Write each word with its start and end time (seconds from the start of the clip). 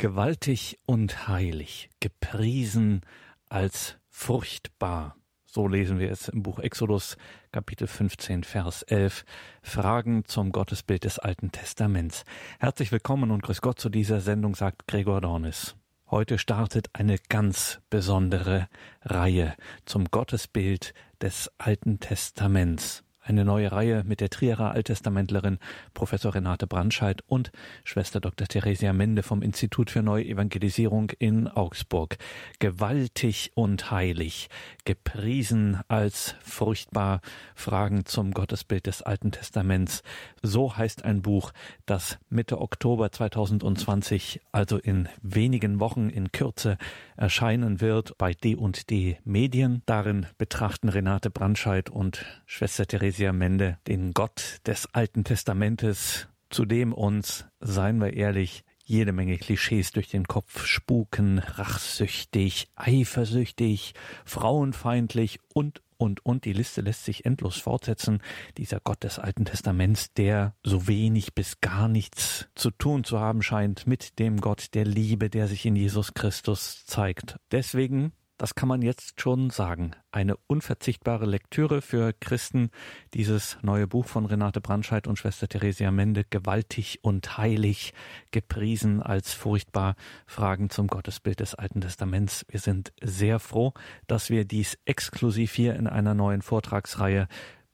Gewaltig 0.00 0.78
und 0.86 1.26
heilig, 1.26 1.90
gepriesen 1.98 3.00
als 3.48 3.96
furchtbar. 4.08 5.16
So 5.44 5.66
lesen 5.66 5.98
wir 5.98 6.12
es 6.12 6.28
im 6.28 6.44
Buch 6.44 6.60
Exodus, 6.60 7.16
Kapitel 7.50 7.88
15, 7.88 8.44
Vers 8.44 8.84
11. 8.84 9.24
Fragen 9.60 10.24
zum 10.24 10.52
Gottesbild 10.52 11.02
des 11.02 11.18
Alten 11.18 11.50
Testaments. 11.50 12.22
Herzlich 12.60 12.92
willkommen 12.92 13.32
und 13.32 13.42
grüß 13.42 13.60
Gott 13.60 13.80
zu 13.80 13.88
dieser 13.88 14.20
Sendung, 14.20 14.54
sagt 14.54 14.86
Gregor 14.86 15.20
Dornis. 15.20 15.74
Heute 16.08 16.38
startet 16.38 16.90
eine 16.92 17.16
ganz 17.28 17.80
besondere 17.90 18.68
Reihe 19.02 19.56
zum 19.84 20.04
Gottesbild 20.12 20.94
des 21.20 21.50
Alten 21.58 21.98
Testaments 21.98 23.02
eine 23.28 23.44
neue 23.44 23.70
Reihe 23.70 24.04
mit 24.06 24.20
der 24.20 24.30
Trierer 24.30 24.72
Alttestamentlerin 24.72 25.58
Professor 25.92 26.34
Renate 26.34 26.66
Brandscheid 26.66 27.22
und 27.26 27.52
Schwester 27.84 28.20
Dr. 28.20 28.48
Theresia 28.48 28.94
Mende 28.94 29.22
vom 29.22 29.42
Institut 29.42 29.90
für 29.90 30.02
Neue 30.02 30.24
Evangelisierung 30.24 31.10
in 31.18 31.46
Augsburg. 31.46 32.16
Gewaltig 32.58 33.52
und 33.54 33.90
heilig, 33.90 34.48
gepriesen 34.84 35.80
als 35.88 36.36
furchtbar 36.42 37.20
Fragen 37.54 38.06
zum 38.06 38.32
Gottesbild 38.32 38.86
des 38.86 39.02
Alten 39.02 39.30
Testaments. 39.30 40.02
So 40.42 40.76
heißt 40.76 41.04
ein 41.04 41.20
Buch, 41.20 41.52
das 41.84 42.18
Mitte 42.30 42.60
Oktober 42.60 43.12
2020, 43.12 44.40
also 44.52 44.78
in 44.78 45.08
wenigen 45.20 45.80
Wochen 45.80 46.08
in 46.08 46.32
Kürze, 46.32 46.78
erscheinen 47.16 47.82
wird 47.82 48.16
bei 48.16 48.32
D&D 48.32 49.18
Medien. 49.24 49.82
Darin 49.84 50.26
betrachten 50.38 50.88
Renate 50.88 51.28
Brandscheid 51.30 51.90
und 51.90 52.24
Schwester 52.46 52.86
Theresia 52.86 53.17
Theresia 53.18 53.32
Mende, 53.32 53.78
den 53.88 54.12
Gott 54.14 54.60
des 54.64 54.86
Alten 54.94 55.24
Testamentes, 55.24 56.28
zu 56.50 56.64
dem 56.64 56.92
uns, 56.92 57.46
seien 57.58 58.00
wir 58.00 58.12
ehrlich, 58.12 58.62
jede 58.84 59.10
Menge 59.10 59.38
Klischees 59.38 59.90
durch 59.90 60.08
den 60.08 60.28
Kopf 60.28 60.64
spuken, 60.64 61.40
rachsüchtig, 61.40 62.68
eifersüchtig, 62.76 63.94
frauenfeindlich 64.24 65.40
und, 65.52 65.82
und, 65.96 66.24
und. 66.24 66.44
Die 66.44 66.52
Liste 66.52 66.80
lässt 66.80 67.06
sich 67.06 67.24
endlos 67.24 67.56
fortsetzen. 67.56 68.22
Dieser 68.56 68.78
Gott 68.78 69.02
des 69.02 69.18
Alten 69.18 69.46
Testaments, 69.46 70.12
der 70.12 70.54
so 70.62 70.86
wenig 70.86 71.34
bis 71.34 71.60
gar 71.60 71.88
nichts 71.88 72.46
zu 72.54 72.70
tun 72.70 73.02
zu 73.02 73.18
haben 73.18 73.42
scheint 73.42 73.88
mit 73.88 74.20
dem 74.20 74.40
Gott 74.40 74.74
der 74.74 74.84
Liebe, 74.84 75.28
der 75.28 75.48
sich 75.48 75.66
in 75.66 75.74
Jesus 75.74 76.14
Christus 76.14 76.86
zeigt. 76.86 77.36
Deswegen 77.50 78.12
das 78.38 78.54
kann 78.54 78.68
man 78.68 78.82
jetzt 78.82 79.20
schon 79.20 79.50
sagen, 79.50 79.90
eine 80.12 80.36
unverzichtbare 80.46 81.26
Lektüre 81.26 81.82
für 81.82 82.12
Christen, 82.12 82.70
dieses 83.12 83.58
neue 83.62 83.88
Buch 83.88 84.06
von 84.06 84.26
Renate 84.26 84.60
Brandscheid 84.60 85.08
und 85.08 85.18
Schwester 85.18 85.48
Theresia 85.48 85.90
Mende, 85.90 86.24
gewaltig 86.24 87.00
und 87.02 87.36
heilig, 87.36 87.92
gepriesen 88.30 89.02
als 89.02 89.34
furchtbar. 89.34 89.96
Fragen 90.26 90.70
zum 90.70 90.86
Gottesbild 90.86 91.40
des 91.40 91.56
Alten 91.56 91.80
Testaments. 91.80 92.46
Wir 92.48 92.60
sind 92.60 92.92
sehr 93.02 93.40
froh, 93.40 93.74
dass 94.06 94.30
wir 94.30 94.44
dies 94.44 94.78
exklusiv 94.84 95.52
hier 95.52 95.74
in 95.74 95.88
einer 95.88 96.14
neuen 96.14 96.40
Vortragsreihe 96.42 97.26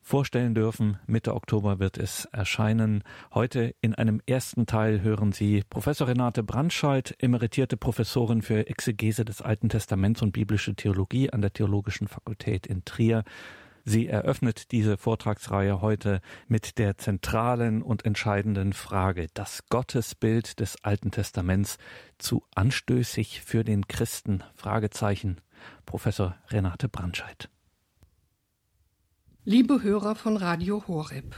vorstellen 0.04 0.54
dürfen. 0.54 0.98
Mitte 1.06 1.34
Oktober 1.34 1.80
wird 1.80 1.98
es 1.98 2.26
erscheinen. 2.26 3.02
Heute 3.32 3.74
in 3.80 3.94
einem 3.94 4.20
ersten 4.26 4.66
Teil 4.66 5.00
hören 5.00 5.32
Sie 5.32 5.64
Professor 5.68 6.06
Renate 6.06 6.42
Brandscheid, 6.42 7.16
emeritierte 7.18 7.76
Professorin 7.76 8.42
für 8.42 8.68
Exegese 8.68 9.24
des 9.24 9.40
Alten 9.40 9.70
Testaments 9.70 10.22
und 10.22 10.32
biblische 10.32 10.74
Theologie 10.74 11.30
an 11.30 11.40
der 11.40 11.52
Theologischen 11.52 12.06
Fakultät 12.06 12.66
in 12.66 12.84
Trier. 12.84 13.24
Sie 13.86 14.06
eröffnet 14.06 14.72
diese 14.72 14.96
Vortragsreihe 14.96 15.80
heute 15.80 16.20
mit 16.48 16.78
der 16.78 16.96
zentralen 16.96 17.82
und 17.82 18.04
entscheidenden 18.04 18.72
Frage, 18.72 19.26
das 19.34 19.66
Gottesbild 19.68 20.60
des 20.60 20.84
Alten 20.84 21.10
Testaments 21.10 21.78
zu 22.18 22.44
anstößig 22.54 23.40
für 23.42 23.64
den 23.64 23.88
Christen? 23.88 24.42
Fragezeichen. 24.54 25.40
Professor 25.86 26.36
Renate 26.50 26.88
Brandscheid. 26.88 27.48
Liebe 29.46 29.82
Hörer 29.82 30.14
von 30.14 30.38
Radio 30.38 30.84
Horeb. 30.88 31.36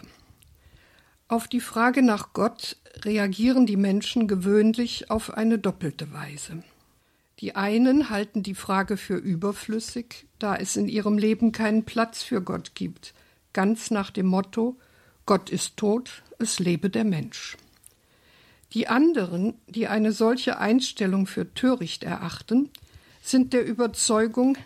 Auf 1.26 1.48
die 1.48 1.58
Frage 1.58 2.02
nach 2.02 2.32
Gott 2.34 2.76
reagieren 3.04 3.66
die 3.66 3.76
Menschen 3.76 4.28
gewöhnlich 4.28 5.10
auf 5.10 5.34
eine 5.34 5.58
doppelte 5.58 6.12
Weise. 6.12 6.62
Die 7.40 7.56
einen 7.56 8.08
halten 8.08 8.44
die 8.44 8.54
Frage 8.54 8.96
für 8.96 9.16
überflüssig, 9.16 10.28
da 10.38 10.54
es 10.54 10.76
in 10.76 10.86
ihrem 10.86 11.18
Leben 11.18 11.50
keinen 11.50 11.84
Platz 11.84 12.22
für 12.22 12.40
Gott 12.42 12.76
gibt, 12.76 13.12
ganz 13.52 13.90
nach 13.90 14.12
dem 14.12 14.26
Motto 14.26 14.76
Gott 15.26 15.50
ist 15.50 15.76
tot, 15.76 16.22
es 16.38 16.60
lebe 16.60 16.90
der 16.90 17.04
Mensch. 17.04 17.56
Die 18.72 18.86
anderen, 18.86 19.54
die 19.66 19.88
eine 19.88 20.12
solche 20.12 20.60
Einstellung 20.60 21.26
für 21.26 21.54
töricht 21.54 22.04
erachten, 22.04 22.70
sind 23.20 23.52
der 23.52 23.66
Überzeugung, 23.66 24.56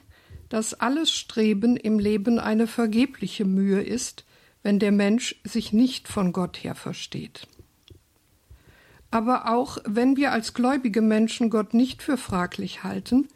dass 0.50 0.74
alles 0.74 1.10
Streben 1.10 1.76
im 1.76 1.98
Leben 1.98 2.38
eine 2.38 2.66
vergebliche 2.66 3.46
Mühe 3.46 3.80
ist, 3.80 4.26
wenn 4.62 4.78
der 4.78 4.92
Mensch 4.92 5.40
sich 5.44 5.72
nicht 5.72 6.08
von 6.08 6.32
Gott 6.32 6.58
her 6.62 6.74
versteht. 6.74 7.46
Aber 9.10 9.50
auch 9.50 9.78
wenn 9.86 10.16
wir 10.16 10.32
als 10.32 10.52
gläubige 10.52 11.00
Menschen 11.00 11.50
Gott 11.50 11.72
nicht 11.72 12.02
für 12.02 12.18
fraglich 12.18 12.84
halten, 12.84 13.28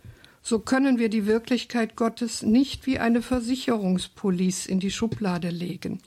so 0.43 0.59
können 0.59 0.99
wir 0.99 1.09
die 1.09 1.27
Wirklichkeit 1.27 1.97
Gottes 1.97 2.43
nicht 2.43 2.87
wie 2.87 2.99
eine 2.99 3.23
Versicherungspolice 3.23 4.67
in 4.69 4.79
die 4.79 4.91
Schublade 4.91 5.49
legen. 5.49 6.01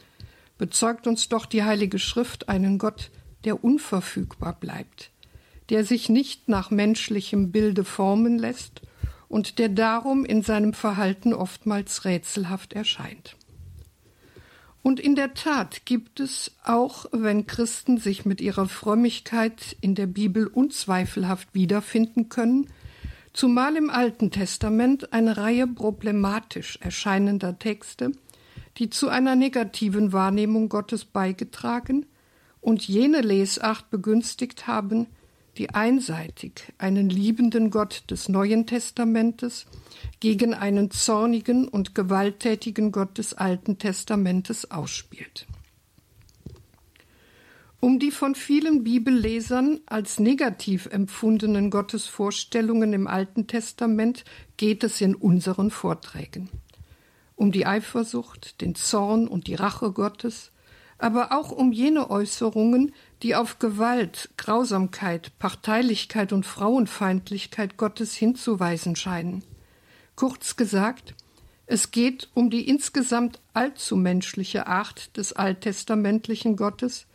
Bezeugt 0.57 1.07
uns 1.07 1.29
doch 1.29 1.46
die 1.46 1.63
Heilige 1.63 2.00
Schrift 2.00 2.47
einen 2.47 2.78
Gott, 2.78 3.09
der 3.46 3.63
unverfügbar 3.63 4.53
bleibt, 4.59 5.09
der 5.69 5.85
sich 5.85 6.09
nicht 6.09 6.50
nach 6.50 6.69
menschlichem 6.69 7.51
Bilde 7.51 7.84
formen 7.84 8.38
lässt 8.38 8.81
und 9.29 9.59
der 9.59 9.69
darum 9.69 10.25
in 10.25 10.41
seinem 10.41 10.73
Verhalten 10.73 11.33
oftmals 11.33 12.05
rätselhaft 12.05 12.73
erscheint. 12.73 13.35
Und 14.83 15.01
in 15.01 15.15
der 15.15 15.33
Tat 15.33 15.85
gibt 15.85 16.21
es, 16.21 16.51
auch 16.63 17.07
wenn 17.11 17.45
Christen 17.45 17.97
sich 17.97 18.25
mit 18.25 18.39
ihrer 18.39 18.69
Frömmigkeit 18.69 19.75
in 19.81 19.95
der 19.95 20.07
Bibel 20.07 20.47
unzweifelhaft 20.47 21.49
wiederfinden 21.53 22.29
können, 22.29 22.67
zumal 23.33 23.75
im 23.75 23.89
Alten 23.89 24.31
Testament 24.31 25.11
eine 25.11 25.35
Reihe 25.35 25.67
problematisch 25.67 26.79
erscheinender 26.81 27.59
Texte, 27.59 28.13
die 28.77 28.89
zu 28.89 29.09
einer 29.09 29.35
negativen 29.35 30.13
Wahrnehmung 30.13 30.69
Gottes 30.69 31.03
beigetragen 31.03 32.05
und 32.61 32.87
jene 32.87 33.21
Lesacht 33.21 33.89
begünstigt 33.89 34.67
haben, 34.67 35.07
die 35.57 35.73
einseitig 35.73 36.73
einen 36.78 37.09
liebenden 37.09 37.72
Gott 37.72 38.03
des 38.09 38.29
Neuen 38.29 38.68
Testamentes 38.68 39.66
gegen 40.19 40.53
einen 40.53 40.91
zornigen 40.91 41.68
und 41.68 41.95
gewalttätigen 41.95 42.91
Gott 42.91 43.18
des 43.18 43.34
Alten 43.34 43.78
Testamentes 43.78 44.69
ausspielt. 44.69 45.47
Um 47.79 48.00
die 48.00 48.12
von 48.12 48.34
vielen 48.34 48.84
Bibellesern 48.84 49.79
als 49.85 50.19
negativ 50.19 50.88
empfundenen 50.88 51.69
Gottesvorstellungen 51.69 52.91
im 52.94 53.07
Alten 53.07 53.46
Testament 53.46 54.25
geht 54.57 54.84
es 54.84 55.00
in 55.00 55.13
unseren 55.13 55.69
Vorträgen. 55.69 56.50
Um 57.35 57.51
die 57.51 57.67
Eifersucht, 57.67 58.62
den 58.62 58.73
Zorn 58.73 59.28
und 59.28 59.46
die 59.46 59.53
Rache 59.53 59.91
Gottes, 59.91 60.51
aber 60.97 61.31
auch 61.31 61.51
um 61.51 61.72
jene 61.72 62.09
Äußerungen, 62.09 62.94
die 63.23 63.35
auf 63.35 63.59
Gewalt, 63.59 64.29
Grausamkeit, 64.38 65.31
Parteilichkeit 65.39 66.33
und 66.33 66.45
Frauenfeindlichkeit 66.45 67.78
Gottes 67.78 68.13
hinzuweisen 68.13 68.95
scheinen. 68.95 69.44
Kurz 70.16 70.55
gesagt, 70.55 71.16
es 71.66 71.91
geht 71.91 72.29
um 72.33 72.50
die 72.50 72.67
insgesamt 72.67 73.41
allzu 73.53 73.97
menschliche 73.97 74.67
Art 74.67 75.16
des 75.17 75.33
alttestamentlichen 75.33 76.55
Gottes, 76.55 77.07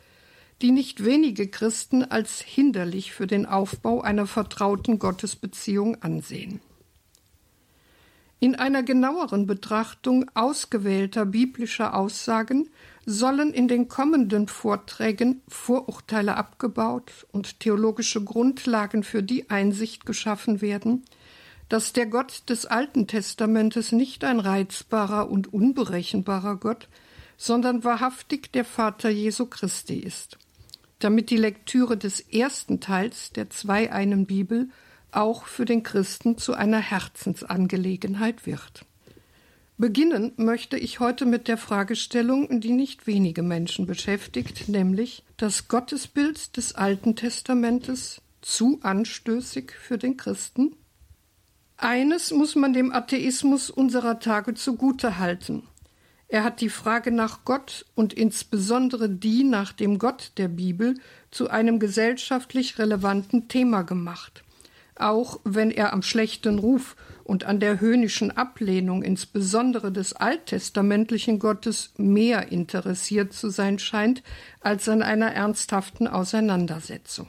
die 0.61 0.71
nicht 0.71 1.03
wenige 1.03 1.47
Christen 1.47 2.03
als 2.03 2.39
hinderlich 2.39 3.13
für 3.13 3.27
den 3.27 3.45
Aufbau 3.45 4.01
einer 4.01 4.27
vertrauten 4.27 4.99
Gottesbeziehung 4.99 6.01
ansehen. 6.01 6.61
In 8.43 8.55
einer 8.55 8.83
genaueren 8.83 9.47
Betrachtung 9.47 10.29
ausgewählter 10.33 11.25
biblischer 11.25 11.95
Aussagen 11.95 12.69
sollen 13.05 13.53
in 13.53 13.69
den 13.69 13.87
kommenden 13.87 14.49
Vorträgen 14.49 15.41
Vorurteile 15.47 16.35
abgebaut 16.35 17.25
und 17.31 17.61
theologische 17.61 18.21
Grundlagen 18.21 19.03
für 19.03 19.23
die 19.23 19.49
Einsicht 19.49 20.05
geschaffen 20.05 20.59
werden, 20.59 21.05
dass 21.69 21.93
der 21.93 22.05
Gott 22.05 22.43
des 22.49 22.65
Alten 22.65 23.07
Testamentes 23.07 23.93
nicht 23.93 24.25
ein 24.25 24.41
reizbarer 24.41 25.29
und 25.29 25.53
unberechenbarer 25.53 26.57
Gott, 26.57 26.89
sondern 27.37 27.85
wahrhaftig 27.85 28.51
der 28.51 28.65
Vater 28.65 29.09
Jesu 29.09 29.45
Christi 29.45 29.99
ist, 29.99 30.37
damit 30.99 31.29
die 31.29 31.37
Lektüre 31.37 31.95
des 31.95 32.19
ersten 32.19 32.81
Teils 32.81 33.31
der 33.31 33.49
Zwei-Einen 33.49 34.25
Bibel 34.25 34.67
auch 35.15 35.45
für 35.45 35.65
den 35.65 35.83
Christen 35.83 36.37
zu 36.37 36.53
einer 36.53 36.79
Herzensangelegenheit 36.79 38.45
wird. 38.45 38.85
Beginnen 39.77 40.33
möchte 40.37 40.77
ich 40.77 40.99
heute 40.99 41.25
mit 41.25 41.47
der 41.47 41.57
Fragestellung, 41.57 42.61
die 42.61 42.71
nicht 42.71 43.07
wenige 43.07 43.41
Menschen 43.41 43.87
beschäftigt, 43.87 44.69
nämlich 44.69 45.23
das 45.37 45.67
Gottesbild 45.67 46.55
des 46.57 46.75
Alten 46.75 47.15
Testamentes 47.15 48.21
zu 48.41 48.79
anstößig 48.83 49.71
für 49.71 49.97
den 49.97 50.15
Christen? 50.15 50.75
Eines 51.75 52.31
muss 52.31 52.55
man 52.55 52.73
dem 52.73 52.93
Atheismus 52.93 53.69
unserer 53.69 54.19
Tage 54.19 54.53
zugute 54.53 55.17
halten. 55.17 55.63
Er 56.27 56.43
hat 56.43 56.61
die 56.61 56.69
Frage 56.69 57.11
nach 57.11 57.43
Gott 57.43 57.85
und 57.93 58.13
insbesondere 58.13 59.09
die 59.09 59.43
nach 59.43 59.73
dem 59.73 59.99
Gott 59.99 60.31
der 60.37 60.47
Bibel 60.47 60.95
zu 61.29 61.49
einem 61.49 61.79
gesellschaftlich 61.79 62.79
relevanten 62.79 63.47
Thema 63.47 63.81
gemacht. 63.81 64.43
Auch 64.95 65.39
wenn 65.43 65.71
er 65.71 65.93
am 65.93 66.01
schlechten 66.01 66.59
Ruf 66.59 66.95
und 67.23 67.45
an 67.45 67.59
der 67.59 67.79
höhnischen 67.79 68.31
Ablehnung 68.31 69.01
insbesondere 69.01 69.91
des 69.91 70.13
alttestamentlichen 70.13 71.39
Gottes 71.39 71.93
mehr 71.97 72.51
interessiert 72.51 73.33
zu 73.33 73.49
sein 73.49 73.79
scheint 73.79 74.21
als 74.59 74.87
an 74.89 75.01
einer 75.01 75.31
ernsthaften 75.33 76.07
Auseinandersetzung. 76.07 77.27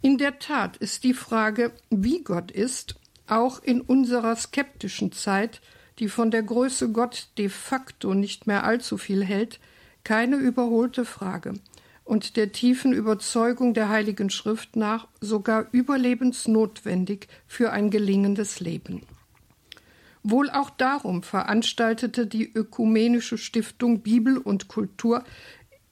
In 0.00 0.16
der 0.16 0.38
Tat 0.38 0.76
ist 0.76 1.04
die 1.04 1.14
Frage, 1.14 1.72
wie 1.90 2.22
Gott 2.22 2.50
ist, 2.50 2.94
auch 3.26 3.62
in 3.62 3.80
unserer 3.80 4.36
skeptischen 4.36 5.12
Zeit 5.12 5.60
die 5.98 6.08
von 6.08 6.30
der 6.30 6.44
Größe 6.44 6.92
Gott 6.92 7.28
de 7.38 7.48
facto 7.48 8.14
nicht 8.14 8.46
mehr 8.46 8.62
allzu 8.62 8.96
viel 8.98 9.24
hält, 9.24 9.58
keine 10.04 10.36
überholte 10.36 11.04
Frage 11.04 11.54
und 12.08 12.38
der 12.38 12.52
tiefen 12.52 12.94
Überzeugung 12.94 13.74
der 13.74 13.90
Heiligen 13.90 14.30
Schrift 14.30 14.76
nach 14.76 15.08
sogar 15.20 15.66
überlebensnotwendig 15.72 17.28
für 17.46 17.70
ein 17.70 17.90
gelingendes 17.90 18.60
Leben. 18.60 19.02
Wohl 20.22 20.48
auch 20.48 20.70
darum 20.70 21.22
veranstaltete 21.22 22.26
die 22.26 22.50
Ökumenische 22.50 23.36
Stiftung 23.36 24.00
Bibel 24.00 24.38
und 24.38 24.68
Kultur 24.68 25.22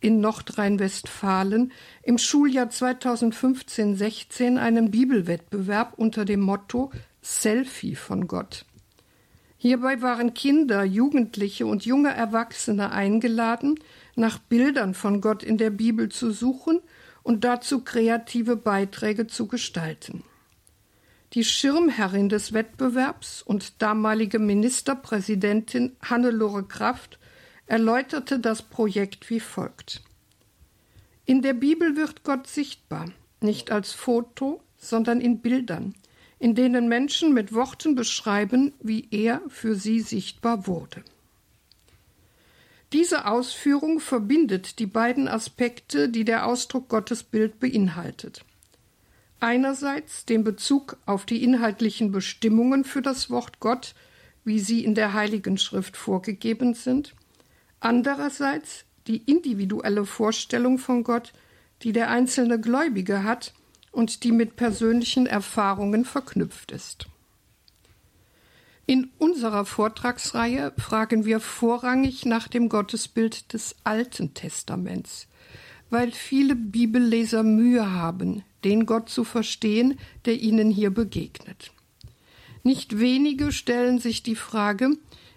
in 0.01 0.21
Nordrhein-Westfalen 0.21 1.73
im 2.03 2.17
Schuljahr 2.17 2.69
2015-16 2.69 4.57
einen 4.57 4.91
Bibelwettbewerb 4.91 5.93
unter 5.99 6.25
dem 6.25 6.41
Motto 6.41 6.93
Selfie 7.21 7.95
von 7.95 8.27
Gott. 8.27 8.65
Hierbei 9.59 10.01
waren 10.01 10.33
Kinder, 10.33 10.83
Jugendliche 10.85 11.67
und 11.67 11.85
junge 11.85 12.15
Erwachsene 12.15 12.93
eingeladen, 12.93 13.79
nach 14.17 14.39
Bildern 14.39 14.95
von 14.95 15.21
Gott 15.21 15.43
in 15.43 15.59
der 15.59 15.71
Bibel 15.71 16.09
zu 16.09 16.31
suchen 16.31 16.81
und 17.23 17.45
dazu 17.45 17.85
kreative 17.85 18.57
Beiträge 18.57 19.27
zu 19.27 19.47
gestalten. 19.47 20.25
Die 21.33 21.45
Schirmherrin 21.45 22.29
des 22.29 22.53
Wettbewerbs 22.53 23.43
und 23.43 23.83
damalige 23.83 24.39
Ministerpräsidentin 24.39 25.97
Hannelore 26.03 26.65
Kraft 26.65 27.19
erläuterte 27.67 28.39
das 28.39 28.63
Projekt 28.63 29.29
wie 29.29 29.41
folgt. 29.41 30.03
In 31.25 31.43
der 31.43 31.55
Bibel 31.55 31.97
wird 31.97 32.23
Gott 32.23 32.47
sichtbar, 32.47 33.11
nicht 33.41 33.73
als 33.73 33.93
Foto, 33.93 34.63
sondern 34.79 35.21
in 35.21 35.41
Bildern, 35.41 35.95
in 36.39 36.55
denen 36.55 36.89
Menschen 36.89 37.35
mit 37.35 37.53
Worten 37.53 37.97
beschreiben, 37.97 38.73
wie 38.81 39.09
er 39.11 39.43
für 39.49 39.75
sie 39.75 40.01
sichtbar 40.01 40.69
wurde. 40.69 41.03
Diese 42.97 43.27
Ausführung 43.27 44.01
verbindet 44.01 44.79
die 44.79 44.87
beiden 44.87 45.29
Aspekte, 45.29 46.09
die 46.09 46.25
der 46.25 46.47
Ausdruck 46.47 46.89
Gottesbild 46.89 47.61
beinhaltet. 47.61 48.43
Einerseits 49.39 50.25
den 50.25 50.45
Bezug 50.45 50.97
auf 51.05 51.27
die 51.27 51.43
inhaltlichen 51.45 52.11
Bestimmungen 52.11 52.85
für 52.85 53.03
das 53.03 53.29
Wort 53.29 53.61
Gott, 53.61 53.95
wie 54.47 54.61
sie 54.61 54.83
in 54.83 54.95
der 54.95 55.13
Heiligen 55.13 55.59
Schrift 55.59 55.95
vorgegeben 55.95 56.73
sind, 56.73 57.15
andererseits 57.81 58.87
die 59.07 59.19
individuelle 59.19 60.07
Vorstellung 60.07 60.79
von 60.79 61.05
Gott, 61.05 61.35
die 61.83 61.93
der 61.93 62.09
einzelne 62.09 62.59
Gläubige 62.59 63.25
hat 63.25 63.53
und 63.93 64.25
die 64.25 64.33
mit 64.33 64.57
persönlichen 64.57 65.27
Erfahrungen 65.27 66.07
verknüpft 66.07 66.73
ist. 66.73 67.09
In 68.89 69.11
unserer 69.19 69.65
Vortragsreihe 69.65 70.73
fragen 70.79 71.25
wir 71.25 71.41
vorrangig 71.41 72.25
nach 72.25 72.47
dem 72.47 72.69
Gottesbild 72.69 73.53
des 73.53 73.75
Alten 73.83 74.33
Testaments, 74.33 75.27
weil 75.91 76.13
viele 76.13 76.55
Bibelleser 76.55 77.43
Mühe 77.43 77.91
haben, 77.91 78.45
den 78.63 78.87
Gott 78.87 79.09
zu 79.09 79.25
verstehen, 79.25 79.99
der 80.25 80.41
ihnen 80.41 80.71
hier 80.71 80.91
begegnet. 80.91 81.73
Nicht 82.63 83.01
wenige 83.01 83.51
stellen 83.51 83.99
sich 83.99 84.23
die 84.23 84.37
Frage, 84.37 84.91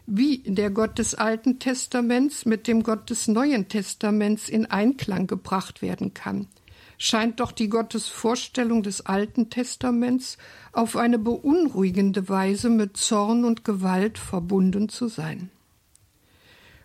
wie 0.06 0.40
der 0.46 0.70
Gott 0.70 1.00
des 1.00 1.16
Alten 1.16 1.58
Testaments 1.58 2.46
mit 2.46 2.68
dem 2.68 2.84
Gott 2.84 3.10
des 3.10 3.28
Neuen 3.28 3.68
Testaments 3.68 4.48
in 4.48 4.68
Einklang 4.68 5.26
gebracht 5.26 5.82
werden 5.82 6.14
kann– 6.14 6.46
scheint 7.00 7.40
doch 7.40 7.52
die 7.52 7.70
Gottesvorstellung 7.70 8.84
des 8.84 9.06
Alten 9.06 9.50
Testaments 9.50 10.38
auf 10.74 10.98
eine 10.98 11.18
beunruhigende 11.18 12.30
Weise 12.30 12.70
mit 12.70 12.98
Zorn 12.98 13.46
und 13.46 13.64
Gewalt 13.64 14.20
verbunden 14.20 14.90
zu 14.90 15.08
sein. 15.08 15.50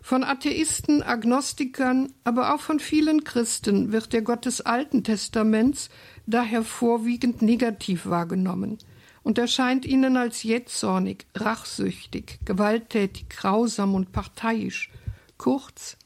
Von 0.00 0.22
Atheisten, 0.22 1.02
Agnostikern, 1.02 2.12
aber 2.24 2.54
auch 2.54 2.60
von 2.60 2.78
vielen 2.78 3.24
Christen 3.24 3.90
wird 3.90 4.12
der 4.12 4.22
Gott 4.22 4.44
des 4.44 4.60
Alten 4.60 5.02
Testaments 5.02 5.90
daher 6.26 6.62
vorwiegend 6.62 7.42
negativ 7.42 8.06
wahrgenommen 8.06 8.78
und 9.22 9.38
erscheint 9.38 9.84
ihnen 9.84 10.16
als 10.16 10.42
jetzornig, 10.42 11.26
rachsüchtig, 11.34 12.38
gewalttätig, 12.44 13.30
grausam 13.30 13.94
und 13.94 14.12
parteiisch, 14.12 14.90
kurz 15.38 15.96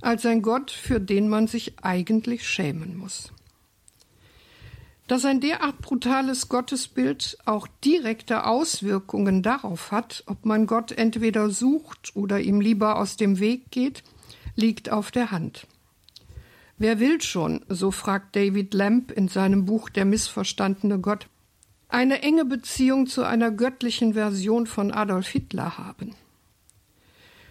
als 0.00 0.26
ein 0.26 0.42
Gott, 0.42 0.70
für 0.70 1.00
den 1.00 1.28
man 1.28 1.46
sich 1.46 1.74
eigentlich 1.82 2.46
schämen 2.46 2.96
muss. 2.98 3.32
Dass 5.06 5.26
ein 5.26 5.40
derart 5.40 5.80
brutales 5.80 6.48
Gottesbild 6.48 7.36
auch 7.44 7.66
direkte 7.84 8.46
Auswirkungen 8.46 9.42
darauf 9.42 9.92
hat, 9.92 10.24
ob 10.26 10.46
man 10.46 10.66
Gott 10.66 10.92
entweder 10.92 11.50
sucht 11.50 12.12
oder 12.14 12.40
ihm 12.40 12.60
lieber 12.60 12.98
aus 12.98 13.16
dem 13.16 13.38
Weg 13.38 13.70
geht, 13.70 14.02
liegt 14.56 14.90
auf 14.90 15.10
der 15.10 15.30
Hand. 15.30 15.66
Wer 16.78 17.00
will 17.00 17.20
schon, 17.20 17.64
so 17.68 17.90
fragt 17.90 18.34
David 18.34 18.72
Lamb 18.72 19.12
in 19.12 19.28
seinem 19.28 19.66
Buch 19.66 19.90
Der 19.90 20.04
missverstandene 20.04 20.98
Gott, 20.98 21.28
eine 21.88 22.22
enge 22.22 22.46
Beziehung 22.46 23.06
zu 23.06 23.24
einer 23.24 23.50
göttlichen 23.50 24.14
Version 24.14 24.66
von 24.66 24.90
Adolf 24.90 25.28
Hitler 25.28 25.76
haben? 25.76 26.14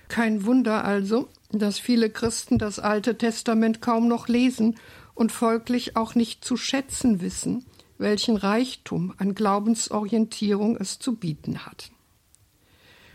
Kein 0.09 0.45
Wunder 0.45 0.83
also, 0.83 1.29
dass 1.51 1.79
viele 1.79 2.09
Christen 2.09 2.57
das 2.57 2.79
Alte 2.79 3.17
Testament 3.17 3.79
kaum 3.79 4.07
noch 4.07 4.27
lesen 4.27 4.75
und 5.15 5.31
folglich 5.31 5.95
auch 5.95 6.15
nicht 6.15 6.43
zu 6.43 6.57
schätzen 6.57 7.21
wissen, 7.21 7.65
welchen 7.97 8.37
Reichtum 8.37 9.13
an 9.17 9.35
Glaubensorientierung 9.35 10.77
es 10.77 10.99
zu 10.99 11.15
bieten 11.15 11.65
hat. 11.65 11.91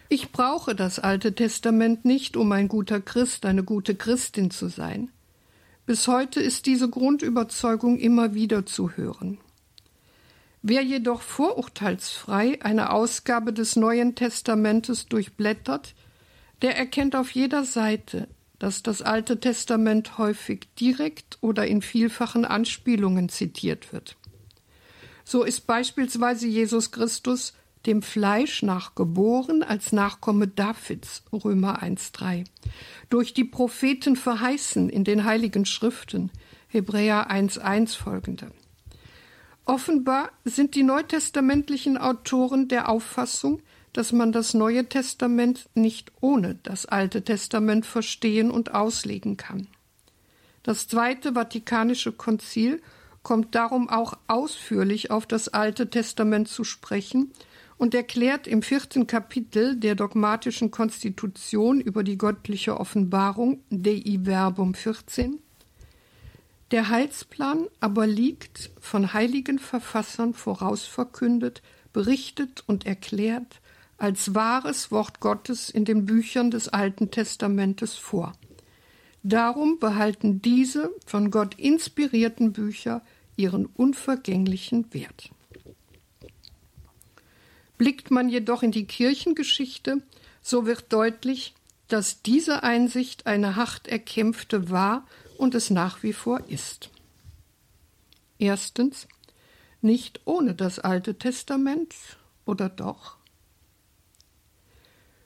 Ich 0.09 0.33
brauche 0.33 0.75
das 0.75 0.99
Alte 0.99 1.35
Testament 1.35 2.05
nicht, 2.05 2.37
um 2.37 2.51
ein 2.53 2.69
guter 2.69 3.01
Christ, 3.01 3.45
eine 3.45 3.63
gute 3.63 3.95
Christin 3.95 4.51
zu 4.51 4.69
sein. 4.69 5.11
Bis 5.85 6.09
heute 6.09 6.41
ist 6.41 6.67
diese 6.67 6.89
Grundüberzeugung 6.89 7.99
immer 7.99 8.35
wieder 8.35 8.65
zu 8.65 8.91
hören. 8.93 9.39
Wer 10.63 10.83
jedoch 10.83 11.23
vorurteilsfrei 11.23 12.59
eine 12.63 12.91
Ausgabe 12.91 13.53
des 13.53 13.77
Neuen 13.77 14.15
Testamentes 14.15 15.07
durchblättert, 15.07 15.95
der 16.63 16.77
erkennt 16.77 17.15
auf 17.15 17.31
jeder 17.31 17.65
Seite, 17.65 18.29
dass 18.59 18.83
das 18.83 19.03
Alte 19.03 19.39
Testament 19.41 20.19
häufig 20.19 20.69
direkt 20.79 21.39
oder 21.41 21.67
in 21.67 21.83
vielfachen 21.83 22.45
Anspielungen 22.45 23.29
zitiert 23.29 23.93
wird. 23.93 24.17
So 25.25 25.45
ist 25.45 25.67
beispielsweise 25.67 26.47
Jesus 26.47 26.91
Christus 26.91 27.53
dem 27.87 28.03
Fleisch 28.03 28.63
nach 28.63 28.95
geboren 28.95 29.63
als 29.63 29.93
Nachkomme 29.93 30.49
Davids, 30.49 31.23
Römer 31.33 31.83
1,3, 31.83 32.45
durch 33.09 33.35
die 33.35 33.45
Propheten 33.45 34.17
verheißen 34.17 34.91
in 34.91 35.05
den 35.05 35.25
Heiligen 35.25 35.65
Schriften, 35.65 36.31
Hebräer 36.67 37.31
1,1 37.31 37.97
folgende. 37.97 38.51
Offenbar 39.65 40.31
sind 40.45 40.75
die 40.75 40.83
neutestamentlichen 40.83 41.99
Autoren 41.99 42.69
der 42.69 42.89
Auffassung, 42.89 43.63
dass 43.93 44.13
man 44.13 44.33
das 44.33 44.55
Neue 44.55 44.89
Testament 44.89 45.69
nicht 45.75 46.13
ohne 46.21 46.57
das 46.63 46.87
Alte 46.87 47.23
Testament 47.23 47.87
verstehen 47.87 48.51
und 48.51 48.75
auslegen 48.75 49.37
kann. 49.37 49.67
Das 50.63 50.89
Zweite 50.89 51.35
Vatikanische 51.35 52.13
Konzil 52.13 52.83
kommt 53.23 53.55
darum 53.55 53.89
auch 53.89 54.19
ausführlich 54.27 55.11
auf 55.11 55.27
das 55.27 55.49
Alte 55.49 55.91
Testament 55.91 56.49
zu 56.49 56.65
sprechen 56.65 57.33
und 57.77 57.95
erklärt 57.95 58.47
im 58.47 58.63
vierten 58.63 59.07
Kapitel 59.07 59.77
der 59.77 59.95
dogmatischen 59.95 60.71
Konstitution 60.71 61.81
über 61.81 62.03
die 62.03 62.19
göttliche 62.19 62.79
Offenbarung 62.79 63.63
Dei 63.71 64.21
Verbum 64.25 64.75
14 64.75 65.39
der 66.71 66.91
Heilsplan 66.91 67.67
aber 67.81 68.07
liegt, 68.07 68.71
von 68.79 69.15
heiligen 69.15 69.59
Verfassern 69.59 70.35
vorausverkündet, 70.35 71.63
berichtet 71.93 72.63
und 72.67 72.85
erklärt, 72.85 73.61
als 73.99 74.35
wahres 74.35 74.91
Wort 74.91 75.21
Gottes 75.21 75.69
in 75.69 75.85
den 75.85 76.07
Büchern 76.07 76.51
des 76.51 76.69
Alten 76.69 77.11
Testamentes 77.11 77.95
vor. 77.95 78.33
Darum 79.25 79.79
behalten 79.79 80.41
diese 80.41 80.91
von 81.05 81.31
Gott 81.31 81.59
inspirierten 81.59 82.53
Bücher 82.53 83.03
ihren 83.37 83.67
unvergänglichen 83.67 84.93
Wert. 84.95 85.31
Blickt 87.77 88.11
man 88.11 88.29
jedoch 88.29 88.63
in 88.63 88.73
die 88.73 88.87
Kirchengeschichte, 88.87 90.03
so 90.41 90.67
wird 90.67 90.93
deutlich, 90.93 91.55
dass 91.89 92.23
diese 92.23 92.63
Einsicht 92.63 93.27
eine 93.27 93.57
hart 93.57 93.89
erkämpfte 93.89 94.71
war 94.71 95.07
und 95.37 95.55
es 95.55 95.71
nach 95.71 96.03
wie 96.03 96.13
vor 96.13 96.41
ist. 96.49 96.91
Erstens, 98.39 99.09
nicht 99.81 100.21
ohne 100.25 100.55
das 100.55 100.79
Alte 100.79 101.19
Testament 101.19 101.95
oder 102.45 102.69
doch? 102.69 103.18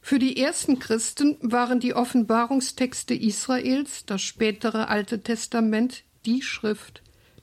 Für 0.05 0.19
die 0.19 0.37
ersten 0.37 0.81
Christen 0.81 1.39
waren 1.41 1.79
die 1.79 1.95
Offenbarungstexte 1.95 3.15
Israels, 3.15 4.05
das 4.05 4.21
spätere 4.21 4.89
Alte 4.89 5.23
Testament, 5.23 6.03
die 6.27 6.43
Schrift, 6.43 7.03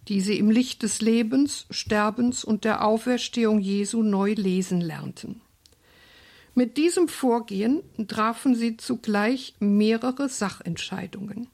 die 0.09 0.19
sie 0.19 0.37
im 0.37 0.51
Licht 0.51 0.83
des 0.83 0.99
Lebens, 0.99 1.65
Sterbens 1.71 2.43
und 2.43 2.65
der 2.65 2.83
Auferstehung 2.83 3.59
Jesu 3.59 4.03
neu 4.03 4.33
lesen 4.33 4.81
lernten. 4.81 5.41
Mit 6.53 6.75
diesem 6.75 7.07
Vorgehen 7.07 7.81
trafen 8.07 8.55
sie 8.55 8.75
zugleich 8.75 9.55
mehrere 9.59 10.27
Sachentscheidungen, 10.27 11.47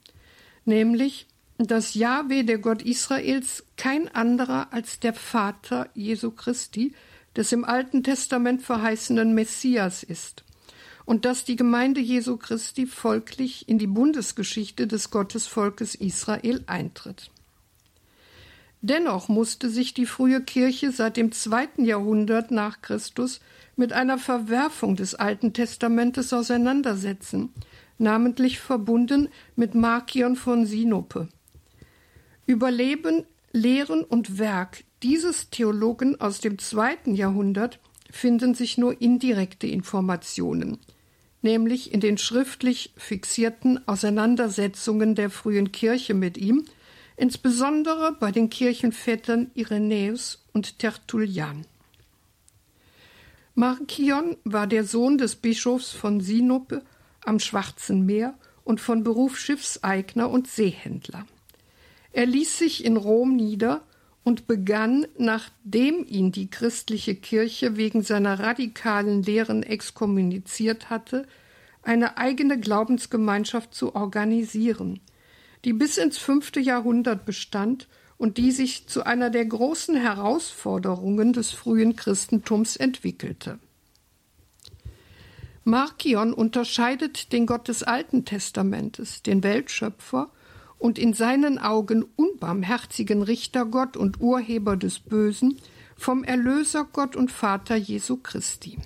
nämlich 0.64 1.28
dass 1.58 1.94
Jahwe, 1.94 2.44
der 2.44 2.58
Gott 2.58 2.82
Israels, 2.82 3.64
kein 3.76 4.12
anderer 4.14 4.72
als 4.72 4.98
der 4.98 5.14
Vater 5.14 5.88
Jesu 5.94 6.32
Christi, 6.32 6.92
des 7.36 7.52
im 7.52 7.64
Alten 7.64 8.02
Testament 8.02 8.62
verheißenen 8.62 9.34
Messias 9.34 10.02
ist, 10.02 10.44
und 11.06 11.24
dass 11.24 11.44
die 11.44 11.56
Gemeinde 11.56 12.00
Jesu 12.00 12.36
Christi 12.36 12.84
folglich 12.84 13.68
in 13.68 13.78
die 13.78 13.86
Bundesgeschichte 13.86 14.86
des 14.86 15.10
Gottesvolkes 15.10 15.94
Israel 15.94 16.62
eintritt. 16.66 17.30
Dennoch 18.82 19.28
musste 19.28 19.70
sich 19.70 19.94
die 19.94 20.04
frühe 20.04 20.42
Kirche 20.42 20.92
seit 20.92 21.16
dem 21.16 21.32
zweiten 21.32 21.84
Jahrhundert 21.84 22.50
nach 22.50 22.82
Christus 22.82 23.40
mit 23.74 23.92
einer 23.92 24.18
Verwerfung 24.18 24.96
des 24.96 25.14
Alten 25.14 25.52
Testamentes 25.52 26.32
auseinandersetzen, 26.32 27.52
namentlich 27.98 28.58
verbunden 28.58 29.28
mit 29.54 29.74
Markion 29.74 30.36
von 30.36 30.66
Sinope. 30.66 31.28
Über 32.46 32.70
Leben, 32.70 33.24
Lehren 33.52 34.04
und 34.04 34.38
Werk 34.38 34.84
dieses 35.02 35.50
Theologen 35.50 36.20
aus 36.20 36.40
dem 36.40 36.58
zweiten 36.58 37.14
Jahrhundert 37.14 37.80
finden 38.10 38.54
sich 38.54 38.78
nur 38.78 39.00
indirekte 39.00 39.66
Informationen, 39.66 40.78
nämlich 41.46 41.94
in 41.94 42.00
den 42.00 42.18
schriftlich 42.18 42.92
fixierten 42.96 43.86
Auseinandersetzungen 43.86 45.14
der 45.14 45.30
frühen 45.30 45.70
Kirche 45.70 46.12
mit 46.12 46.36
ihm, 46.36 46.64
insbesondere 47.16 48.16
bei 48.18 48.32
den 48.32 48.50
Kirchenvätern 48.50 49.52
Irenäus 49.54 50.44
und 50.52 50.80
Tertullian. 50.80 51.64
Markion 53.54 54.36
war 54.42 54.66
der 54.66 54.82
Sohn 54.82 55.18
des 55.18 55.36
Bischofs 55.36 55.92
von 55.92 56.20
Sinope 56.20 56.82
am 57.24 57.38
Schwarzen 57.38 58.04
Meer 58.04 58.34
und 58.64 58.80
von 58.80 59.04
Beruf 59.04 59.38
Schiffseigner 59.38 60.28
und 60.28 60.48
Seehändler. 60.48 61.26
Er 62.12 62.26
ließ 62.26 62.58
sich 62.58 62.84
in 62.84 62.96
Rom 62.96 63.36
nieder 63.36 63.82
und 64.26 64.48
begann, 64.48 65.06
nachdem 65.16 66.04
ihn 66.04 66.32
die 66.32 66.50
christliche 66.50 67.14
Kirche 67.14 67.76
wegen 67.76 68.02
seiner 68.02 68.40
radikalen 68.40 69.22
Lehren 69.22 69.62
exkommuniziert 69.62 70.90
hatte, 70.90 71.28
eine 71.84 72.18
eigene 72.18 72.58
Glaubensgemeinschaft 72.58 73.72
zu 73.72 73.94
organisieren, 73.94 74.98
die 75.64 75.72
bis 75.72 75.96
ins 75.96 76.18
fünfte 76.18 76.58
Jahrhundert 76.58 77.24
bestand 77.24 77.86
und 78.18 78.36
die 78.36 78.50
sich 78.50 78.88
zu 78.88 79.06
einer 79.06 79.30
der 79.30 79.44
großen 79.44 79.94
Herausforderungen 79.94 81.32
des 81.32 81.52
frühen 81.52 81.94
Christentums 81.94 82.74
entwickelte. 82.74 83.60
Markion 85.62 86.34
unterscheidet 86.34 87.32
den 87.32 87.46
Gott 87.46 87.68
des 87.68 87.84
Alten 87.84 88.24
Testamentes, 88.24 89.22
den 89.22 89.44
Weltschöpfer, 89.44 90.32
und 90.78 90.98
in 90.98 91.14
seinen 91.14 91.58
Augen 91.58 92.04
unbarmherzigen 92.16 93.22
Richtergott 93.22 93.96
und 93.96 94.20
Urheber 94.20 94.76
des 94.76 94.98
Bösen 94.98 95.58
vom 95.96 96.24
Erlösergott 96.24 97.16
und 97.16 97.32
Vater 97.32 97.76
Jesu 97.76 98.16
Christi. 98.16 98.78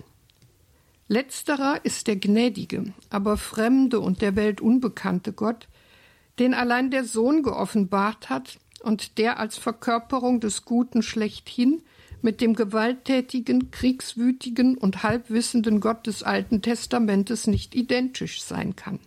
Letzterer 1.09 1.85
ist 1.85 2.07
der 2.07 2.17
gnädige, 2.17 2.93
aber 3.11 3.37
fremde 3.37 3.99
und 3.99 4.23
der 4.23 4.37
Welt 4.37 4.61
unbekannte 4.61 5.33
Gott, 5.33 5.67
den 6.39 6.55
allein 6.55 6.93
der 6.93 7.05
Sohn 7.05 7.43
geoffenbart 7.43 8.31
hat 8.31 8.61
und 8.83 9.19
der 9.19 9.41
als 9.41 9.59
Verkörperung 9.59 10.39
des 10.39 10.65
Guten 10.65 11.03
schlechthin 11.03 11.83
mit 12.23 12.41
dem 12.41 12.55
gewalttätigen, 12.55 13.71
kriegswütigen 13.71 14.77
und 14.79 15.03
halbwissenden 15.03 15.81
Gott 15.81 16.07
des 16.07 16.23
Alten 16.23 16.63
Testamentes 16.63 17.47
nicht 17.47 17.75
identisch 17.75 18.43
sein 18.43 18.77
kann. 18.77 19.01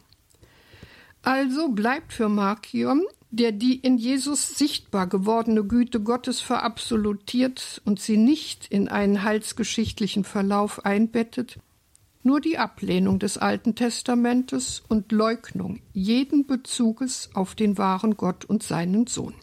Also 1.23 1.69
bleibt 1.69 2.11
für 2.11 2.27
Markion, 2.27 3.03
der 3.31 3.53
die 3.53 3.77
in 3.79 3.97
Jesus 3.97 4.57
sichtbar 4.57 5.07
gewordene 5.07 5.63
Güte 5.63 6.01
Gottes 6.01 6.41
verabsolutiert 6.41 7.81
und 7.85 7.99
sie 7.99 8.17
nicht 8.17 8.67
in 8.67 8.89
einen 8.89 9.23
heilsgeschichtlichen 9.23 10.25
Verlauf 10.25 10.85
einbettet, 10.85 11.57
nur 12.23 12.41
die 12.41 12.57
Ablehnung 12.57 13.19
des 13.19 13.37
Alten 13.37 13.73
Testamentes 13.73 14.83
und 14.87 15.11
Leugnung 15.11 15.79
jeden 15.93 16.45
Bezuges 16.45 17.29
auf 17.33 17.55
den 17.55 17.77
wahren 17.77 18.15
Gott 18.17 18.45
und 18.45 18.61
seinen 18.61 19.07
Sohn. 19.07 19.33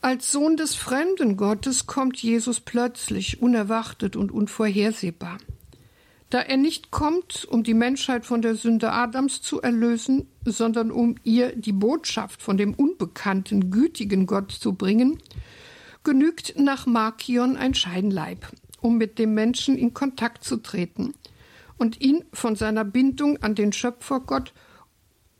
Als 0.00 0.30
Sohn 0.30 0.56
des 0.56 0.76
fremden 0.76 1.36
Gottes 1.36 1.86
kommt 1.86 2.16
Jesus 2.18 2.60
plötzlich, 2.60 3.42
unerwartet 3.42 4.14
und 4.14 4.30
unvorhersehbar. 4.30 5.38
Da 6.36 6.42
er 6.42 6.58
nicht 6.58 6.90
kommt, 6.90 7.46
um 7.46 7.62
die 7.62 7.72
Menschheit 7.72 8.26
von 8.26 8.42
der 8.42 8.56
Sünde 8.56 8.92
Adams 8.92 9.40
zu 9.40 9.62
erlösen, 9.62 10.28
sondern 10.44 10.90
um 10.90 11.14
ihr 11.24 11.56
die 11.56 11.72
Botschaft 11.72 12.42
von 12.42 12.58
dem 12.58 12.74
unbekannten, 12.74 13.70
gütigen 13.70 14.26
Gott 14.26 14.52
zu 14.52 14.74
bringen, 14.74 15.18
genügt 16.04 16.58
nach 16.58 16.84
Markion 16.84 17.56
ein 17.56 17.72
Scheinleib, 17.72 18.52
um 18.82 18.98
mit 18.98 19.18
dem 19.18 19.32
Menschen 19.32 19.78
in 19.78 19.94
Kontakt 19.94 20.44
zu 20.44 20.58
treten 20.58 21.14
und 21.78 22.02
ihn 22.02 22.22
von 22.34 22.54
seiner 22.54 22.84
Bindung 22.84 23.42
an 23.42 23.54
den 23.54 23.72
Schöpfergott 23.72 24.52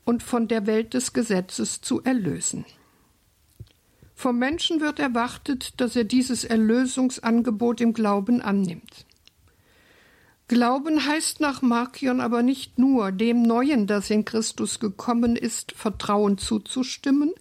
und 0.03 0.23
von 0.23 0.47
der 0.47 0.65
Welt 0.65 0.95
des 0.95 1.13
Gesetzes 1.13 1.79
zu 1.81 2.01
erlösen. 2.01 2.65
Vom 4.15 4.39
Menschen 4.39 4.81
wird 4.81 4.97
erwartet, 4.97 5.79
dass 5.79 5.95
er 5.95 6.05
dieses 6.05 6.43
Erlösungsangebot 6.43 7.81
im 7.81 7.93
Glauben 7.93 8.41
annimmt. 8.41 9.06
Glauben 10.47 11.05
heißt 11.05 11.41
nach 11.41 11.61
Markion 11.61 12.21
aber 12.21 12.41
nicht 12.41 12.79
nur, 12.79 13.11
dem 13.11 13.41
Neuen, 13.41 13.85
das 13.85 14.09
in 14.09 14.23
Christus 14.23 14.79
gekommen 14.79 15.35
ist, 15.35 15.73
Vertrauen 15.73 16.37
zuzustimmen, 16.37 17.33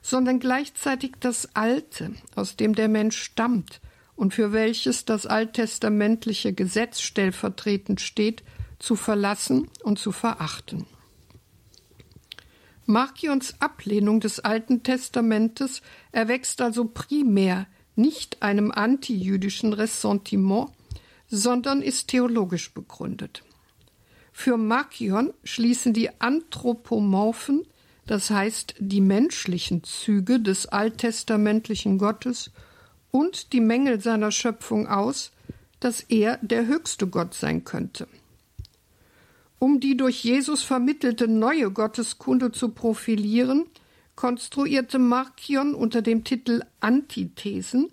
sondern 0.00 0.40
gleichzeitig 0.40 1.12
das 1.20 1.54
Alte, 1.54 2.14
aus 2.34 2.56
dem 2.56 2.74
der 2.74 2.88
Mensch 2.88 3.18
stammt 3.18 3.80
und 4.14 4.32
für 4.32 4.52
welches 4.52 5.04
das 5.04 5.26
alttestamentliche 5.26 6.54
Gesetz 6.54 7.00
stellvertretend 7.00 8.00
steht, 8.00 8.42
zu 8.78 8.96
verlassen 8.96 9.68
und 9.82 9.98
zu 9.98 10.10
verachten. 10.12 10.86
Markions 12.86 13.60
Ablehnung 13.60 14.20
des 14.20 14.40
Alten 14.40 14.82
Testamentes 14.82 15.82
erwächst 16.12 16.62
also 16.62 16.86
primär 16.86 17.66
nicht 17.96 18.42
einem 18.42 18.70
antijüdischen 18.70 19.72
Ressentiment, 19.72 20.70
sondern 21.28 21.82
ist 21.82 22.08
theologisch 22.08 22.72
begründet. 22.72 23.42
Für 24.32 24.56
Markion 24.56 25.32
schließen 25.44 25.92
die 25.92 26.10
anthropomorphen, 26.20 27.66
das 28.06 28.30
heißt 28.30 28.74
die 28.78 29.00
menschlichen 29.00 29.82
Züge 29.82 30.40
des 30.40 30.66
alttestamentlichen 30.66 31.98
Gottes 31.98 32.50
und 33.10 33.52
die 33.52 33.60
Mängel 33.60 34.00
seiner 34.00 34.30
Schöpfung 34.30 34.86
aus, 34.86 35.32
dass 35.80 36.00
er 36.00 36.38
der 36.42 36.66
höchste 36.66 37.06
Gott 37.06 37.34
sein 37.34 37.64
könnte. 37.64 38.06
Um 39.58 39.80
die 39.80 39.96
durch 39.96 40.22
Jesus 40.22 40.62
vermittelte 40.62 41.28
neue 41.28 41.70
Gotteskunde 41.70 42.52
zu 42.52 42.68
profilieren, 42.70 43.64
konstruierte 44.14 44.98
Markion 44.98 45.74
unter 45.74 46.02
dem 46.02 46.24
Titel 46.24 46.62
Antithesen 46.80 47.88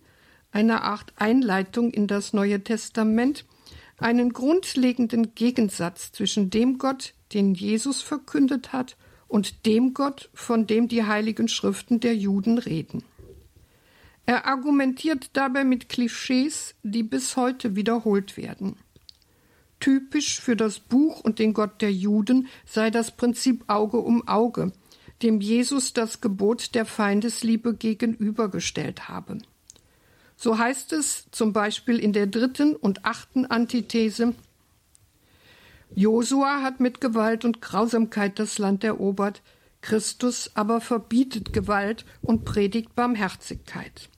eine 0.53 0.83
Art 0.83 1.13
Einleitung 1.17 1.91
in 1.91 2.07
das 2.07 2.31
Neue 2.31 2.63
Testament, 2.63 3.45
einen 3.97 4.31
grundlegenden 4.31 5.35
Gegensatz 5.35 6.11
zwischen 6.11 6.49
dem 6.49 6.77
Gott, 6.77 7.13
den 7.33 7.55
Jesus 7.55 8.01
verkündet 8.01 8.71
hat, 8.71 8.95
und 9.27 9.65
dem 9.65 9.95
Gott, 9.95 10.29
von 10.35 10.67
dem 10.67 10.87
die 10.87 11.05
heiligen 11.05 11.47
Schriften 11.47 11.99
der 11.99 12.15
Juden 12.15 12.59
reden. 12.59 13.03
Er 14.27 14.45
argumentiert 14.45 15.31
dabei 15.33 15.63
mit 15.63 15.89
Klischees, 15.89 16.75
die 16.83 17.01
bis 17.01 17.35
heute 17.35 17.75
wiederholt 17.75 18.37
werden. 18.37 18.77
Typisch 19.79 20.39
für 20.39 20.55
das 20.55 20.79
Buch 20.79 21.21
und 21.21 21.39
den 21.39 21.53
Gott 21.53 21.81
der 21.81 21.91
Juden 21.91 22.47
sei 22.63 22.91
das 22.91 23.17
Prinzip 23.17 23.63
Auge 23.67 23.97
um 23.97 24.27
Auge, 24.27 24.71
dem 25.23 25.41
Jesus 25.41 25.93
das 25.93 26.21
Gebot 26.21 26.75
der 26.75 26.85
Feindesliebe 26.85 27.73
gegenübergestellt 27.73 29.09
habe. 29.09 29.39
So 30.43 30.57
heißt 30.57 30.91
es 30.91 31.27
zum 31.31 31.53
Beispiel 31.53 31.97
in 31.99 32.11
der 32.11 32.27
dritten 32.27 32.75
und 32.75 33.05
achten 33.05 33.45
Antithese 33.45 34.35
Josua 35.95 36.61
hat 36.61 36.81
mit 36.81 36.99
Gewalt 36.99 37.45
und 37.45 37.61
Grausamkeit 37.61 38.39
das 38.39 38.57
Land 38.57 38.83
erobert, 38.83 39.41
Christus 39.79 40.51
aber 40.53 40.81
verbietet 40.81 41.53
Gewalt 41.53 42.03
und 42.21 42.43
predigt 42.43 42.93
Barmherzigkeit. 42.93 44.09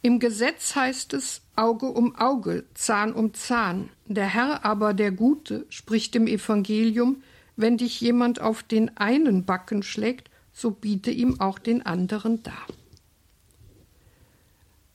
Im 0.00 0.20
Gesetz 0.20 0.74
heißt 0.74 1.12
es 1.12 1.42
Auge 1.54 1.88
um 1.88 2.16
Auge, 2.16 2.64
Zahn 2.72 3.12
um 3.12 3.34
Zahn. 3.34 3.90
Der 4.06 4.28
Herr 4.28 4.64
aber, 4.64 4.94
der 4.94 5.12
Gute, 5.12 5.66
spricht 5.68 6.16
im 6.16 6.26
Evangelium, 6.28 7.22
wenn 7.56 7.76
dich 7.76 8.00
jemand 8.00 8.40
auf 8.40 8.62
den 8.62 8.96
einen 8.96 9.44
Backen 9.44 9.82
schlägt, 9.82 10.30
so 10.54 10.70
biete 10.70 11.10
ihm 11.10 11.40
auch 11.40 11.58
den 11.58 11.84
anderen 11.84 12.42
dar. 12.42 12.66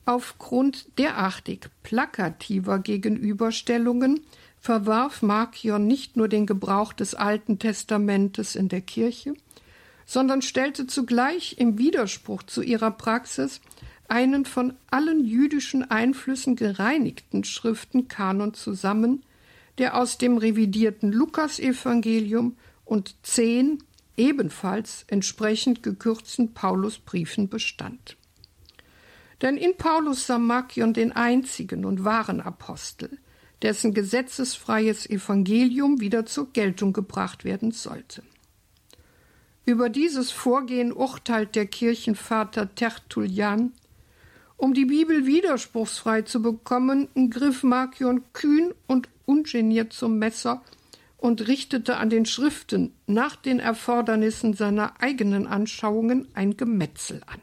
Aufgrund 0.04 0.98
derartig 0.98 1.68
plakativer 1.82 2.80
Gegenüberstellungen 2.80 4.20
verwarf 4.58 5.22
Markion 5.22 5.86
nicht 5.86 6.16
nur 6.16 6.28
den 6.28 6.46
Gebrauch 6.46 6.92
des 6.92 7.14
Alten 7.14 7.58
Testamentes 7.58 8.56
in 8.56 8.68
der 8.68 8.80
Kirche, 8.80 9.34
sondern 10.04 10.42
stellte 10.42 10.86
zugleich 10.86 11.56
im 11.58 11.78
Widerspruch 11.78 12.42
zu 12.42 12.62
ihrer 12.62 12.90
Praxis 12.90 13.60
einen 14.08 14.44
von 14.44 14.74
allen 14.90 15.24
jüdischen 15.24 15.90
Einflüssen 15.90 16.56
gereinigten 16.56 17.44
Schriftenkanon 17.44 18.54
zusammen, 18.54 19.22
der 19.78 19.96
aus 19.96 20.18
dem 20.18 20.36
revidierten 20.36 21.12
Lukasevangelium 21.12 22.56
und 22.84 23.14
zehn 23.22 23.82
ebenfalls 24.16 25.04
entsprechend 25.06 25.82
gekürzten 25.82 26.52
Paulusbriefen 26.52 27.48
bestand. 27.48 28.16
Denn 29.42 29.56
in 29.56 29.76
Paulus 29.76 30.26
sah 30.26 30.38
Markion 30.38 30.94
den 30.94 31.12
einzigen 31.12 31.84
und 31.84 32.04
wahren 32.04 32.40
Apostel, 32.40 33.18
dessen 33.60 33.92
gesetzesfreies 33.92 35.10
Evangelium 35.10 36.00
wieder 36.00 36.24
zur 36.26 36.52
Geltung 36.52 36.92
gebracht 36.92 37.44
werden 37.44 37.72
sollte. 37.72 38.22
Über 39.64 39.88
dieses 39.88 40.30
Vorgehen 40.30 40.92
urteilt 40.92 41.54
der 41.56 41.66
Kirchenvater 41.66 42.74
Tertullian. 42.74 43.72
Um 44.56 44.74
die 44.74 44.86
Bibel 44.86 45.26
widerspruchsfrei 45.26 46.22
zu 46.22 46.40
bekommen, 46.40 47.08
griff 47.30 47.64
Markion 47.64 48.22
kühn 48.32 48.72
und 48.86 49.08
ungeniert 49.26 49.92
zum 49.92 50.18
Messer 50.18 50.62
und 51.16 51.46
richtete 51.48 51.96
an 51.96 52.10
den 52.10 52.26
Schriften 52.26 52.92
nach 53.06 53.36
den 53.36 53.60
Erfordernissen 53.60 54.54
seiner 54.54 55.00
eigenen 55.00 55.46
Anschauungen 55.46 56.28
ein 56.34 56.56
Gemetzel 56.56 57.22
an. 57.26 57.40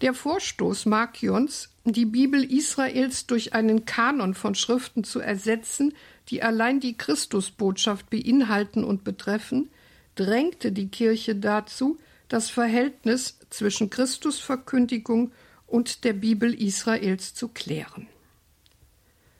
Der 0.00 0.14
Vorstoß 0.14 0.86
Markions, 0.86 1.68
die 1.84 2.06
Bibel 2.06 2.42
Israels 2.42 3.26
durch 3.26 3.52
einen 3.52 3.84
Kanon 3.84 4.32
von 4.32 4.54
Schriften 4.54 5.04
zu 5.04 5.20
ersetzen, 5.20 5.92
die 6.28 6.42
allein 6.42 6.80
die 6.80 6.96
Christusbotschaft 6.96 8.08
beinhalten 8.08 8.82
und 8.82 9.04
betreffen, 9.04 9.68
drängte 10.14 10.72
die 10.72 10.88
Kirche 10.88 11.36
dazu, 11.36 11.98
das 12.28 12.48
Verhältnis 12.48 13.38
zwischen 13.50 13.90
Christusverkündigung 13.90 15.32
und 15.66 16.04
der 16.04 16.14
Bibel 16.14 16.54
Israels 16.54 17.34
zu 17.34 17.48
klären. 17.48 18.06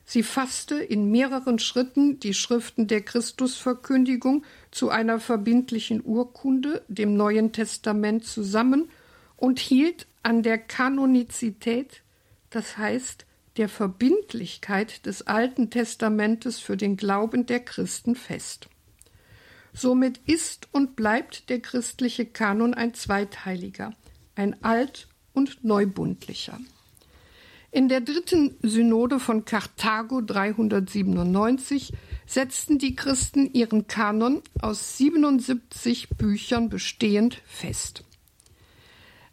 Sie 0.05 0.23
fasste 0.25 0.75
in 0.75 1.11
mehreren 1.11 1.59
Schritten 1.59 2.19
die 2.21 2.35
Schriften 2.35 2.87
der 2.87 3.01
Christusverkündigung 3.01 4.45
zu 4.73 4.91
einer 4.91 5.21
verbindlichen 5.21 6.03
Urkunde, 6.05 6.83
dem 6.89 7.17
Neuen 7.17 7.53
Testament, 7.53 8.27
zusammen 8.27 8.91
und 9.37 9.61
hielt 9.61 10.09
an 10.23 10.43
der 10.43 10.59
Kanonizität, 10.59 12.03
das 12.51 12.77
heißt 12.77 13.27
der 13.57 13.69
Verbindlichkeit 13.69 15.07
des 15.07 15.27
Alten 15.27 15.71
Testamentes 15.71 16.61
für 16.61 16.77
den 16.77 16.97
Glauben 16.97 17.47
der 17.47 17.61
Christen 17.61 18.15
fest. 18.15 18.69
Somit 19.73 20.19
ist 20.27 20.69
und 20.73 20.97
bleibt 20.97 21.49
der 21.49 21.61
christliche 21.61 22.27
Kanon 22.27 22.75
ein 22.75 22.95
zweiteiliger, 22.95 23.95
ein 24.35 24.63
alt- 24.63 25.09
und 25.33 25.65
neubundlicher. 25.65 26.59
In 27.73 27.89
der 27.89 28.01
dritten 28.01 28.57
Synode 28.63 29.21
von 29.21 29.45
Karthago 29.45 30.21
397 30.23 31.93
setzten 32.27 32.79
die 32.79 32.97
Christen 32.97 33.53
ihren 33.53 33.87
Kanon 33.87 34.43
aus 34.61 34.99
77 34.99 36.09
Büchern 36.11 36.69
bestehend 36.69 37.41
fest. 37.47 38.03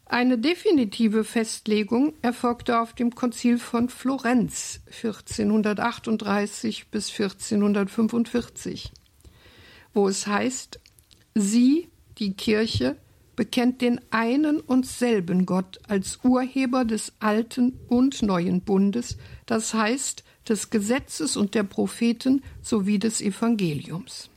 Eine 0.09 0.37
definitive 0.37 1.25
Festlegung 1.25 2.13
erfolgte 2.21 2.79
auf 2.79 2.93
dem 2.93 3.13
Konzil 3.13 3.57
von 3.57 3.89
Florenz 3.89 4.79
1438 4.85 6.87
bis 6.87 7.11
1445, 7.11 8.93
wo 9.93 10.07
es 10.07 10.25
heißt, 10.25 10.79
sie, 11.35 11.89
die 12.19 12.35
Kirche, 12.35 12.95
bekennt 13.35 13.81
den 13.81 13.99
einen 14.09 14.61
und 14.61 14.85
selben 14.85 15.45
Gott 15.45 15.77
als 15.89 16.19
Urheber 16.23 16.85
des 16.85 17.11
alten 17.19 17.77
und 17.89 18.21
neuen 18.21 18.61
Bundes, 18.61 19.17
das 19.45 19.73
heißt 19.73 20.23
des 20.47 20.69
Gesetzes 20.69 21.35
und 21.35 21.53
der 21.53 21.63
Propheten 21.63 22.43
sowie 22.61 22.97
des 22.97 23.19
Evangeliums. 23.19 24.29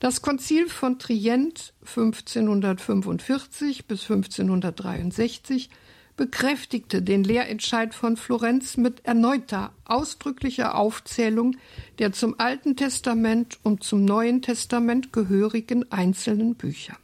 Das 0.00 0.22
Konzil 0.22 0.68
von 0.68 0.98
Trient 0.98 1.72
1545 1.82 3.86
bis 3.86 4.02
1563 4.02 5.70
bekräftigte 6.16 7.02
den 7.02 7.24
Lehrentscheid 7.24 7.94
von 7.94 8.16
Florenz 8.16 8.76
mit 8.76 9.04
erneuter, 9.04 9.72
ausdrücklicher 9.84 10.76
Aufzählung 10.76 11.56
der 11.98 12.12
zum 12.12 12.38
Alten 12.38 12.76
Testament 12.76 13.58
und 13.62 13.82
zum 13.82 14.04
Neuen 14.04 14.42
Testament 14.42 15.12
gehörigen 15.12 15.90
einzelnen 15.90 16.54
Bücher. 16.54 16.96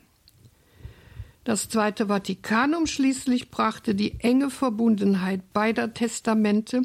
Das 1.42 1.68
Zweite 1.68 2.06
Vatikanum 2.06 2.86
schließlich 2.86 3.50
brachte 3.50 3.94
die 3.94 4.20
enge 4.20 4.50
Verbundenheit 4.50 5.52
beider 5.52 5.94
Testamente 5.94 6.82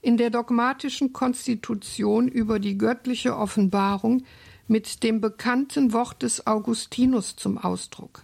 in 0.00 0.16
der 0.16 0.30
dogmatischen 0.30 1.12
Konstitution 1.12 2.28
über 2.28 2.60
die 2.60 2.78
göttliche 2.78 3.36
Offenbarung 3.36 4.22
mit 4.68 5.02
dem 5.02 5.20
bekannten 5.20 5.92
Wort 5.92 6.22
des 6.22 6.46
Augustinus 6.46 7.36
zum 7.36 7.58
Ausdruck. 7.58 8.22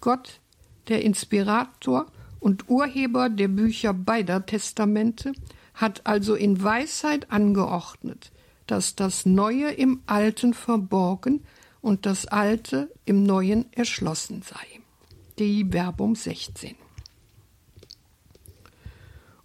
Gott, 0.00 0.40
der 0.88 1.04
Inspirator 1.04 2.06
und 2.40 2.68
Urheber 2.68 3.28
der 3.28 3.48
Bücher 3.48 3.92
beider 3.92 4.44
Testamente, 4.46 5.32
hat 5.74 6.06
also 6.06 6.34
in 6.34 6.62
Weisheit 6.62 7.30
angeordnet, 7.30 8.32
dass 8.66 8.96
das 8.96 9.26
Neue 9.26 9.70
im 9.70 10.02
Alten 10.06 10.54
verborgen 10.54 11.44
und 11.80 12.06
das 12.06 12.26
Alte 12.26 12.92
im 13.04 13.22
Neuen 13.22 13.72
erschlossen 13.72 14.42
sei. 14.42 14.80
Die 15.38 15.64
Verbum 15.64 16.16
16. 16.16 16.74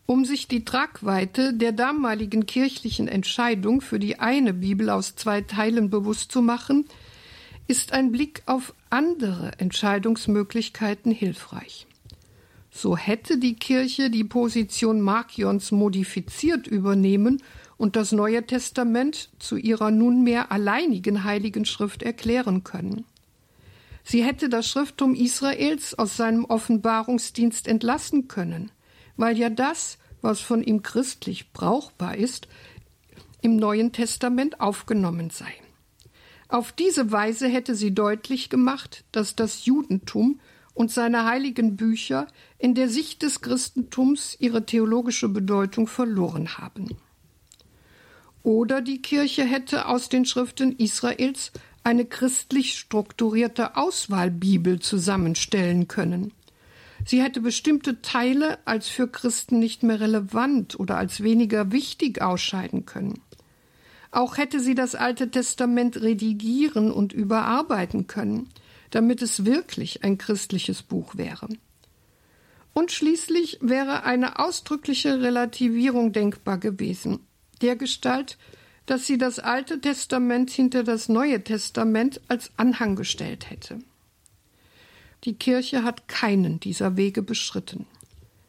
Um 0.05 0.25
sich 0.25 0.47
die 0.47 0.65
Tragweite 0.65 1.53
der 1.53 1.71
damaligen 1.71 2.45
kirchlichen 2.45 3.07
Entscheidung 3.07 3.79
für 3.81 3.99
die 3.99 4.19
eine 4.19 4.53
Bibel 4.53 4.89
aus 4.89 5.15
zwei 5.15 5.41
Teilen 5.41 5.89
bewusst 5.89 6.31
zu 6.31 6.41
machen, 6.41 6.85
ist 7.67 7.93
ein 7.93 8.11
Blick 8.11 8.43
auf 8.45 8.73
andere 8.89 9.53
Entscheidungsmöglichkeiten 9.57 11.11
hilfreich. 11.11 11.87
So 12.69 12.97
hätte 12.97 13.37
die 13.37 13.55
Kirche 13.55 14.09
die 14.09 14.23
Position 14.23 14.99
Markions 14.99 15.71
modifiziert 15.71 16.67
übernehmen 16.67 17.41
und 17.77 17.95
das 17.95 18.11
Neue 18.11 18.45
Testament 18.45 19.29
zu 19.39 19.55
ihrer 19.55 19.91
nunmehr 19.91 20.51
alleinigen 20.51 21.23
heiligen 21.23 21.65
Schrift 21.65 22.03
erklären 22.03 22.63
können. 22.63 23.05
Sie 24.03 24.23
hätte 24.23 24.49
das 24.49 24.67
Schrifttum 24.67 25.15
Israels 25.15 25.97
aus 25.97 26.17
seinem 26.17 26.45
Offenbarungsdienst 26.45 27.67
entlassen 27.67 28.27
können, 28.27 28.71
weil 29.17 29.37
ja 29.37 29.49
das, 29.49 29.97
was 30.21 30.39
von 30.39 30.63
ihm 30.63 30.81
christlich 30.83 31.51
brauchbar 31.51 32.17
ist, 32.17 32.47
im 33.41 33.57
Neuen 33.57 33.91
Testament 33.91 34.61
aufgenommen 34.61 35.29
sei. 35.29 35.53
Auf 36.47 36.71
diese 36.71 37.11
Weise 37.11 37.47
hätte 37.47 37.75
sie 37.75 37.93
deutlich 37.93 38.49
gemacht, 38.49 39.03
dass 39.11 39.35
das 39.35 39.65
Judentum 39.65 40.39
und 40.73 40.91
seine 40.91 41.25
heiligen 41.25 41.75
Bücher 41.75 42.27
in 42.57 42.75
der 42.75 42.89
Sicht 42.89 43.21
des 43.21 43.41
Christentums 43.41 44.37
ihre 44.39 44.65
theologische 44.65 45.29
Bedeutung 45.29 45.87
verloren 45.87 46.57
haben. 46.57 46.97
Oder 48.43 48.81
die 48.81 49.01
Kirche 49.01 49.43
hätte 49.43 49.87
aus 49.87 50.09
den 50.09 50.25
Schriften 50.25 50.73
Israels 50.77 51.51
eine 51.83 52.05
christlich 52.05 52.77
strukturierte 52.77 53.75
Auswahlbibel 53.75 54.79
zusammenstellen 54.79 55.87
können. 55.87 56.33
Sie 57.05 57.21
hätte 57.21 57.41
bestimmte 57.41 58.01
Teile 58.01 58.59
als 58.65 58.87
für 58.87 59.07
Christen 59.07 59.59
nicht 59.59 59.83
mehr 59.83 59.99
relevant 59.99 60.79
oder 60.79 60.97
als 60.97 61.21
weniger 61.21 61.71
wichtig 61.71 62.21
ausscheiden 62.21 62.85
können. 62.85 63.21
Auch 64.11 64.37
hätte 64.37 64.59
sie 64.59 64.75
das 64.75 64.95
Alte 64.95 65.31
Testament 65.31 66.01
redigieren 66.01 66.91
und 66.91 67.13
überarbeiten 67.13 68.07
können, 68.07 68.49
damit 68.91 69.21
es 69.21 69.43
wirklich 69.43 70.03
ein 70.03 70.17
christliches 70.17 70.83
Buch 70.83 71.17
wäre. 71.17 71.49
Und 72.73 72.91
schließlich 72.91 73.59
wäre 73.61 74.03
eine 74.03 74.39
ausdrückliche 74.39 75.21
Relativierung 75.21 76.11
denkbar 76.11 76.57
gewesen, 76.57 77.19
der 77.61 77.75
Gestalt, 77.75 78.37
dass 78.85 79.07
sie 79.07 79.17
das 79.17 79.39
Alte 79.39 79.79
Testament 79.79 80.49
hinter 80.51 80.83
das 80.83 81.09
Neue 81.09 81.43
Testament 81.43 82.21
als 82.27 82.51
Anhang 82.57 82.95
gestellt 82.95 83.49
hätte. 83.49 83.79
Die 85.25 85.35
Kirche 85.35 85.83
hat 85.83 86.07
keinen 86.07 86.59
dieser 86.59 86.97
Wege 86.97 87.21
beschritten. 87.21 87.85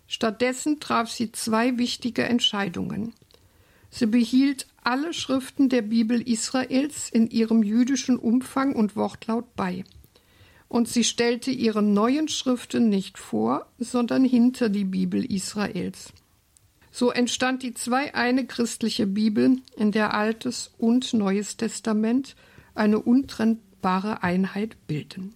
Stattdessen 0.08 0.80
traf 0.80 1.10
sie 1.10 1.30
zwei 1.32 1.78
wichtige 1.78 2.24
Entscheidungen. 2.24 3.14
Sie 3.90 4.06
behielt 4.06 4.66
alle 4.82 5.14
Schriften 5.14 5.68
der 5.68 5.82
Bibel 5.82 6.20
Israels 6.20 7.08
in 7.10 7.30
ihrem 7.30 7.62
jüdischen 7.62 8.18
Umfang 8.18 8.74
und 8.74 8.96
Wortlaut 8.96 9.54
bei. 9.54 9.84
Und 10.68 10.88
sie 10.88 11.04
stellte 11.04 11.52
ihre 11.52 11.82
neuen 11.82 12.26
Schriften 12.26 12.88
nicht 12.88 13.18
vor, 13.18 13.66
sondern 13.78 14.24
hinter 14.24 14.68
die 14.68 14.84
Bibel 14.84 15.24
Israels. 15.24 16.12
So 16.90 17.10
entstand 17.10 17.62
die 17.62 17.74
zwei-eine 17.74 18.46
christliche 18.46 19.06
Bibel, 19.06 19.58
in 19.76 19.92
der 19.92 20.14
Altes 20.14 20.72
und 20.78 21.12
Neues 21.14 21.56
Testament 21.56 22.34
eine 22.74 22.98
untrennbare 22.98 24.22
Einheit 24.22 24.76
bilden. 24.86 25.34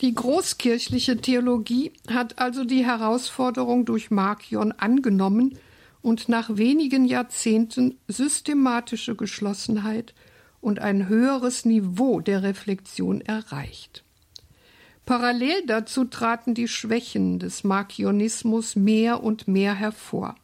Die 0.00 0.14
großkirchliche 0.14 1.18
Theologie 1.18 1.92
hat 2.08 2.38
also 2.38 2.64
die 2.64 2.84
Herausforderung 2.84 3.84
durch 3.84 4.10
Markion 4.10 4.72
angenommen 4.72 5.58
und 6.02 6.28
nach 6.28 6.56
wenigen 6.56 7.04
Jahrzehnten 7.04 7.96
systematische 8.08 9.14
Geschlossenheit 9.14 10.14
und 10.60 10.80
ein 10.80 11.08
höheres 11.08 11.64
Niveau 11.64 12.20
der 12.20 12.42
Reflexion 12.42 13.20
erreicht. 13.20 14.04
Parallel 15.06 15.66
dazu 15.66 16.04
traten 16.04 16.54
die 16.54 16.68
Schwächen 16.68 17.38
des 17.38 17.62
Markionismus 17.62 18.74
mehr 18.74 19.22
und 19.22 19.46
mehr 19.46 19.74
hervor. 19.74 20.34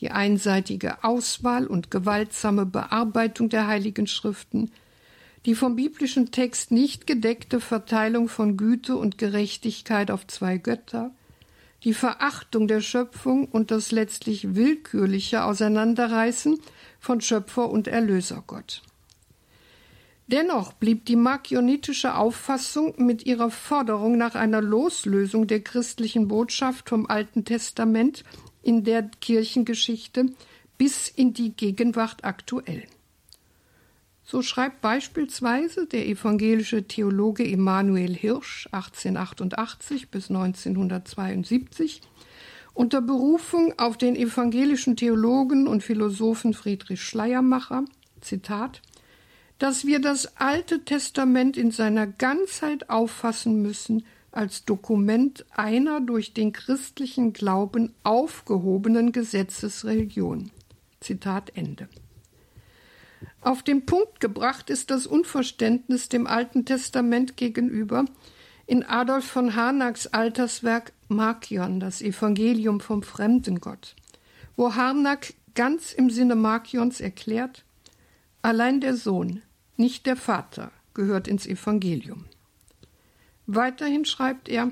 Die 0.00 0.10
einseitige 0.10 1.04
Auswahl 1.04 1.66
und 1.66 1.90
gewaltsame 1.90 2.64
Bearbeitung 2.64 3.48
der 3.48 3.66
Heiligen 3.66 4.06
Schriften, 4.06 4.70
die 5.46 5.54
vom 5.54 5.76
biblischen 5.76 6.30
Text 6.30 6.70
nicht 6.70 7.06
gedeckte 7.06 7.60
Verteilung 7.60 8.28
von 8.28 8.56
Güte 8.56 8.96
und 8.96 9.18
Gerechtigkeit 9.18 10.10
auf 10.10 10.26
zwei 10.26 10.58
Götter, 10.58 11.12
die 11.84 11.94
Verachtung 11.94 12.68
der 12.68 12.82
Schöpfung 12.82 13.46
und 13.46 13.70
das 13.70 13.90
letztlich 13.90 14.54
willkürliche 14.54 15.44
Auseinanderreißen 15.44 16.58
von 16.98 17.20
Schöpfer 17.20 17.70
und 17.70 17.88
Erlösergott. 17.88 18.82
Dennoch 20.26 20.74
blieb 20.74 21.06
die 21.06 21.16
markionitische 21.16 22.14
Auffassung 22.14 22.94
mit 23.04 23.26
ihrer 23.26 23.50
Forderung 23.50 24.16
nach 24.16 24.36
einer 24.36 24.60
Loslösung 24.60 25.48
der 25.48 25.60
christlichen 25.60 26.28
Botschaft 26.28 26.88
vom 26.88 27.06
Alten 27.06 27.44
Testament 27.44 28.22
in 28.62 28.84
der 28.84 29.02
Kirchengeschichte 29.20 30.26
bis 30.78 31.08
in 31.08 31.32
die 31.32 31.56
Gegenwart 31.56 32.24
aktuell. 32.24 32.84
So 34.30 34.42
schreibt 34.42 34.80
beispielsweise 34.80 35.86
der 35.86 36.06
evangelische 36.06 36.84
Theologe 36.84 37.42
Emanuel 37.44 38.14
Hirsch 38.14 38.68
1888 38.70 40.08
bis 40.08 40.30
1972 40.30 42.00
unter 42.72 43.02
Berufung 43.02 43.76
auf 43.76 43.98
den 43.98 44.14
evangelischen 44.14 44.94
Theologen 44.94 45.66
und 45.66 45.82
Philosophen 45.82 46.54
Friedrich 46.54 47.02
Schleiermacher, 47.02 47.84
Zitat, 48.20 48.82
dass 49.58 49.84
wir 49.84 50.00
das 50.00 50.36
Alte 50.36 50.84
Testament 50.84 51.56
in 51.56 51.72
seiner 51.72 52.06
Ganzheit 52.06 52.88
auffassen 52.88 53.60
müssen 53.60 54.04
als 54.30 54.64
Dokument 54.64 55.44
einer 55.56 56.00
durch 56.00 56.34
den 56.34 56.52
christlichen 56.52 57.32
Glauben 57.32 57.94
aufgehobenen 58.04 59.10
Gesetzesreligion. 59.10 60.52
Zitat 61.00 61.50
Ende. 61.56 61.88
Auf 63.40 63.62
den 63.62 63.86
Punkt 63.86 64.20
gebracht 64.20 64.68
ist 64.68 64.90
das 64.90 65.06
Unverständnis 65.06 66.08
dem 66.08 66.26
Alten 66.26 66.64
Testament 66.64 67.36
gegenüber 67.36 68.04
in 68.66 68.84
Adolf 68.84 69.24
von 69.24 69.56
Harnacks 69.56 70.06
Alterswerk 70.06 70.92
Markion, 71.08 71.80
das 71.80 72.02
Evangelium 72.02 72.80
vom 72.80 73.02
Fremdengott, 73.02 73.96
wo 74.56 74.74
Harnack 74.74 75.34
ganz 75.54 75.92
im 75.92 76.10
Sinne 76.10 76.36
Markions 76.36 77.00
erklärt, 77.00 77.64
allein 78.42 78.80
der 78.80 78.94
Sohn, 78.94 79.42
nicht 79.76 80.06
der 80.06 80.16
Vater, 80.16 80.70
gehört 80.94 81.26
ins 81.26 81.46
Evangelium. 81.46 82.26
Weiterhin 83.46 84.04
schreibt 84.04 84.48
er, 84.48 84.70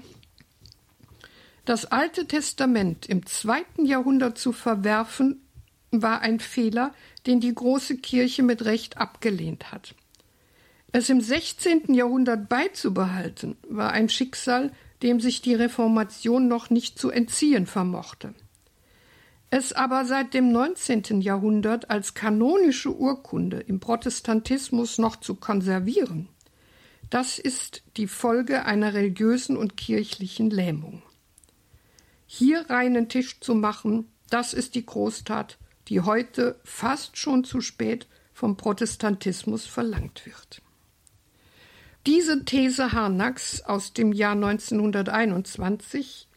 das 1.65 1.87
Alte 1.87 2.27
Testament 2.27 3.07
im 3.07 3.27
zweiten 3.27 3.85
Jahrhundert 3.85 4.39
zu 4.39 4.53
verwerfen, 4.53 5.43
war 5.91 6.21
ein 6.21 6.39
Fehler, 6.39 6.95
den 7.29 7.41
die 7.41 7.55
große 7.55 7.99
Kirche 7.99 8.43
mit 8.43 8.65
Recht 8.65 8.97
abgelehnt 8.97 9.71
hat. 9.71 9.95
Es 10.91 11.11
im 11.11 11.21
16. 11.21 11.95
Jahrhundert 11.95 12.49
beizubehalten, 12.49 13.57
war 13.69 13.93
ein 13.93 14.09
Schicksal, 14.09 14.73
dem 15.03 15.21
sich 15.21 15.43
die 15.43 15.55
Reformation 15.55 16.49
noch 16.49 16.71
nicht 16.71 16.99
zu 16.99 17.11
entziehen 17.11 17.67
vermochte. 17.67 18.35
Es 19.51 19.75
aber 19.75 20.07
seit 20.07 20.33
dem 20.33 20.51
19. 20.51 21.21
Jahrhundert 21.21 21.91
als 21.91 22.15
kanonische 22.15 22.97
Urkunde 22.97 23.61
im 23.61 23.79
Protestantismus 23.79 24.99
noch 24.99 25.17
zu 25.17 25.35
konservieren, 25.35 26.29
das 27.11 27.39
ist 27.39 27.83
die 27.97 28.07
Folge 28.07 28.65
einer 28.65 28.93
religiösen 28.93 29.57
und 29.57 29.77
kirchlichen 29.77 30.51
Lähmung. 30.51 31.03
Hier 32.27 32.69
reinen 32.69 33.09
Tisch 33.09 33.41
zu 33.41 33.55
machen, 33.55 34.11
das 34.29 34.53
ist 34.53 34.75
die 34.75 34.85
Großtat, 34.85 35.59
die 35.89 36.01
heute 36.01 36.61
fast 36.65 37.17
schon 37.17 37.45
zu 37.45 37.61
spät 37.61 38.07
vom 38.33 38.57
Protestantismus 38.57 39.67
verlangt 39.67 40.27
wird. 40.27 40.63
Diese 42.07 42.45
These 42.45 42.93
Harnacks 42.93 43.63
aus 43.63 43.93
dem 43.93 44.13
Jahr 44.13 44.33
1921 44.33 46.29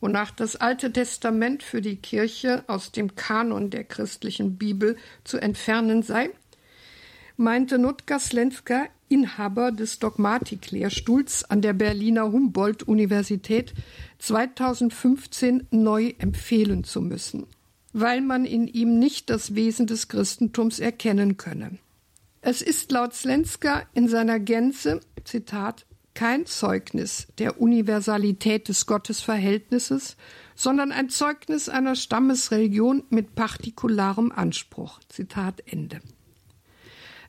wonach 0.00 0.30
das 0.30 0.56
Alte 0.56 0.92
Testament 0.92 1.62
für 1.62 1.80
die 1.80 1.96
Kirche 1.96 2.64
aus 2.66 2.92
dem 2.92 3.14
Kanon 3.14 3.70
der 3.70 3.84
christlichen 3.84 4.56
Bibel 4.56 4.96
zu 5.24 5.38
entfernen 5.38 6.02
sei, 6.02 6.30
meinte 7.36 7.78
Nutka 7.78 8.18
Slenska, 8.18 8.86
Inhaber 9.08 9.70
des 9.70 9.98
Dogmatiklehrstuhls 10.00 11.44
an 11.44 11.62
der 11.62 11.72
Berliner 11.74 12.32
Humboldt-Universität, 12.32 13.72
2015 14.18 15.68
neu 15.70 16.14
empfehlen 16.18 16.82
zu 16.82 17.00
müssen, 17.00 17.46
weil 17.98 18.20
man 18.20 18.44
in 18.44 18.68
ihm 18.68 18.98
nicht 18.98 19.30
das 19.30 19.54
Wesen 19.54 19.86
des 19.86 20.08
Christentums 20.08 20.80
erkennen 20.80 21.38
könne. 21.38 21.78
Es 22.42 22.60
ist 22.60 22.92
laut 22.92 23.14
Slenska 23.14 23.86
in 23.94 24.06
seiner 24.06 24.38
Gänze, 24.38 25.00
Zitat, 25.24 25.86
kein 26.12 26.44
Zeugnis 26.44 27.26
der 27.38 27.58
Universalität 27.58 28.68
des 28.68 28.84
Gottesverhältnisses, 28.84 30.18
sondern 30.54 30.92
ein 30.92 31.08
Zeugnis 31.08 31.70
einer 31.70 31.96
Stammesreligion 31.96 33.02
mit 33.08 33.34
partikularem 33.34 34.30
Anspruch. 34.30 35.00
Zitat 35.08 35.62
Ende. 35.64 36.02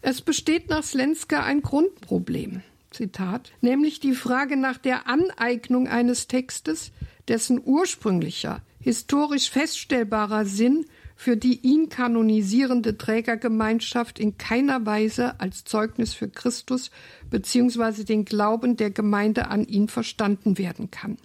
Es 0.01 0.21
besteht 0.21 0.69
nach 0.69 0.83
Slenska 0.83 1.43
ein 1.43 1.61
Grundproblem. 1.61 2.61
Zitat, 2.91 3.53
nämlich 3.61 4.01
die 4.01 4.13
Frage 4.13 4.57
nach 4.57 4.77
der 4.77 5.07
Aneignung 5.07 5.87
eines 5.87 6.27
Textes, 6.27 6.91
dessen 7.29 7.61
ursprünglicher, 7.63 8.61
historisch 8.79 9.49
feststellbarer 9.49 10.45
Sinn 10.45 10.85
für 11.15 11.35
die 11.35 11.59
ihn 11.61 11.89
kanonisierende 11.89 12.97
Trägergemeinschaft 12.97 14.19
in 14.19 14.37
keiner 14.37 14.85
Weise 14.85 15.39
als 15.39 15.63
Zeugnis 15.63 16.13
für 16.13 16.29
Christus 16.29 16.91
bzw. 17.31 18.03
den 18.03 18.23
Glauben 18.23 18.77
der 18.77 18.91
Gemeinde 18.91 19.47
an 19.47 19.65
ihn 19.65 19.87
verstanden 19.87 20.59
werden 20.59 20.91
kann. 20.91 21.17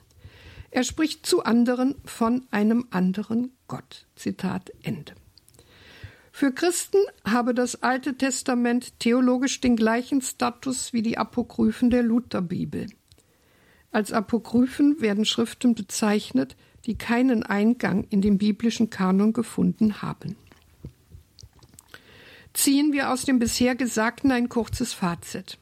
Er 0.71 0.85
spricht 0.85 1.27
zu 1.27 1.45
anderen 1.45 1.97
von 2.07 2.47
einem 2.51 2.87
anderen 2.91 3.53
Gott. 3.69 4.07
Zitat 4.17 4.73
Ende. 4.83 5.13
Für 6.35 6.51
Christen 6.51 6.99
habe 7.27 7.53
das 7.53 7.83
Alte 7.83 8.17
Testament 8.17 8.99
theologisch 8.99 9.61
den 9.61 9.77
gleichen 9.77 10.23
Status 10.23 10.95
wie 10.95 11.03
die 11.03 11.19
Apokryphen 11.19 11.91
der 11.91 12.03
Lutherbibel. 12.03 12.87
Als 13.91 14.13
Apokryphen 14.13 15.03
werden 15.03 15.27
Schriften 15.27 15.75
bezeichnet, 15.75 16.57
die 16.87 16.97
keinen 16.97 17.43
Eingang 17.43 18.05
in 18.11 18.21
den 18.21 18.39
biblischen 18.39 18.91
Kanon 18.91 19.33
gefunden 19.33 20.03
haben. 20.03 20.37
Ziehen 22.53 22.93
wir 22.93 23.11
aus 23.11 23.25
dem 23.25 23.39
bisher 23.39 23.75
Gesagten 23.75 24.31
ein 24.31 24.49
kurzes 24.49 24.93
Fazit. 24.93 25.59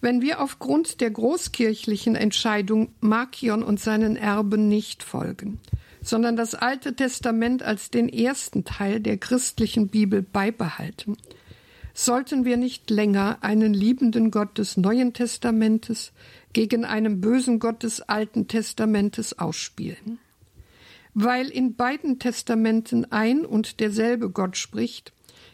Wenn 0.00 0.20
wir 0.20 0.40
aufgrund 0.40 1.00
der 1.00 1.10
großkirchlichen 1.10 2.14
Entscheidung 2.14 2.90
Markion 3.00 3.62
und 3.62 3.80
seinen 3.80 4.16
Erben 4.16 4.68
nicht 4.68 5.02
folgen, 5.02 5.60
sondern 6.02 6.36
das 6.36 6.54
Alte 6.54 6.94
Testament 6.94 7.62
als 7.62 7.90
den 7.90 8.10
ersten 8.10 8.64
Teil 8.64 9.00
der 9.00 9.16
christlichen 9.16 9.88
Bibel 9.88 10.20
beibehalten, 10.20 11.16
sollten 11.94 12.44
wir 12.44 12.56
nicht 12.56 12.90
länger 12.90 13.38
einen 13.40 13.72
liebenden 13.72 14.30
Gott 14.30 14.58
des 14.58 14.76
Neuen 14.76 15.14
Testamentes 15.14 16.12
gegen 16.54 16.86
einen 16.86 17.20
bösen 17.20 17.58
Gott 17.58 17.82
des 17.82 18.00
Alten 18.00 18.48
Testamentes 18.48 19.38
ausspielen. 19.38 20.18
Weil 21.12 21.48
in 21.48 21.76
beiden 21.76 22.18
Testamenten 22.18 23.12
ein 23.12 23.44
und 23.44 23.80
derselbe 23.80 24.30
Gott 24.30 24.56
spricht, 24.56 25.12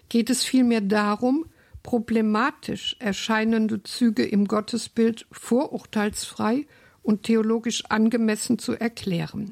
geht 0.09 0.31
es 0.31 0.45
vielmehr 0.45 0.81
darum, 0.81 1.47
problematisch 1.83 2.97
erscheinende 2.99 3.83
Züge 3.83 4.25
im 4.25 4.47
Gottesbild 4.47 5.27
vorurteilsfrei 5.33 6.67
und 7.03 7.25
theologisch 7.25 7.85
angemessen 7.87 8.59
zu 8.59 8.75
erklären. 8.75 9.51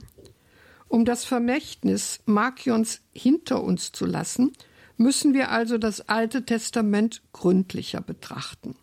Um 0.89 1.05
das 1.05 1.25
Vermächtnis 1.25 2.21
Markions 2.27 3.01
hinter 3.13 3.63
uns 3.63 3.93
zu 3.93 4.07
lassen, 4.07 4.53
müssen 4.97 5.33
wir 5.33 5.51
also 5.51 5.79
das 5.79 6.09
Alte 6.09 6.45
Testament 6.45 7.23
gründlicher 7.33 8.01
betrachten. 8.01 8.75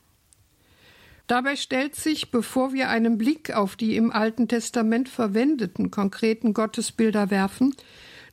Dabei 1.27 1.55
stellt 1.55 1.95
sich, 1.95 2.29
bevor 2.29 2.73
wir 2.73 2.89
einen 2.89 3.17
Blick 3.17 3.51
auf 3.51 3.75
die 3.75 3.95
im 3.95 4.11
Alten 4.11 4.47
Testament 4.47 5.09
verwendeten 5.09 5.89
konkreten 5.89 6.53
Gottesbilder 6.53 7.31
werfen, 7.31 7.75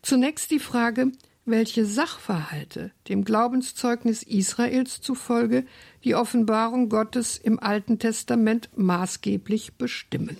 zunächst 0.02 0.50
die 0.50 0.58
Frage, 0.58 1.12
welche 1.44 1.86
Sachverhalte 1.86 2.92
dem 3.08 3.24
Glaubenszeugnis 3.24 4.22
Israels 4.22 5.00
zufolge 5.00 5.64
die 6.04 6.14
Offenbarung 6.14 6.88
Gottes 6.88 7.38
im 7.38 7.58
Alten 7.58 7.98
Testament 7.98 8.68
maßgeblich 8.76 9.74
bestimmen. 9.74 10.36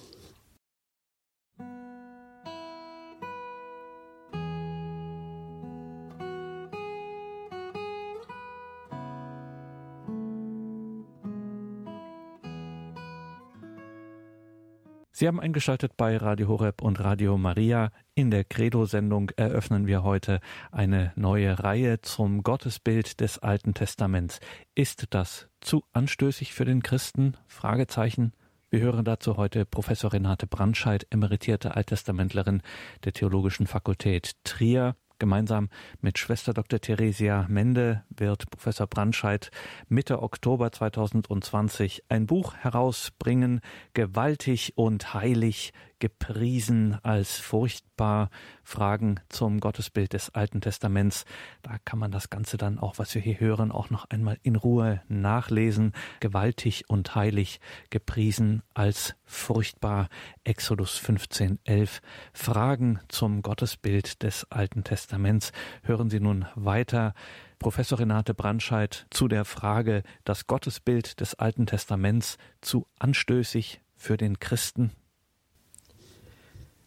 Sie 15.23 15.29
haben 15.29 15.39
eingeschaltet 15.39 15.97
bei 15.97 16.17
Radio 16.17 16.49
Horeb 16.49 16.83
und 16.83 16.99
Radio 16.99 17.39
Maria. 17.39 17.93
In 18.17 18.33
der 18.33 18.43
Credo-Sendung 18.43 19.31
eröffnen 19.37 19.87
wir 19.87 20.03
heute 20.03 20.41
eine 20.73 21.13
neue 21.15 21.63
Reihe 21.63 22.01
zum 22.01 22.43
Gottesbild 22.43 23.21
des 23.21 23.39
Alten 23.39 23.73
Testaments. 23.73 24.41
Ist 24.75 25.07
das 25.11 25.49
zu 25.61 25.85
anstößig 25.93 26.53
für 26.53 26.65
den 26.65 26.83
Christen? 26.83 27.37
Fragezeichen. 27.47 28.33
Wir 28.69 28.81
hören 28.81 29.05
dazu 29.05 29.37
heute 29.37 29.65
Professor 29.65 30.13
Renate 30.13 30.49
Brandscheid, 30.49 31.07
emeritierte 31.11 31.77
Alttestamentlerin 31.77 32.61
der 33.05 33.13
Theologischen 33.13 33.69
Fakultät 33.69 34.33
Trier. 34.43 34.97
Gemeinsam 35.23 35.69
mit 36.01 36.19
Schwester 36.19 36.53
Dr. 36.53 36.81
Theresia 36.81 37.47
Mende 37.49 38.03
wird 38.11 38.51
Professor 38.51 38.89
Brandscheid 38.89 39.53
Mitte 39.89 40.21
Oktober 40.21 40.73
2020 40.73 42.03
ein 42.09 42.27
Buch 42.27 42.55
herausbringen, 42.57 43.61
Gewaltig 43.95 44.73
und 44.75 45.15
heilig, 45.15 45.73
gepriesen 46.03 46.99
als 47.05 47.39
furchtbar. 47.39 48.29
Fragen 48.65 49.21
zum 49.29 49.61
Gottesbild 49.61 50.15
des 50.15 50.35
Alten 50.35 50.61
Testaments. 50.61 51.25
Da 51.63 51.77
kann 51.85 52.01
man 52.01 52.11
das 52.11 52.29
Ganze 52.29 52.57
dann 52.57 52.81
auch, 52.81 52.99
was 52.99 53.15
wir 53.15 53.23
hier 53.23 53.39
hören, 53.39 53.71
auch 53.71 53.89
noch 53.89 54.11
einmal 54.11 54.37
in 54.43 54.57
Ruhe 54.57 55.01
nachlesen. 55.07 55.93
Gewaltig 56.19 56.91
und 56.91 57.15
heilig, 57.15 57.61
gepriesen 57.91 58.65
als 58.75 59.15
furchtbar. 59.25 60.09
Exodus 60.43 60.99
15, 60.99 61.61
11. 61.63 62.01
Fragen 62.33 62.99
zum 63.07 63.43
Gottesbild 63.43 64.25
des 64.25 64.51
Alten 64.51 64.83
Testaments. 64.83 65.53
Hören 65.85 66.11
Sie 66.11 66.19
nun 66.19 66.47
weiter. 66.57 67.15
Professor 67.61 68.01
Renate 68.01 68.35
Brandscheid 68.35 69.07
zu 69.11 69.29
der 69.29 69.45
Frage, 69.45 70.03
das 70.25 70.49
Gottesbild 70.49 71.21
des 71.21 71.37
Alten 71.37 71.67
Testaments 71.67 72.39
zu 72.61 72.89
anstößig 72.99 73.81
für 73.95 74.17
den 74.17 74.41
Christen 74.41 74.91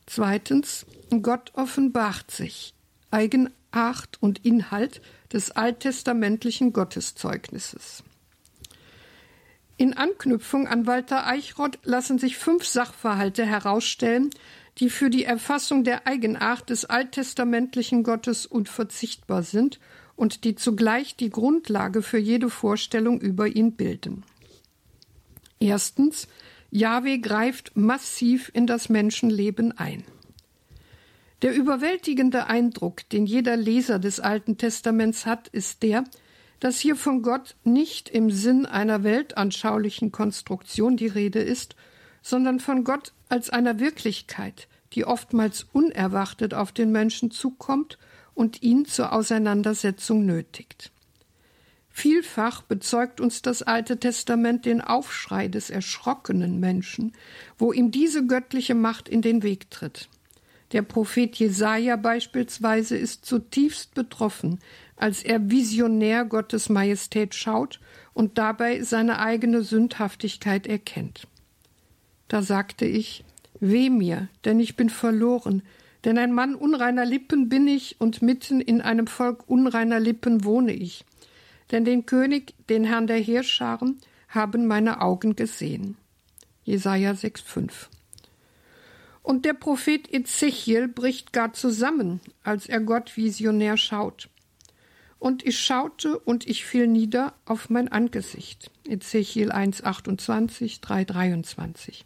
Zweitens, 0.05 0.85
Gott 1.21 1.51
offenbart 1.55 2.31
sich. 2.31 2.73
Eigenart 3.11 4.17
und 4.19 4.45
Inhalt 4.45 5.01
des 5.31 5.51
alttestamentlichen 5.51 6.73
Gotteszeugnisses. 6.73 8.03
In 9.77 9.93
Anknüpfung 9.93 10.67
an 10.67 10.87
Walter 10.87 11.27
Eichrott 11.27 11.79
lassen 11.83 12.17
sich 12.17 12.37
fünf 12.37 12.65
Sachverhalte 12.65 13.45
herausstellen, 13.45 14.29
die 14.77 14.89
für 14.89 15.09
die 15.09 15.25
Erfassung 15.25 15.83
der 15.83 16.07
Eigenart 16.07 16.69
des 16.69 16.85
alttestamentlichen 16.85 18.03
Gottes 18.03 18.45
unverzichtbar 18.45 19.43
sind 19.43 19.79
und 20.15 20.43
die 20.43 20.55
zugleich 20.55 21.15
die 21.15 21.29
Grundlage 21.29 22.01
für 22.01 22.17
jede 22.17 22.49
Vorstellung 22.49 23.19
über 23.19 23.47
ihn 23.47 23.73
bilden. 23.73 24.23
Erstens 25.59 26.27
Jahwe 26.75 27.19
greift 27.19 27.77
massiv 27.77 28.51
in 28.53 28.67
das 28.67 28.89
Menschenleben 28.89 29.77
ein. 29.77 30.03
Der 31.41 31.55
überwältigende 31.55 32.47
Eindruck, 32.47 33.07
den 33.07 33.25
jeder 33.25 33.55
Leser 33.55 33.97
des 33.97 34.19
Alten 34.19 34.57
Testaments 34.57 35.25
hat, 35.25 35.47
ist 35.47 35.83
der, 35.83 36.03
dass 36.59 36.81
hier 36.81 36.97
von 36.97 37.21
Gott 37.21 37.55
nicht 37.63 38.09
im 38.09 38.29
Sinn 38.29 38.65
einer 38.65 39.05
weltanschaulichen 39.05 40.11
Konstruktion 40.11 40.97
die 40.97 41.07
Rede 41.07 41.39
ist, 41.39 41.77
sondern 42.21 42.59
von 42.59 42.83
Gott 42.83 43.13
als 43.29 43.49
einer 43.49 43.79
Wirklichkeit, 43.79 44.67
die 44.91 45.05
oftmals 45.05 45.67
unerwartet 45.71 46.53
auf 46.53 46.73
den 46.73 46.91
Menschen 46.91 47.31
zukommt 47.31 47.97
und 48.33 48.63
ihn 48.63 48.83
zur 48.83 49.13
Auseinandersetzung 49.13 50.25
nötigt. 50.25 50.91
Vielfach 51.97 52.61
bezeugt 52.61 53.21
uns 53.21 53.41
das 53.41 53.63
Alte 53.63 53.97
Testament 53.97 54.65
den 54.65 54.81
Aufschrei 54.81 55.47
des 55.47 55.69
erschrockenen 55.69 56.59
Menschen, 56.59 57.13
wo 57.57 57.71
ihm 57.71 57.89
diese 57.89 58.27
göttliche 58.27 58.75
Macht 58.75 59.07
in 59.07 59.21
den 59.21 59.43
Weg 59.43 59.71
tritt. 59.71 60.09
Der 60.73 60.81
Prophet 60.81 61.33
Jesaja 61.37 61.95
beispielsweise 61.95 62.97
ist 62.97 63.23
zutiefst 63.25 63.93
betroffen, 63.93 64.59
als 64.97 65.23
er 65.23 65.49
visionär 65.49 66.25
Gottes 66.25 66.67
Majestät 66.67 67.33
schaut 67.33 67.79
und 68.13 68.37
dabei 68.37 68.83
seine 68.83 69.19
eigene 69.19 69.61
Sündhaftigkeit 69.61 70.67
erkennt. 70.67 71.29
Da 72.27 72.41
sagte 72.41 72.85
ich, 72.85 73.23
Weh 73.61 73.89
mir, 73.89 74.27
denn 74.43 74.59
ich 74.59 74.75
bin 74.75 74.89
verloren, 74.89 75.61
denn 76.03 76.17
ein 76.17 76.33
Mann 76.33 76.55
unreiner 76.55 77.05
Lippen 77.05 77.47
bin 77.47 77.69
ich 77.69 77.95
und 77.99 78.21
mitten 78.21 78.59
in 78.59 78.81
einem 78.81 79.07
Volk 79.07 79.45
unreiner 79.47 80.01
Lippen 80.01 80.43
wohne 80.43 80.73
ich 80.73 81.05
denn 81.71 81.85
den 81.85 82.05
König, 82.05 82.53
den 82.69 82.83
Herrn 82.83 83.07
der 83.07 83.19
Heerscharen, 83.19 83.99
haben 84.29 84.67
meine 84.67 85.01
Augen 85.01 85.35
gesehen. 85.35 85.97
Jesaja 86.63 87.11
6,5. 87.11 87.71
Und 89.21 89.45
der 89.45 89.53
Prophet 89.53 90.11
Ezechiel 90.13 90.87
bricht 90.87 91.33
gar 91.33 91.53
zusammen, 91.53 92.19
als 92.43 92.67
er 92.67 92.79
Gott 92.79 93.17
visionär 93.17 93.77
schaut. 93.77 94.29
Und 95.17 95.43
ich 95.43 95.57
schaute 95.57 96.19
und 96.19 96.45
ich 96.47 96.65
fiel 96.65 96.85
nieder 96.85 97.33
auf 97.45 97.69
mein 97.71 97.87
Angesicht. 97.87 98.69
Ezechiel 98.87 99.51
1,28, 99.51 100.81
3,23. 100.81 102.03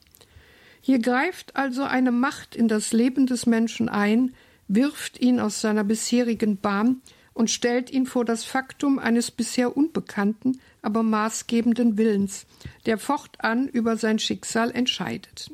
Hier 0.81 0.99
greift 0.99 1.57
also 1.57 1.83
eine 1.83 2.11
Macht 2.11 2.55
in 2.55 2.69
das 2.69 2.93
Leben 2.93 3.27
des 3.27 3.45
Menschen 3.45 3.89
ein, 3.89 4.33
wirft 4.69 5.19
ihn 5.19 5.41
aus 5.41 5.59
seiner 5.59 5.83
bisherigen 5.83 6.57
Bahn 6.57 7.01
und 7.39 7.49
stellt 7.49 7.89
ihn 7.89 8.05
vor 8.05 8.25
das 8.25 8.43
Faktum 8.43 8.99
eines 8.99 9.31
bisher 9.31 9.77
unbekannten, 9.77 10.59
aber 10.81 11.03
maßgebenden 11.03 11.97
Willens, 11.97 12.45
der 12.85 12.97
fortan 12.97 13.69
über 13.69 13.95
sein 13.95 14.19
Schicksal 14.19 14.71
entscheidet. 14.71 15.49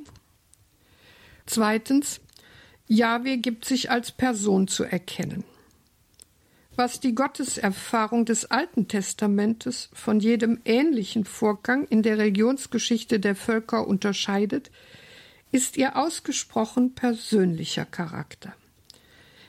Zweitens, 1.46 2.22
Jahwe 2.88 3.38
gibt 3.38 3.66
sich 3.66 3.92
als 3.92 4.12
Person 4.12 4.68
zu 4.68 4.84
erkennen. 4.84 5.44
Was 6.76 7.00
die 7.00 7.14
Gotteserfahrung 7.14 8.26
des 8.26 8.50
Alten 8.50 8.88
Testamentes 8.88 9.92
von 9.94 10.20
jedem 10.20 10.62
ähnlichen 10.66 11.24
Vorgang 11.24 11.86
in 11.86 12.02
der 12.02 12.18
Religionsgeschichte 12.18 13.20
der 13.20 13.36
Völker 13.36 13.88
unterscheidet, 13.88 14.72
ist 15.52 15.78
ihr 15.78 15.98
ausgesprochen 15.98 16.96
persönlicher 16.96 17.86
Charakter. 17.86 18.56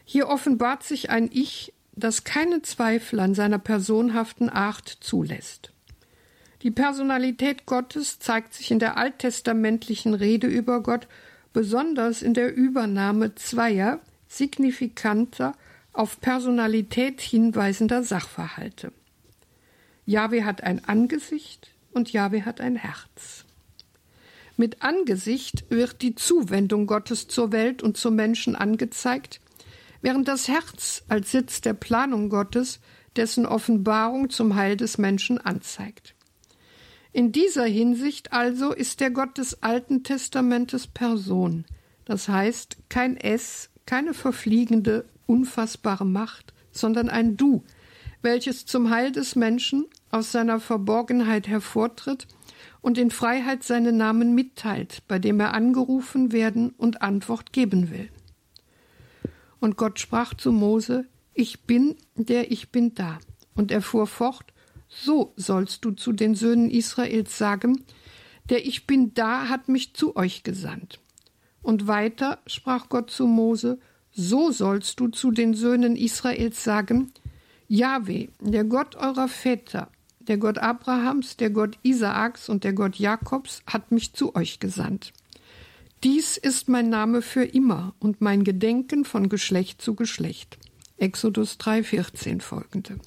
Hier 0.05 0.29
offenbart 0.29 0.83
sich 0.83 1.09
ein 1.09 1.31
Ich, 1.33 1.73
das 1.97 2.25
keinen 2.25 2.63
Zweifel 2.63 3.21
an 3.21 3.35
seiner 3.35 3.59
personhaften 3.59 4.49
Art 4.49 4.89
zulässt. 5.01 5.73
Die 6.63 6.71
Personalität 6.71 7.67
Gottes 7.67 8.19
zeigt 8.19 8.55
sich 8.55 8.71
in 8.71 8.79
der 8.79 8.97
alttestamentlichen 8.97 10.15
Rede 10.15 10.47
über 10.47 10.83
Gott 10.83 11.09
besonders 11.53 12.23
in 12.23 12.35
der 12.35 12.55
Übernahme 12.55 13.35
zweier 13.35 14.01
signifikanter, 14.29 15.55
auf 15.93 16.21
Personalität 16.21 17.23
hinweisender 17.23 18.03
Sachverhalte. 18.03 18.93
Jahwe 20.05 20.45
hat 20.45 20.63
ein 20.63 20.85
Angesicht 20.85 21.71
und 21.93 22.13
Jahwe 22.13 22.45
hat 22.45 22.61
ein 22.61 22.77
Herz. 22.77 23.47
Mit 24.59 24.83
Angesicht 24.83 25.65
wird 25.71 26.03
die 26.03 26.15
Zuwendung 26.15 26.87
Gottes 26.87 27.29
zur 27.29 27.53
Welt 27.53 27.83
und 27.83 27.97
zum 27.97 28.15
Menschen 28.15 28.57
angezeigt, 28.57 29.41
während 30.03 30.29
das 30.29 30.49
Herz 30.49 31.05
als 31.09 31.31
Sitz 31.31 31.61
der 31.61 31.75
Planung 31.75 32.29
Gottes 32.29 32.81
dessen 33.17 33.47
Offenbarung 33.47 34.31
zum 34.31 34.55
Heil 34.55 34.77
des 34.77 34.99
Menschen 34.99 35.39
anzeigt. 35.39 36.15
In 37.13 37.33
dieser 37.33 37.65
Hinsicht 37.65 38.33
also 38.33 38.73
ist 38.73 39.01
der 39.01 39.11
Gott 39.11 39.39
des 39.39 39.63
Alten 39.63 40.03
Testamentes 40.03 40.87
Person, 40.87 41.65
das 42.05 42.29
heißt 42.29 42.77
kein 42.89 43.17
Es, 43.17 43.71
keine 43.87 44.13
verfliegende, 44.13 45.07
unfassbare 45.27 46.05
Macht, 46.05 46.53
sondern 46.73 47.09
ein 47.09 47.37
Du, 47.37 47.65
welches 48.21 48.67
zum 48.67 48.91
Heil 48.91 49.13
des 49.13 49.35
Menschen 49.35 49.87
aus 50.11 50.33
seiner 50.33 50.61
Verborgenheit 50.61 51.49
hervortritt 51.49 52.27
und 52.83 52.99
in 52.99 53.11
Freiheit 53.11 53.63
seinen 53.63 53.97
Namen 53.97 54.35
mitteilt, 54.35 55.03
bei 55.09 55.19
dem 55.19 55.41
er 55.41 55.55
angerufen 55.55 56.33
werden 56.33 56.71
und 56.77 57.03
Antwort 57.03 57.53
geben 57.53 57.91
will. 57.91 58.11
Und 59.61 59.77
Gott 59.77 59.99
sprach 59.99 60.35
zu 60.35 60.53
Mose, 60.53 61.07
Ich 61.35 61.65
bin, 61.65 61.97
der 62.15 62.51
ich 62.51 62.71
bin 62.71 62.95
da. 62.95 63.19
Und 63.55 63.71
er 63.71 63.83
fuhr 63.83 64.07
fort, 64.07 64.53
So 64.89 65.33
sollst 65.37 65.85
du 65.85 65.91
zu 65.91 66.13
den 66.13 66.35
Söhnen 66.35 66.71
Israels 66.71 67.37
sagen, 67.37 67.85
der 68.49 68.65
ich 68.65 68.87
bin 68.87 69.15
da 69.15 69.49
hat 69.49 69.69
mich 69.69 69.95
zu 69.95 70.17
euch 70.17 70.43
gesandt. 70.43 71.01
Und 71.63 71.87
weiter 71.87 72.39
sprach 72.47 72.89
Gott 72.89 73.11
zu 73.11 73.27
Mose, 73.27 73.79
So 74.13 74.51
sollst 74.51 75.01
du 75.01 75.09
zu 75.09 75.31
den 75.31 75.55
Söhnen 75.55 75.97
Israels 75.97 76.63
sagen, 76.63 77.13
Jahwe, 77.69 78.29
der 78.41 78.65
Gott 78.65 78.95
eurer 78.95 79.27
Väter, 79.27 79.91
der 80.21 80.39
Gott 80.39 80.59
Abrahams, 80.59 81.37
der 81.37 81.51
Gott 81.51 81.79
Isaaks 81.83 82.49
und 82.49 82.63
der 82.63 82.73
Gott 82.73 82.97
Jakobs 82.97 83.63
hat 83.67 83.91
mich 83.91 84.13
zu 84.13 84.35
euch 84.35 84.61
gesandt. 84.61 85.13
Dies 86.05 86.37
ist 86.37 86.69
mein 86.69 86.91
Name 86.91 87.23
für 87.23 87.45
immer 87.45 87.95
und 87.99 88.21
mein 88.21 88.45
Gedenken 88.45 89.05
von 89.05 89.29
Geschlecht 89.29 89.81
zu 89.81 89.95
Geschlecht. 89.95 90.59
Exodus 90.99 91.59
3,14 91.59 92.43
folgende. 92.43 92.99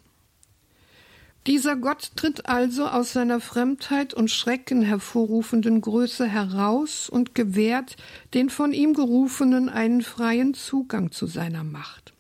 Dieser 1.47 1.75
Gott 1.78 2.12
tritt 2.15 2.47
also 2.47 2.88
aus 2.88 3.13
seiner 3.13 3.39
Fremdheit 3.39 4.13
und 4.13 4.30
Schrecken 4.30 4.82
hervorrufenden 4.82 5.82
Größe 5.82 6.28
heraus 6.28 7.10
und 7.10 7.34
gewährt 7.34 7.95
den 8.34 8.49
von 8.49 8.73
ihm 8.73 8.93
Gerufenen 8.93 9.69
einen 9.69 10.02
freien 10.02 10.54
Zugang 10.54 11.12
zu 11.12 11.28
seiner 11.28 11.63
Macht. 11.63 12.13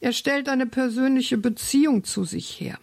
Er 0.00 0.12
stellt 0.12 0.48
eine 0.48 0.66
persönliche 0.66 1.38
Beziehung 1.38 2.04
zu 2.04 2.24
sich 2.24 2.60
her. 2.60 2.78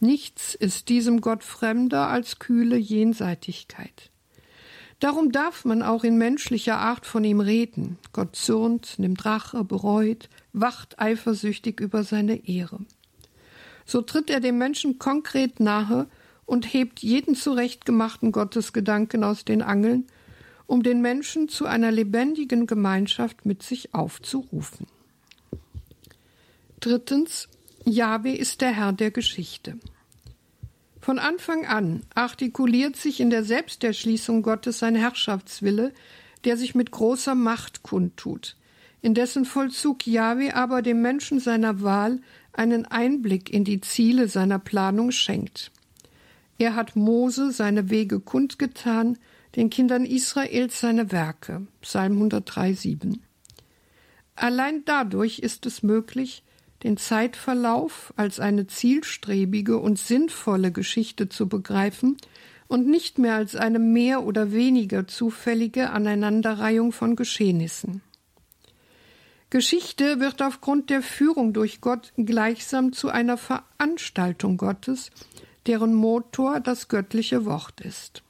Nichts 0.00 0.54
ist 0.54 0.88
diesem 0.88 1.20
Gott 1.20 1.42
fremder 1.42 2.08
als 2.08 2.38
kühle 2.38 2.76
Jenseitigkeit. 2.76 4.10
Darum 5.00 5.30
darf 5.30 5.64
man 5.64 5.82
auch 5.82 6.02
in 6.02 6.18
menschlicher 6.18 6.78
Art 6.78 7.06
von 7.06 7.22
ihm 7.22 7.40
reden. 7.40 7.98
Gott 8.12 8.34
zürnt, 8.34 8.98
nimmt 8.98 9.24
Rache, 9.24 9.62
bereut, 9.62 10.28
wacht 10.52 10.98
eifersüchtig 10.98 11.80
über 11.80 12.02
seine 12.02 12.48
Ehre. 12.48 12.80
So 13.86 14.02
tritt 14.02 14.28
er 14.28 14.40
dem 14.40 14.58
Menschen 14.58 14.98
konkret 14.98 15.60
nahe 15.60 16.08
und 16.46 16.72
hebt 16.72 17.00
jeden 17.00 17.36
zurechtgemachten 17.36 18.32
Gottesgedanken 18.32 19.22
aus 19.22 19.44
den 19.44 19.62
Angeln, 19.62 20.06
um 20.66 20.82
den 20.82 21.00
Menschen 21.00 21.48
zu 21.48 21.66
einer 21.66 21.92
lebendigen 21.92 22.66
Gemeinschaft 22.66 23.46
mit 23.46 23.62
sich 23.62 23.94
aufzurufen. 23.94 24.86
Drittens, 26.80 27.48
Jahwe 27.84 28.32
ist 28.32 28.60
der 28.60 28.72
Herr 28.72 28.92
der 28.92 29.10
Geschichte. 29.10 29.78
Von 31.08 31.18
Anfang 31.18 31.64
an 31.64 32.02
artikuliert 32.14 32.94
sich 32.94 33.20
in 33.20 33.30
der 33.30 33.42
Selbsterschließung 33.42 34.42
Gottes 34.42 34.80
sein 34.80 34.94
Herrschaftswille, 34.94 35.94
der 36.44 36.58
sich 36.58 36.74
mit 36.74 36.90
großer 36.90 37.34
Macht 37.34 37.82
kundtut, 37.82 38.58
in 39.00 39.14
dessen 39.14 39.46
Vollzug 39.46 40.06
Jahwe 40.06 40.54
aber 40.54 40.82
dem 40.82 41.00
Menschen 41.00 41.40
seiner 41.40 41.80
Wahl 41.80 42.20
einen 42.52 42.84
Einblick 42.84 43.48
in 43.48 43.64
die 43.64 43.80
Ziele 43.80 44.28
seiner 44.28 44.58
Planung 44.58 45.10
schenkt. 45.10 45.72
Er 46.58 46.74
hat 46.74 46.94
Mose 46.94 47.52
seine 47.52 47.88
Wege 47.88 48.20
kundgetan, 48.20 49.16
den 49.56 49.70
Kindern 49.70 50.04
Israels 50.04 50.78
seine 50.78 51.10
Werke. 51.10 51.66
Psalm 51.80 52.16
103, 52.16 52.74
7. 52.74 53.22
Allein 54.36 54.84
dadurch 54.84 55.38
ist 55.38 55.64
es 55.64 55.82
möglich, 55.82 56.42
den 56.82 56.96
Zeitverlauf 56.96 58.12
als 58.16 58.40
eine 58.40 58.66
zielstrebige 58.66 59.78
und 59.78 59.98
sinnvolle 59.98 60.70
Geschichte 60.72 61.28
zu 61.28 61.48
begreifen 61.48 62.16
und 62.68 62.86
nicht 62.86 63.18
mehr 63.18 63.34
als 63.34 63.56
eine 63.56 63.78
mehr 63.78 64.22
oder 64.22 64.52
weniger 64.52 65.06
zufällige 65.06 65.90
Aneinanderreihung 65.90 66.92
von 66.92 67.16
Geschehnissen. 67.16 68.02
Geschichte 69.50 70.20
wird 70.20 70.42
aufgrund 70.42 70.90
der 70.90 71.02
Führung 71.02 71.54
durch 71.54 71.80
Gott 71.80 72.12
gleichsam 72.18 72.92
zu 72.92 73.08
einer 73.08 73.38
Veranstaltung 73.38 74.58
Gottes, 74.58 75.10
deren 75.66 75.94
Motor 75.94 76.60
das 76.60 76.88
göttliche 76.88 77.46
Wort 77.46 77.80
ist. 77.80 78.22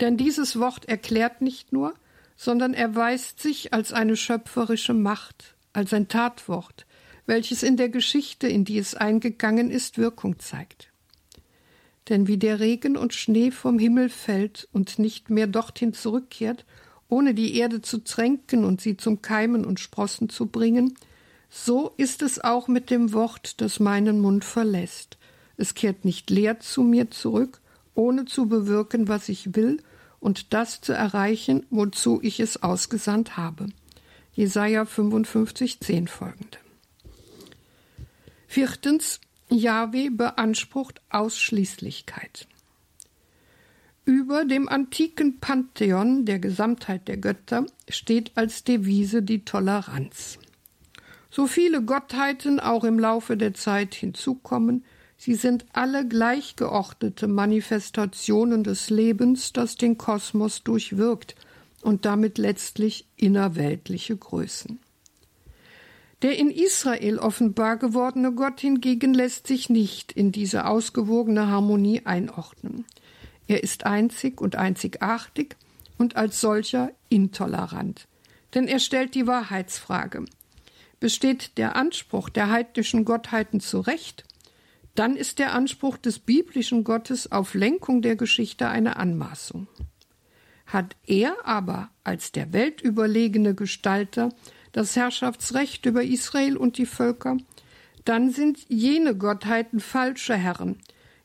Denn 0.00 0.16
dieses 0.16 0.58
Wort 0.58 0.86
erklärt 0.86 1.42
nicht 1.42 1.72
nur, 1.72 1.94
sondern 2.36 2.72
erweist 2.72 3.40
sich 3.40 3.74
als 3.74 3.92
eine 3.92 4.16
schöpferische 4.16 4.94
Macht, 4.94 5.54
als 5.72 5.92
ein 5.92 6.08
Tatwort, 6.08 6.86
welches 7.26 7.62
in 7.62 7.76
der 7.76 7.88
Geschichte, 7.88 8.48
in 8.48 8.64
die 8.64 8.78
es 8.78 8.94
eingegangen 8.94 9.70
ist, 9.70 9.98
Wirkung 9.98 10.38
zeigt. 10.38 10.92
Denn 12.08 12.26
wie 12.26 12.36
der 12.36 12.60
Regen 12.60 12.96
und 12.96 13.14
Schnee 13.14 13.50
vom 13.50 13.78
Himmel 13.78 14.08
fällt 14.08 14.68
und 14.72 14.98
nicht 14.98 15.30
mehr 15.30 15.46
dorthin 15.46 15.94
zurückkehrt, 15.94 16.64
ohne 17.08 17.34
die 17.34 17.56
Erde 17.56 17.80
zu 17.80 17.98
tränken 17.98 18.64
und 18.64 18.80
sie 18.80 18.96
zum 18.96 19.22
Keimen 19.22 19.64
und 19.64 19.78
Sprossen 19.78 20.28
zu 20.28 20.46
bringen, 20.46 20.96
so 21.48 21.92
ist 21.98 22.22
es 22.22 22.42
auch 22.42 22.66
mit 22.66 22.90
dem 22.90 23.12
Wort, 23.12 23.60
das 23.60 23.78
meinen 23.78 24.20
Mund 24.20 24.44
verlässt. 24.44 25.18
Es 25.56 25.74
kehrt 25.74 26.04
nicht 26.04 26.30
leer 26.30 26.60
zu 26.60 26.82
mir 26.82 27.10
zurück, 27.10 27.60
ohne 27.94 28.24
zu 28.24 28.46
bewirken, 28.46 29.06
was 29.06 29.28
ich 29.28 29.54
will, 29.54 29.82
und 30.18 30.54
das 30.54 30.80
zu 30.80 30.92
erreichen, 30.92 31.66
wozu 31.68 32.20
ich 32.22 32.40
es 32.40 32.62
ausgesandt 32.62 33.36
habe. 33.36 33.66
Jesaja 34.34 34.86
55, 34.86 35.80
10 35.80 36.08
folgende. 36.08 36.58
Viertens, 38.46 39.20
Jahwe 39.50 40.10
beansprucht 40.10 41.02
Ausschließlichkeit. 41.10 42.46
Über 44.06 44.46
dem 44.46 44.70
antiken 44.70 45.38
Pantheon 45.38 46.24
der 46.24 46.38
Gesamtheit 46.38 47.08
der 47.08 47.18
Götter 47.18 47.66
steht 47.90 48.32
als 48.34 48.64
Devise 48.64 49.22
die 49.22 49.44
Toleranz. 49.44 50.38
So 51.30 51.46
viele 51.46 51.82
Gottheiten 51.82 52.58
auch 52.58 52.84
im 52.84 52.98
Laufe 52.98 53.36
der 53.36 53.52
Zeit 53.52 53.94
hinzukommen, 53.94 54.84
sie 55.18 55.34
sind 55.34 55.66
alle 55.74 56.08
gleichgeordnete 56.08 57.28
Manifestationen 57.28 58.64
des 58.64 58.88
Lebens, 58.88 59.52
das 59.52 59.76
den 59.76 59.98
Kosmos 59.98 60.62
durchwirkt– 60.62 61.36
und 61.82 62.04
damit 62.04 62.38
letztlich 62.38 63.06
innerweltliche 63.16 64.16
Größen. 64.16 64.80
Der 66.22 66.38
in 66.38 66.50
Israel 66.50 67.18
offenbar 67.18 67.76
gewordene 67.76 68.32
Gott 68.32 68.60
hingegen 68.60 69.12
lässt 69.12 69.48
sich 69.48 69.68
nicht 69.68 70.12
in 70.12 70.30
diese 70.30 70.66
ausgewogene 70.66 71.48
Harmonie 71.48 72.02
einordnen. 72.04 72.84
Er 73.48 73.64
ist 73.64 73.84
einzig 73.86 74.40
und 74.40 74.54
einzigartig 74.54 75.56
und 75.98 76.16
als 76.16 76.40
solcher 76.40 76.92
intolerant. 77.08 78.06
Denn 78.54 78.68
er 78.68 78.78
stellt 78.78 79.16
die 79.16 79.26
Wahrheitsfrage. 79.26 80.24
Besteht 81.00 81.58
der 81.58 81.74
Anspruch 81.74 82.28
der 82.28 82.50
heidnischen 82.50 83.04
Gottheiten 83.04 83.58
zu 83.58 83.80
Recht, 83.80 84.24
dann 84.94 85.16
ist 85.16 85.38
der 85.38 85.54
Anspruch 85.54 85.96
des 85.96 86.18
biblischen 86.18 86.84
Gottes 86.84 87.32
auf 87.32 87.54
Lenkung 87.54 88.02
der 88.02 88.14
Geschichte 88.14 88.68
eine 88.68 88.96
Anmaßung. 88.96 89.66
Hat 90.72 90.96
er 91.06 91.36
aber 91.44 91.90
als 92.02 92.32
der 92.32 92.54
weltüberlegene 92.54 93.54
Gestalter 93.54 94.30
das 94.72 94.96
Herrschaftsrecht 94.96 95.84
über 95.84 96.02
Israel 96.02 96.56
und 96.56 96.78
die 96.78 96.86
Völker, 96.86 97.36
dann 98.06 98.30
sind 98.30 98.58
jene 98.68 99.14
Gottheiten 99.14 99.80
falsche 99.80 100.34
Herren. 100.34 100.78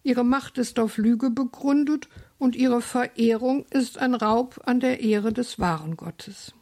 Ihre 0.04 0.26
Macht 0.26 0.58
ist 0.58 0.80
auf 0.80 0.98
Lüge 0.98 1.30
begründet 1.30 2.10
und 2.38 2.58
ihre 2.58 2.82
Verehrung 2.82 3.66
ist 3.70 3.98
ein 3.98 4.16
Raub 4.16 4.60
an 4.66 4.82
der 4.82 5.00
Ehre 5.00 5.32
des 5.32 5.60
wahren 5.60 5.96
Gottes. 5.96 6.54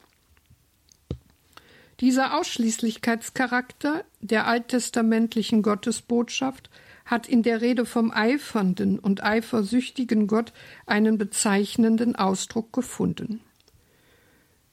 Dieser 2.02 2.38
Ausschließlichkeitscharakter 2.38 4.04
der 4.22 4.46
alttestamentlichen 4.46 5.64
Gottesbotschaft 5.64 6.70
hat 7.06 7.28
in 7.28 7.44
der 7.44 7.62
Rede 7.62 7.86
vom 7.86 8.12
eifernden 8.12 9.00
und 9.00 9.24
eifersüchtigen 9.24 10.28
Gott 10.28 10.54
einen 10.86 11.18
bezeichnenden 11.18 12.16
Ausdruck 12.16 12.74
gefunden. 12.74 13.42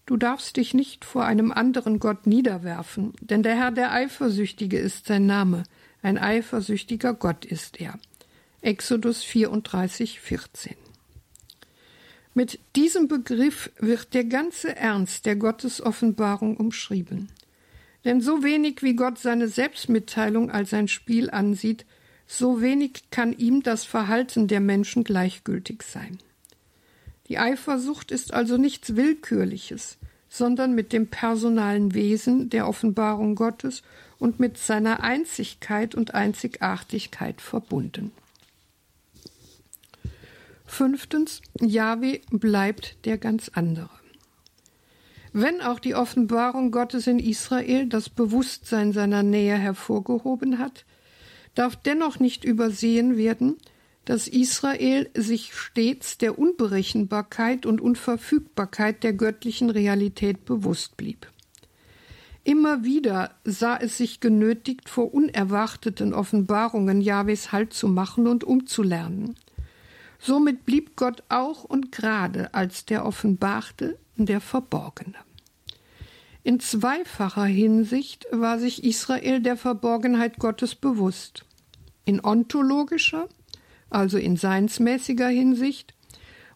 Du 0.06 0.16
darfst 0.16 0.56
dich 0.56 0.74
nicht 0.74 1.04
vor 1.04 1.24
einem 1.24 1.52
anderen 1.52 2.00
Gott 2.00 2.26
niederwerfen, 2.26 3.12
denn 3.20 3.42
der 3.42 3.56
Herr 3.56 3.70
der 3.70 3.92
Eifersüchtige 3.92 4.78
ist 4.78 5.06
sein 5.06 5.26
Name, 5.26 5.62
ein 6.02 6.18
eifersüchtiger 6.18 7.14
Gott 7.14 7.44
ist 7.44 7.80
er. 7.80 7.98
Exodus 8.62 9.22
34, 9.22 10.20
14. 10.20 10.74
Mit 12.34 12.58
diesem 12.76 13.08
Begriff 13.08 13.70
wird 13.78 14.14
der 14.14 14.24
ganze 14.24 14.74
Ernst 14.74 15.26
der 15.26 15.36
Gottesoffenbarung 15.36 16.56
umschrieben. 16.56 17.28
Denn 18.04 18.20
so 18.20 18.42
wenig 18.42 18.82
wie 18.82 18.96
Gott 18.96 19.18
seine 19.18 19.48
Selbstmitteilung 19.48 20.50
als 20.50 20.72
ein 20.72 20.88
Spiel 20.88 21.30
ansieht, 21.30 21.84
so 22.38 22.62
wenig 22.62 23.10
kann 23.10 23.34
ihm 23.34 23.62
das 23.62 23.84
Verhalten 23.84 24.48
der 24.48 24.60
Menschen 24.60 25.04
gleichgültig 25.04 25.82
sein. 25.82 26.18
Die 27.28 27.38
Eifersucht 27.38 28.10
ist 28.10 28.32
also 28.32 28.56
nichts 28.56 28.96
Willkürliches, 28.96 29.98
sondern 30.30 30.74
mit 30.74 30.94
dem 30.94 31.08
personalen 31.08 31.92
Wesen 31.92 32.48
der 32.48 32.66
Offenbarung 32.66 33.34
Gottes 33.34 33.82
und 34.18 34.40
mit 34.40 34.56
seiner 34.56 35.02
Einzigkeit 35.02 35.94
und 35.94 36.14
Einzigartigkeit 36.14 37.42
verbunden. 37.42 38.12
Fünftens, 40.64 41.42
Jahwe 41.60 42.22
bleibt 42.30 43.04
der 43.04 43.18
ganz 43.18 43.50
andere. 43.50 43.90
Wenn 45.34 45.60
auch 45.60 45.80
die 45.80 45.94
Offenbarung 45.94 46.70
Gottes 46.70 47.06
in 47.06 47.18
Israel 47.18 47.86
das 47.86 48.08
Bewusstsein 48.08 48.92
seiner 48.92 49.22
Nähe 49.22 49.58
hervorgehoben 49.58 50.58
hat, 50.58 50.86
darf 51.54 51.76
dennoch 51.76 52.18
nicht 52.18 52.44
übersehen 52.44 53.16
werden, 53.16 53.56
dass 54.04 54.26
Israel 54.26 55.08
sich 55.14 55.54
stets 55.54 56.18
der 56.18 56.38
Unberechenbarkeit 56.38 57.66
und 57.66 57.80
Unverfügbarkeit 57.80 59.02
der 59.04 59.12
göttlichen 59.12 59.70
Realität 59.70 60.44
bewusst 60.44 60.96
blieb. 60.96 61.28
Immer 62.44 62.82
wieder 62.82 63.36
sah 63.44 63.76
es 63.76 63.96
sich 63.96 64.18
genötigt, 64.18 64.88
vor 64.88 65.14
unerwarteten 65.14 66.12
Offenbarungen 66.12 67.00
Jahwes 67.00 67.52
Halt 67.52 67.72
zu 67.72 67.86
machen 67.86 68.26
und 68.26 68.42
umzulernen. 68.42 69.36
Somit 70.18 70.66
blieb 70.66 70.96
Gott 70.96 71.22
auch 71.28 71.62
und 71.62 71.92
gerade 71.92 72.52
als 72.52 72.84
der 72.84 73.04
Offenbarte, 73.06 73.98
der 74.16 74.40
Verborgene. 74.40 75.14
In 76.44 76.58
zweifacher 76.58 77.44
Hinsicht 77.44 78.26
war 78.32 78.58
sich 78.58 78.82
Israel 78.82 79.40
der 79.40 79.56
Verborgenheit 79.56 80.38
Gottes 80.38 80.74
bewusst. 80.74 81.44
In 82.04 82.24
ontologischer, 82.24 83.28
also 83.90 84.18
in 84.18 84.36
seinsmäßiger 84.36 85.28
Hinsicht, 85.28 85.94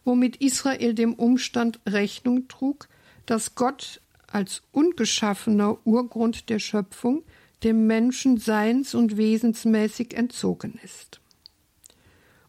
womit 0.03 0.37
Israel 0.37 0.93
dem 0.93 1.13
Umstand 1.13 1.79
Rechnung 1.87 2.49
trug, 2.49 2.89
dass 3.25 3.55
Gott 3.55 4.01
als 4.27 4.61
ungeschaffener 4.73 5.77
Urgrund 5.85 6.49
der 6.49 6.59
Schöpfung 6.59 7.23
dem 7.63 7.87
Menschen 7.87 8.37
seins- 8.37 8.93
und 8.93 9.17
wesensmäßig 9.17 10.15
entzogen 10.15 10.79
ist. 10.83 11.21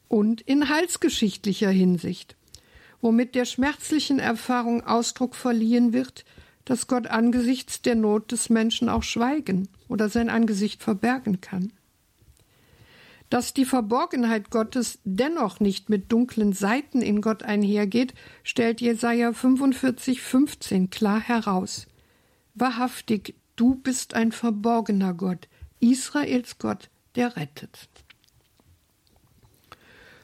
Und 0.08 0.40
in 0.40 0.68
heilsgeschichtlicher 0.68 1.70
Hinsicht, 1.70 2.36
womit 3.00 3.34
der 3.36 3.44
schmerzlichen 3.44 4.18
Erfahrung 4.18 4.82
Ausdruck 4.82 5.36
verliehen 5.36 5.92
wird, 5.92 6.24
dass 6.68 6.86
Gott 6.86 7.06
angesichts 7.06 7.80
der 7.80 7.94
Not 7.94 8.30
des 8.30 8.50
Menschen 8.50 8.90
auch 8.90 9.02
schweigen 9.02 9.68
oder 9.88 10.10
sein 10.10 10.28
Angesicht 10.28 10.82
verbergen 10.82 11.40
kann. 11.40 11.72
Dass 13.30 13.54
die 13.54 13.64
Verborgenheit 13.64 14.50
Gottes 14.50 14.98
dennoch 15.02 15.60
nicht 15.60 15.88
mit 15.88 16.12
dunklen 16.12 16.52
Seiten 16.52 17.00
in 17.00 17.22
Gott 17.22 17.42
einhergeht, 17.42 18.12
stellt 18.42 18.82
Jesaja 18.82 19.32
45, 19.32 20.20
15 20.20 20.90
klar 20.90 21.20
heraus. 21.20 21.86
Wahrhaftig, 22.54 23.34
du 23.56 23.74
bist 23.76 24.12
ein 24.12 24.30
verborgener 24.30 25.14
Gott, 25.14 25.48
Israels 25.80 26.58
Gott, 26.58 26.90
der 27.14 27.34
rettet. 27.36 27.88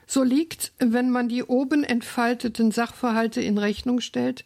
So 0.05 0.21
liegt, 0.21 0.73
wenn 0.77 1.09
man 1.09 1.27
die 1.27 1.41
oben 1.41 1.83
entfalteten 1.83 2.69
Sachverhalte 2.69 3.41
in 3.41 3.57
Rechnung 3.57 3.99
stellt, 3.99 4.45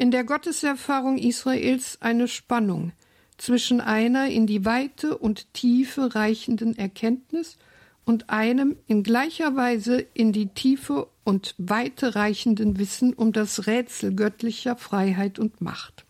in 0.00 0.10
der 0.10 0.24
Gotteserfahrung 0.24 1.18
Israels 1.18 1.98
eine 2.00 2.26
Spannung 2.26 2.92
zwischen 3.36 3.82
einer 3.82 4.30
in 4.30 4.46
die 4.46 4.64
Weite 4.64 5.18
und 5.18 5.52
Tiefe 5.52 6.14
reichenden 6.14 6.74
Erkenntnis 6.78 7.58
und 8.06 8.30
einem 8.30 8.76
in 8.86 9.02
gleicher 9.02 9.56
Weise 9.56 10.06
in 10.14 10.32
die 10.32 10.46
Tiefe 10.46 11.06
und 11.22 11.54
Weite 11.58 12.14
reichenden 12.14 12.78
Wissen 12.78 13.12
um 13.12 13.34
das 13.34 13.66
Rätsel 13.66 14.14
göttlicher 14.14 14.74
Freiheit 14.74 15.38
und 15.38 15.60
Macht. 15.60 16.06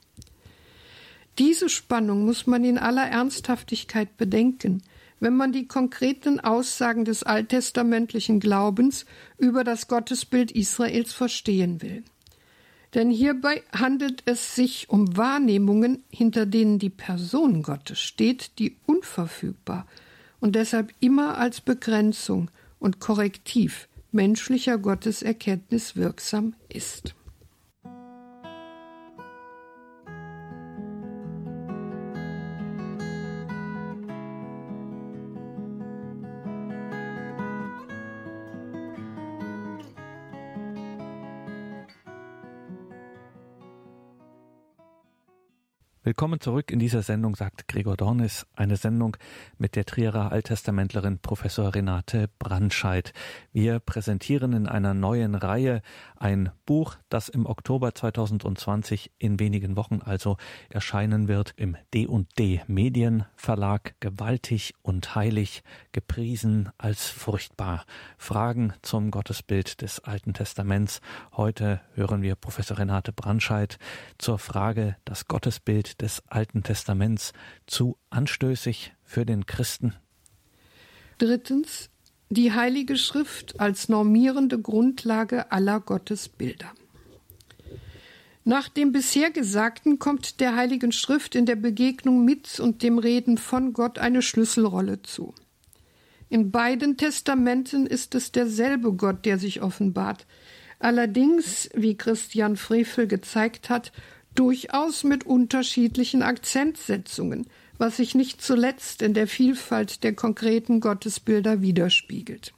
Diese 1.40 1.68
Spannung 1.68 2.24
muss 2.24 2.46
man 2.46 2.62
in 2.62 2.78
aller 2.78 3.08
Ernsthaftigkeit 3.08 4.16
bedenken, 4.16 4.84
wenn 5.18 5.34
man 5.34 5.50
die 5.50 5.66
konkreten 5.66 6.38
Aussagen 6.38 7.04
des 7.04 7.24
alttestamentlichen 7.24 8.38
Glaubens 8.38 9.04
über 9.36 9.64
das 9.64 9.88
Gottesbild 9.88 10.52
Israels 10.52 11.12
verstehen 11.12 11.82
will. 11.82 12.04
Denn 12.94 13.10
hierbei 13.10 13.62
handelt 13.72 14.22
es 14.24 14.56
sich 14.56 14.88
um 14.88 15.16
Wahrnehmungen, 15.16 16.02
hinter 16.10 16.44
denen 16.46 16.78
die 16.78 16.90
Person 16.90 17.62
Gottes 17.62 18.00
steht, 18.00 18.58
die 18.58 18.76
unverfügbar 18.86 19.86
und 20.40 20.56
deshalb 20.56 20.92
immer 21.00 21.38
als 21.38 21.60
Begrenzung 21.60 22.50
und 22.80 22.98
Korrektiv 22.98 23.88
menschlicher 24.10 24.78
Gotteserkenntnis 24.78 25.94
wirksam 25.94 26.54
ist. 26.68 27.14
Willkommen 46.02 46.40
zurück 46.40 46.70
in 46.70 46.78
dieser 46.78 47.02
Sendung, 47.02 47.36
sagt 47.36 47.68
Gregor 47.68 47.94
Dornis, 47.94 48.46
eine 48.56 48.78
Sendung 48.78 49.18
mit 49.58 49.76
der 49.76 49.84
Trierer 49.84 50.32
Alttestamentlerin 50.32 51.18
Professor 51.18 51.74
Renate 51.74 52.30
Brandscheid. 52.38 53.12
Wir 53.52 53.80
präsentieren 53.80 54.54
in 54.54 54.66
einer 54.66 54.94
neuen 54.94 55.34
Reihe 55.34 55.82
ein 56.16 56.52
Buch, 56.64 56.96
das 57.10 57.28
im 57.28 57.44
Oktober 57.44 57.94
2020 57.94 59.10
in 59.18 59.38
wenigen 59.38 59.76
Wochen 59.76 60.00
also 60.02 60.38
erscheinen 60.70 61.28
wird 61.28 61.52
im 61.56 61.76
D&D 61.92 62.62
Medienverlag. 62.66 63.94
Gewaltig 64.00 64.72
und 64.80 65.14
heilig, 65.14 65.62
gepriesen 65.92 66.70
als 66.78 67.10
furchtbar. 67.10 67.84
Fragen 68.16 68.72
zum 68.80 69.10
Gottesbild 69.10 69.82
des 69.82 70.00
Alten 70.00 70.32
Testaments. 70.32 71.02
Heute 71.36 71.82
hören 71.92 72.22
wir 72.22 72.36
Professor 72.36 72.78
Renate 72.78 73.12
Brandscheid 73.12 73.78
zur 74.16 74.38
Frage, 74.38 74.96
das 75.04 75.28
Gottesbild 75.28 75.89
des 75.96 76.22
Alten 76.28 76.62
Testaments 76.62 77.32
zu 77.66 77.96
anstößig 78.10 78.92
für 79.02 79.24
den 79.24 79.46
Christen? 79.46 79.94
Drittens 81.18 81.90
die 82.30 82.52
Heilige 82.52 82.96
Schrift 82.96 83.58
als 83.58 83.88
normierende 83.88 84.60
Grundlage 84.60 85.50
aller 85.50 85.80
Gottesbilder. 85.80 86.72
Nach 88.44 88.68
dem 88.68 88.92
bisher 88.92 89.30
Gesagten 89.30 89.98
kommt 89.98 90.40
der 90.40 90.56
Heiligen 90.56 90.92
Schrift 90.92 91.34
in 91.34 91.44
der 91.44 91.56
Begegnung 91.56 92.24
mit 92.24 92.58
und 92.58 92.82
dem 92.82 92.98
Reden 92.98 93.36
von 93.36 93.72
Gott 93.72 93.98
eine 93.98 94.22
Schlüsselrolle 94.22 95.02
zu. 95.02 95.34
In 96.28 96.52
beiden 96.52 96.96
Testamenten 96.96 97.86
ist 97.86 98.14
es 98.14 98.32
derselbe 98.32 98.92
Gott, 98.92 99.24
der 99.26 99.38
sich 99.38 99.62
offenbart. 99.62 100.26
Allerdings, 100.78 101.68
wie 101.74 101.96
Christian 101.96 102.56
Frevel 102.56 103.08
gezeigt 103.08 103.68
hat, 103.68 103.92
durchaus 104.34 105.04
mit 105.04 105.26
unterschiedlichen 105.26 106.22
Akzentsetzungen, 106.22 107.46
was 107.78 107.96
sich 107.96 108.14
nicht 108.14 108.42
zuletzt 108.42 109.02
in 109.02 109.14
der 109.14 109.26
Vielfalt 109.26 110.04
der 110.04 110.14
konkreten 110.14 110.80
Gottesbilder 110.80 111.62
widerspiegelt. 111.62 112.52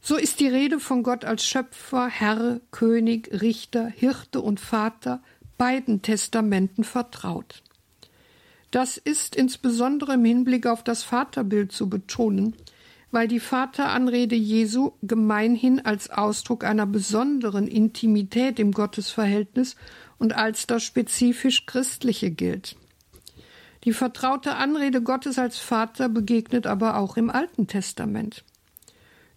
So 0.00 0.16
ist 0.16 0.40
die 0.40 0.48
Rede 0.48 0.80
von 0.80 1.02
Gott 1.02 1.24
als 1.24 1.44
Schöpfer, 1.44 2.08
Herr, 2.08 2.60
König, 2.70 3.28
Richter, 3.42 3.88
Hirte 3.88 4.40
und 4.40 4.60
Vater 4.60 5.20
beiden 5.58 6.02
Testamenten 6.02 6.84
vertraut. 6.84 7.62
Das 8.70 8.96
ist 8.96 9.34
insbesondere 9.34 10.14
im 10.14 10.24
Hinblick 10.24 10.66
auf 10.66 10.82
das 10.84 11.02
Vaterbild 11.02 11.72
zu 11.72 11.88
betonen, 11.88 12.54
weil 13.10 13.26
die 13.26 13.40
Vateranrede 13.40 14.36
Jesu 14.36 14.92
gemeinhin 15.02 15.84
als 15.84 16.10
Ausdruck 16.10 16.64
einer 16.64 16.86
besonderen 16.86 17.66
Intimität 17.66 18.58
im 18.58 18.72
Gottesverhältnis 18.72 19.76
und 20.18 20.34
als 20.34 20.66
das 20.66 20.82
spezifisch 20.82 21.66
Christliche 21.66 22.30
gilt. 22.30 22.76
Die 23.84 23.92
vertraute 23.92 24.56
Anrede 24.56 25.02
Gottes 25.02 25.38
als 25.38 25.58
Vater 25.58 26.08
begegnet 26.08 26.66
aber 26.66 26.96
auch 26.96 27.16
im 27.16 27.30
Alten 27.30 27.66
Testament. 27.66 28.44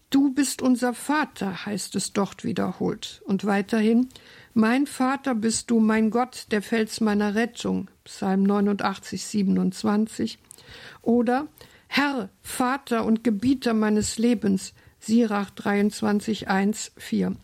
Du 0.10 0.34
bist 0.34 0.62
unser 0.62 0.94
Vater, 0.94 1.66
heißt 1.66 1.96
es 1.96 2.12
dort 2.12 2.44
wiederholt. 2.44 3.22
Und 3.26 3.46
weiterhin, 3.46 4.10
mein 4.54 4.86
Vater 4.86 5.36
bist 5.36 5.72
du, 5.72 5.80
mein 5.80 6.10
Gott, 6.10 6.48
der 6.52 6.62
Fels 6.62 7.00
meiner 7.00 7.36
Rettung, 7.36 7.90
Psalm 8.04 8.44
89, 8.44 9.26
27. 9.26 10.38
Oder, 11.02 11.48
Herr, 11.88 12.30
Vater 12.42 13.06
und 13.06 13.24
Gebieter 13.24 13.74
meines 13.74 14.18
Lebens, 14.18 14.74
Sirach 15.00 15.50
23, 15.52 16.50
1, 16.50 16.92
4. 16.98 17.38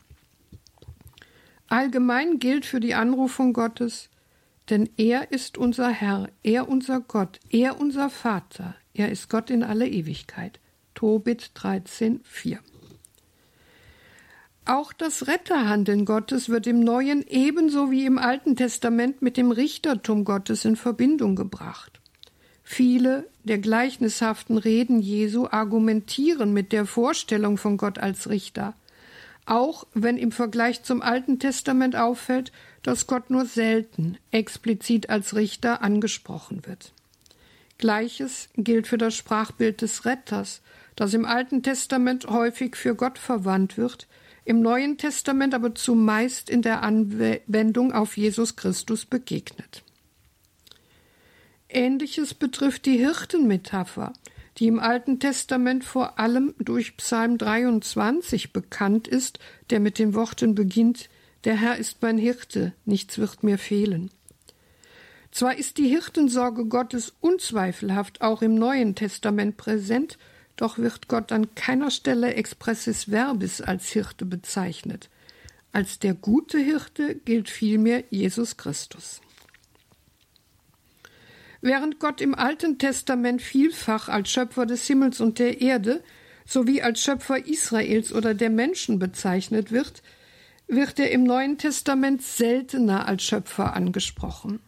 Allgemein 1.70 2.40
gilt 2.40 2.66
für 2.66 2.80
die 2.80 2.96
Anrufung 2.96 3.54
Gottes, 3.54 4.10
denn 4.70 4.90
er 4.98 5.32
ist 5.32 5.58
unser 5.58 5.90
Herr, 5.90 6.30
er 6.44 6.70
unser 6.70 7.02
Gott, 7.02 7.40
er 7.50 7.80
unser 7.80 8.10
Vater, 8.10 8.76
er 8.94 9.12
ist 9.12 9.30
Gott 9.30 9.50
in 9.50 9.64
alle 9.64 9.88
Ewigkeit. 9.88 10.60
Tobit 10.94 11.52
13, 11.54 12.22
4. 12.24 12.60
Auch 14.66 14.92
das 14.92 15.28
Retterhandeln 15.28 16.04
Gottes 16.04 16.50
wird 16.50 16.68
im 16.68 16.82
Neuen 16.82 17.26
ebenso 17.28 17.92
wie 17.92 18.06
im 18.06 18.18
Alten 18.18 18.56
Testament 18.56 19.22
mit 19.22 19.38
dem 19.38 19.52
Richtertum 19.52 20.26
Gottes 20.26 20.66
in 20.66 20.76
Verbindung 20.76 21.36
gebracht. 21.36 22.02
Viele 22.64 23.30
der 23.46 23.60
gleichnishaften 23.60 24.58
Reden 24.58 25.00
Jesu 25.00 25.48
argumentieren 25.50 26.52
mit 26.52 26.74
der 26.74 26.86
Vorstellung 26.86 27.58
von 27.58 27.78
Gott 27.78 27.98
als 27.98 28.30
Richter, 28.30 28.74
auch 29.48 29.86
wenn 29.94 30.18
im 30.18 30.32
Vergleich 30.32 30.84
zum 30.84 31.02
Alten 31.02 31.40
Testament 31.40 31.96
auffällt, 31.96 32.52
dass 32.84 33.08
Gott 33.08 33.30
nur 33.30 33.46
selten 33.46 34.18
explizit 34.32 35.10
als 35.10 35.36
Richter 35.36 35.82
angesprochen 35.82 36.66
wird. 36.66 36.94
Gleiches 37.78 38.50
gilt 38.56 38.88
für 38.88 38.98
das 38.98 39.16
Sprachbild 39.16 39.82
des 39.82 40.06
Retters, 40.06 40.62
das 40.96 41.14
im 41.14 41.26
Alten 41.26 41.64
Testament 41.64 42.28
häufig 42.28 42.76
für 42.76 42.96
Gott 42.96 43.20
verwandt 43.20 43.78
wird, 43.78 44.08
im 44.46 44.62
Neuen 44.62 44.98
Testament 44.98 45.54
aber 45.54 45.76
zumeist 45.76 46.50
in 46.50 46.62
der 46.62 46.82
Anwendung 46.82 47.92
auf 47.92 48.18
Jesus 48.18 48.56
Christus 48.56 49.06
begegnet. 49.06 49.84
Ähnliches 51.70 52.34
betrifft 52.34 52.86
die 52.86 52.98
Hirtenmetapher, 52.98 54.14
die 54.58 54.68
im 54.68 54.80
Alten 54.80 55.20
Testament 55.20 55.84
vor 55.84 56.20
allem 56.20 56.56
durch 56.60 56.98
Psalm 56.98 57.38
23 57.38 58.54
bekannt 58.54 59.08
ist, 59.08 59.40
der 59.70 59.80
mit 59.80 60.00
den 60.00 60.14
Worten 60.14 60.56
beginnt 60.56 61.10
Der 61.44 61.56
Herr 61.56 61.78
ist 61.78 62.02
mein 62.02 62.18
Hirte, 62.18 62.74
nichts 62.86 63.20
wird 63.20 63.44
mir 63.44 63.58
fehlen. 63.58 64.10
Zwar 65.32 65.58
ist 65.58 65.78
die 65.78 65.88
Hirtensorge 65.88 66.66
Gottes 66.66 67.14
unzweifelhaft 67.20 68.22
auch 68.22 68.42
im 68.42 68.56
Neuen 68.56 68.96
Testament 68.96 69.58
präsent, 69.58 70.18
doch 70.56 70.80
wird 70.80 71.08
Gott 71.08 71.32
an 71.32 71.54
keiner 71.54 71.92
Stelle 71.92 72.34
expressis 72.34 73.06
verbis 73.06 73.62
als 73.62 73.90
Hirte 73.90 74.26
bezeichnet. 74.26 75.10
Als 75.72 76.00
der 76.00 76.16
gute 76.16 76.58
Hirte 76.58 77.14
gilt 77.14 77.50
vielmehr 77.50 78.04
Jesus 78.10 78.58
Christus. 78.58 79.22
Während 81.68 82.00
Gott 82.00 82.22
im 82.22 82.34
Alten 82.34 82.78
Testament 82.78 83.42
vielfach 83.42 84.08
als 84.08 84.30
Schöpfer 84.32 84.66
des 84.66 84.88
Himmels 84.88 85.20
und 85.20 85.38
der 85.38 85.60
Erde 85.60 86.02
sowie 86.46 86.82
als 86.82 87.02
Schöpfer 87.02 87.46
Israels 87.46 88.14
oder 88.14 88.34
der 88.34 88.50
Menschen 88.50 89.00
bezeichnet 89.00 89.74
wird, 89.74 90.02
wird 90.70 90.98
er 90.98 91.12
im 91.12 91.26
Neuen 91.26 91.58
Testament 91.58 92.22
seltener 92.22 93.06
als 93.06 93.24
Schöpfer 93.24 93.76
angesprochen. 93.76 94.62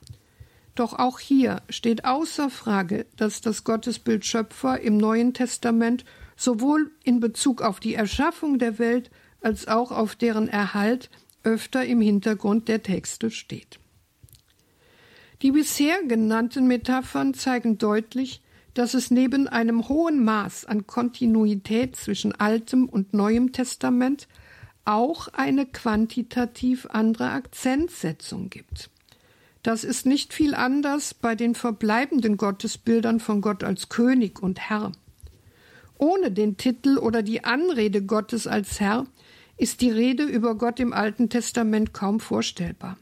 Doch 0.75 0.91
auch 0.91 1.19
hier 1.19 1.61
steht 1.69 2.03
außer 2.03 2.49
Frage, 2.49 3.05
dass 3.15 3.39
das 3.39 3.63
Gottesbild 3.63 4.25
Schöpfer 4.25 4.81
im 4.81 4.97
Neuen 4.97 5.33
Testament 5.33 6.03
sowohl 6.35 6.91
in 7.05 7.21
Bezug 7.21 7.61
auf 7.61 7.79
die 7.79 7.93
Erschaffung 7.93 8.59
der 8.59 8.77
Welt 8.77 9.09
als 9.39 9.69
auch 9.69 9.93
auf 9.93 10.15
deren 10.17 10.49
Erhalt 10.49 11.09
öfter 11.45 11.85
im 11.85 12.01
Hintergrund 12.01 12.67
der 12.67 12.83
Texte 12.83 13.31
steht. 13.31 13.79
Die 15.41 15.51
bisher 15.51 16.03
genannten 16.03 16.67
Metaphern 16.67 17.33
zeigen 17.33 17.77
deutlich, 17.77 18.41
dass 18.73 18.93
es 18.93 19.09
neben 19.09 19.47
einem 19.47 19.87
hohen 19.87 20.23
Maß 20.23 20.65
an 20.65 20.85
Kontinuität 20.85 21.95
zwischen 21.95 22.33
Altem 22.33 22.89
und 22.89 23.13
Neuem 23.13 23.51
Testament 23.51 24.27
auch 24.83 25.29
eine 25.29 25.65
quantitativ 25.65 26.87
andere 26.87 27.31
Akzentsetzung 27.31 28.49
gibt. 28.49 28.89
Das 29.63 29.83
ist 29.83 30.05
nicht 30.05 30.33
viel 30.33 30.55
anders 30.55 31.13
bei 31.13 31.35
den 31.35 31.55
verbleibenden 31.55 32.37
Gottesbildern 32.37 33.19
von 33.19 33.41
Gott 33.41 33.63
als 33.63 33.89
König 33.89 34.41
und 34.41 34.59
Herr. 34.69 34.91
Ohne 35.97 36.31
den 36.31 36.57
Titel 36.57 36.97
oder 36.97 37.23
die 37.23 37.43
Anrede 37.43 38.01
Gottes 38.01 38.47
als 38.47 38.79
Herr 38.79 39.05
ist 39.57 39.81
die 39.81 39.91
Rede 39.91 40.23
über 40.23 40.55
Gott 40.55 40.79
im 40.79 40.93
Alten 40.93 41.29
Testament 41.29 41.93
kaum 41.93 42.21
vorstellbar. 42.21 42.97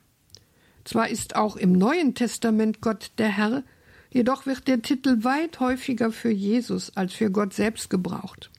Zwar 0.88 1.10
ist 1.10 1.36
auch 1.36 1.58
im 1.58 1.74
Neuen 1.74 2.16
Testament 2.16 2.80
Gott 2.80 3.12
der 3.18 3.28
Herr, 3.28 3.64
jedoch 4.10 4.46
wird 4.46 4.70
der 4.70 4.82
Titel 4.82 5.26
weit 5.26 5.60
häufiger 5.60 6.14
für 6.14 6.32
Jesus 6.32 6.96
als 6.96 7.14
für 7.14 7.30
Gott 7.30 7.54
selbst 7.54 7.90
gebraucht. 7.90 8.50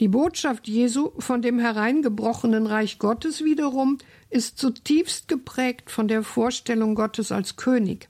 Die 0.00 0.08
Botschaft 0.08 0.66
Jesu 0.66 1.12
von 1.20 1.40
dem 1.40 1.60
hereingebrochenen 1.60 2.66
Reich 2.66 2.98
Gottes 2.98 3.44
wiederum 3.44 3.98
ist 4.30 4.58
zutiefst 4.58 5.28
geprägt 5.28 5.92
von 5.92 6.08
der 6.08 6.24
Vorstellung 6.24 6.96
Gottes 6.96 7.30
als 7.30 7.54
König, 7.54 8.08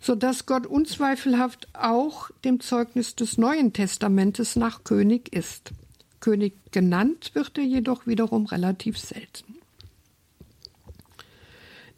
so 0.00 0.16
dass 0.16 0.44
Gott 0.44 0.66
unzweifelhaft 0.66 1.68
auch 1.74 2.32
dem 2.44 2.58
Zeugnis 2.58 3.14
des 3.14 3.38
Neuen 3.38 3.72
Testamentes 3.72 4.56
nach 4.56 4.82
König 4.82 5.32
ist. 5.32 5.70
König 6.18 6.54
genannt 6.72 7.30
wird 7.34 7.56
er 7.56 7.64
jedoch 7.64 8.08
wiederum 8.08 8.46
relativ 8.46 8.98
selten. 8.98 9.51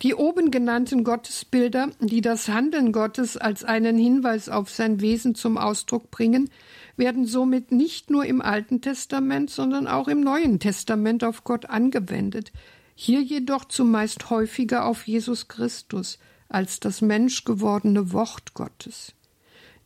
Die 0.03 0.14
oben 0.14 0.51
genannten 0.51 1.05
Gottesbilder, 1.05 1.90
die 2.01 2.20
das 2.20 2.49
Handeln 2.49 2.92
Gottes 2.92 3.36
als 3.36 3.64
einen 3.64 3.97
Hinweis 3.97 4.49
auf 4.49 4.70
sein 4.70 5.01
Wesen 5.01 5.34
zum 5.34 5.57
Ausdruck 5.57 6.11
bringen, 6.11 6.51
werden 6.97 7.26
somit 7.26 7.72
nicht 7.72 8.11
nur 8.11 8.24
im 8.24 8.42
Alten 8.42 8.80
Testament, 8.80 9.51
sondern 9.51 9.86
auch 9.86 10.09
im 10.09 10.20
Neuen 10.20 10.59
Testament 10.59 11.24
auf 11.24 11.45
Gott 11.45 11.66
angewendet, 11.66 12.53
hier 12.95 13.22
jedoch 13.22 13.64
zumeist 13.64 14.30
häufiger 14.30 14.84
auf 14.84 15.07
Jesus 15.07 15.49
Christus 15.49 16.18
als 16.49 16.78
das 16.80 17.01
menschgewordene 17.01 18.12
Wort 18.12 18.55
Gottes. 18.55 19.14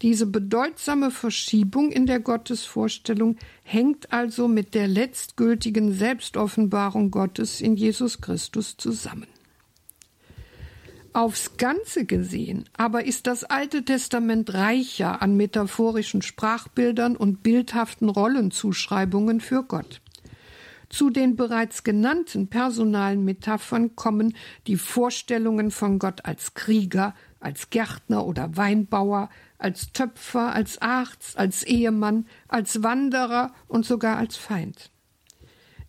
Diese 0.03 0.27
bedeutsame 0.27 1.11
Verschiebung 1.11 1.91
in 1.91 2.07
der 2.07 2.21
Gottesvorstellung 2.21 3.37
hängt 3.63 4.13
also 4.13 4.47
mit 4.47 4.75
der 4.75 4.87
letztgültigen 4.87 5.93
Selbstoffenbarung 5.93 7.11
Gottes 7.11 7.61
in 7.61 7.77
Jesus 7.77 8.21
Christus 8.21 8.77
zusammen. 8.77 9.27
Aufs 11.19 11.57
Ganze 11.57 12.05
gesehen 12.05 12.67
aber 12.77 13.05
ist 13.05 13.27
das 13.27 13.43
Alte 13.43 13.85
Testament 13.85 14.55
reicher 14.55 15.21
an 15.21 15.37
metaphorischen 15.37 16.23
Sprachbildern 16.23 17.17
und 17.17 17.43
bildhaften 17.43 18.09
Rollenzuschreibungen 18.09 19.41
für 19.41 19.65
Gott. 19.65 20.01
Zu 20.89 21.11
den 21.11 21.35
bereits 21.35 21.83
genannten 21.83 22.47
personalen 22.47 23.25
Metaphern 23.25 23.97
kommen 23.97 24.37
die 24.69 24.77
Vorstellungen 24.77 25.73
von 25.73 25.99
Gott 25.99 26.25
als 26.25 26.55
Krieger, 26.55 27.17
als 27.41 27.71
Gärtner 27.71 28.25
oder 28.25 28.57
Weinbauer, 28.57 29.29
als 29.59 29.91
Töpfer, 29.93 30.53
als 30.53 30.81
Arzt, 30.81 31.37
als 31.37 31.65
Ehemann, 31.65 32.27
als 32.47 32.85
Wanderer 32.85 33.53
und 33.67 33.85
sogar 33.85 34.19
als 34.19 34.37
Feind. 34.37 34.93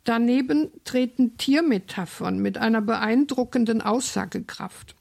Daneben 0.05 0.71
treten 0.85 1.37
Tiermetaphern 1.37 2.39
mit 2.39 2.57
einer 2.57 2.81
beeindruckenden 2.81 3.83
Aussagekraft. 3.83 4.95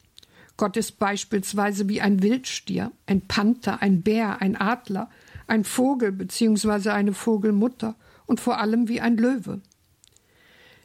Gott 0.58 0.76
ist 0.76 0.98
beispielsweise 0.98 1.88
wie 1.88 2.02
ein 2.02 2.22
Wildstier, 2.22 2.90
ein 3.06 3.22
Panther, 3.22 3.80
ein 3.80 4.02
Bär, 4.02 4.42
ein 4.42 4.56
Adler, 4.56 5.08
ein 5.46 5.64
Vogel 5.64 6.12
bzw. 6.12 6.90
eine 6.90 7.14
Vogelmutter 7.14 7.94
und 8.26 8.40
vor 8.40 8.58
allem 8.58 8.88
wie 8.88 9.00
ein 9.00 9.16
Löwe. 9.16 9.62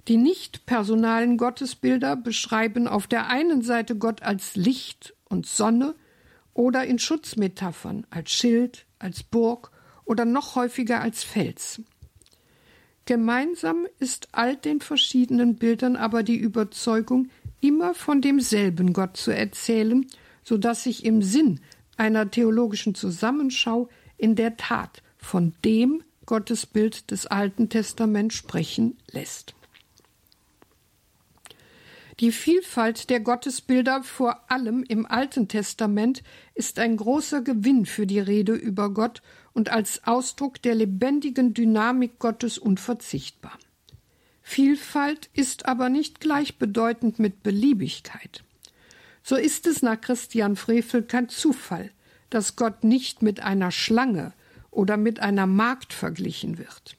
Die 0.07 0.17
nicht 0.17 0.67
personalen 0.67 1.37
Gottesbilder 1.37 2.15
beschreiben 2.15 2.87
auf 2.87 3.07
der 3.07 3.27
einen 3.27 3.63
Seite 3.63 3.97
Gott 3.97 4.21
als 4.21 4.55
Licht 4.55 5.15
und 5.27 5.47
Sonne 5.47 5.95
oder 6.53 6.85
in 6.85 6.99
Schutzmetaphern 6.99 8.05
als 8.11 8.31
Schild, 8.31 8.85
als 8.99 9.23
Burg 9.23 9.71
oder 10.05 10.23
noch 10.23 10.55
häufiger 10.55 11.01
als 11.01 11.23
Fels. 11.23 11.81
Gemeinsam 13.05 13.87
ist 13.97 14.29
all 14.33 14.55
den 14.55 14.81
verschiedenen 14.81 15.55
Bildern 15.55 15.95
aber 15.95 16.21
die 16.21 16.37
Überzeugung, 16.37 17.29
immer 17.63 17.93
von 17.93 18.21
demselben 18.21 18.93
Gott 18.93 19.17
zu 19.17 19.31
erzählen, 19.31 20.05
so 20.43 20.57
dass 20.57 20.83
sich 20.83 21.05
im 21.05 21.21
Sinn 21.21 21.61
einer 21.95 22.29
theologischen 22.29 22.93
Zusammenschau 22.93 23.89
in 24.17 24.35
der 24.35 24.57
Tat 24.57 25.01
von 25.17 25.53
dem 25.63 26.03
Gottesbild 26.25 27.11
des 27.11 27.25
Alten 27.27 27.69
Testaments 27.69 28.35
sprechen 28.35 28.97
lässt. 29.11 29.55
Die 32.19 32.31
Vielfalt 32.31 33.09
der 33.09 33.21
Gottesbilder, 33.21 34.03
vor 34.03 34.51
allem 34.51 34.83
im 34.83 35.05
Alten 35.05 35.47
Testament, 35.47 36.21
ist 36.53 36.77
ein 36.79 36.95
großer 36.97 37.41
Gewinn 37.41 37.85
für 37.85 38.05
die 38.05 38.19
Rede 38.19 38.53
über 38.53 38.93
Gott 38.93 39.21
und 39.53 39.69
als 39.69 40.03
Ausdruck 40.05 40.61
der 40.61 40.75
lebendigen 40.75 41.53
Dynamik 41.53 42.19
Gottes 42.19 42.57
unverzichtbar. 42.57 43.57
Vielfalt 44.43 45.29
ist 45.33 45.65
aber 45.65 45.89
nicht 45.89 46.19
gleichbedeutend 46.19 47.17
mit 47.17 47.41
Beliebigkeit. 47.41 48.43
So 49.23 49.35
ist 49.35 49.65
es 49.65 49.81
nach 49.81 49.99
Christian 49.99 50.57
Frevel 50.57 51.01
kein 51.01 51.29
Zufall, 51.29 51.89
dass 52.29 52.55
Gott 52.55 52.83
nicht 52.83 53.21
mit 53.21 53.39
einer 53.41 53.71
Schlange 53.71 54.33
oder 54.69 54.97
mit 54.97 55.21
einer 55.21 55.47
Magd 55.47 55.93
verglichen 55.93 56.57
wird. 56.57 56.97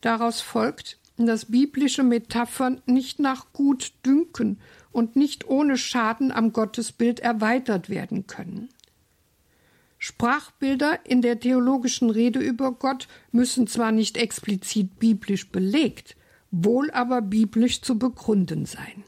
Daraus 0.00 0.40
folgt, 0.40 0.98
dass 1.18 1.46
biblische 1.46 2.02
Metaphern 2.02 2.80
nicht 2.86 3.18
nach 3.18 3.52
Gutdünken 3.52 4.58
und 4.92 5.14
nicht 5.14 5.46
ohne 5.46 5.76
Schaden 5.76 6.32
am 6.32 6.52
Gottesbild 6.52 7.20
erweitert 7.20 7.90
werden 7.90 8.26
können. 8.26 8.70
Sprachbilder 9.98 11.00
in 11.04 11.22
der 11.22 11.40
theologischen 11.40 12.10
Rede 12.10 12.38
über 12.38 12.72
Gott 12.72 13.08
müssen 13.32 13.66
zwar 13.66 13.92
nicht 13.92 14.16
explizit 14.16 14.98
biblisch 14.98 15.48
belegt, 15.50 16.16
wohl 16.64 16.90
aber 16.90 17.22
biblisch 17.22 17.82
zu 17.82 17.98
begründen 17.98 18.66
sein. 18.66 19.04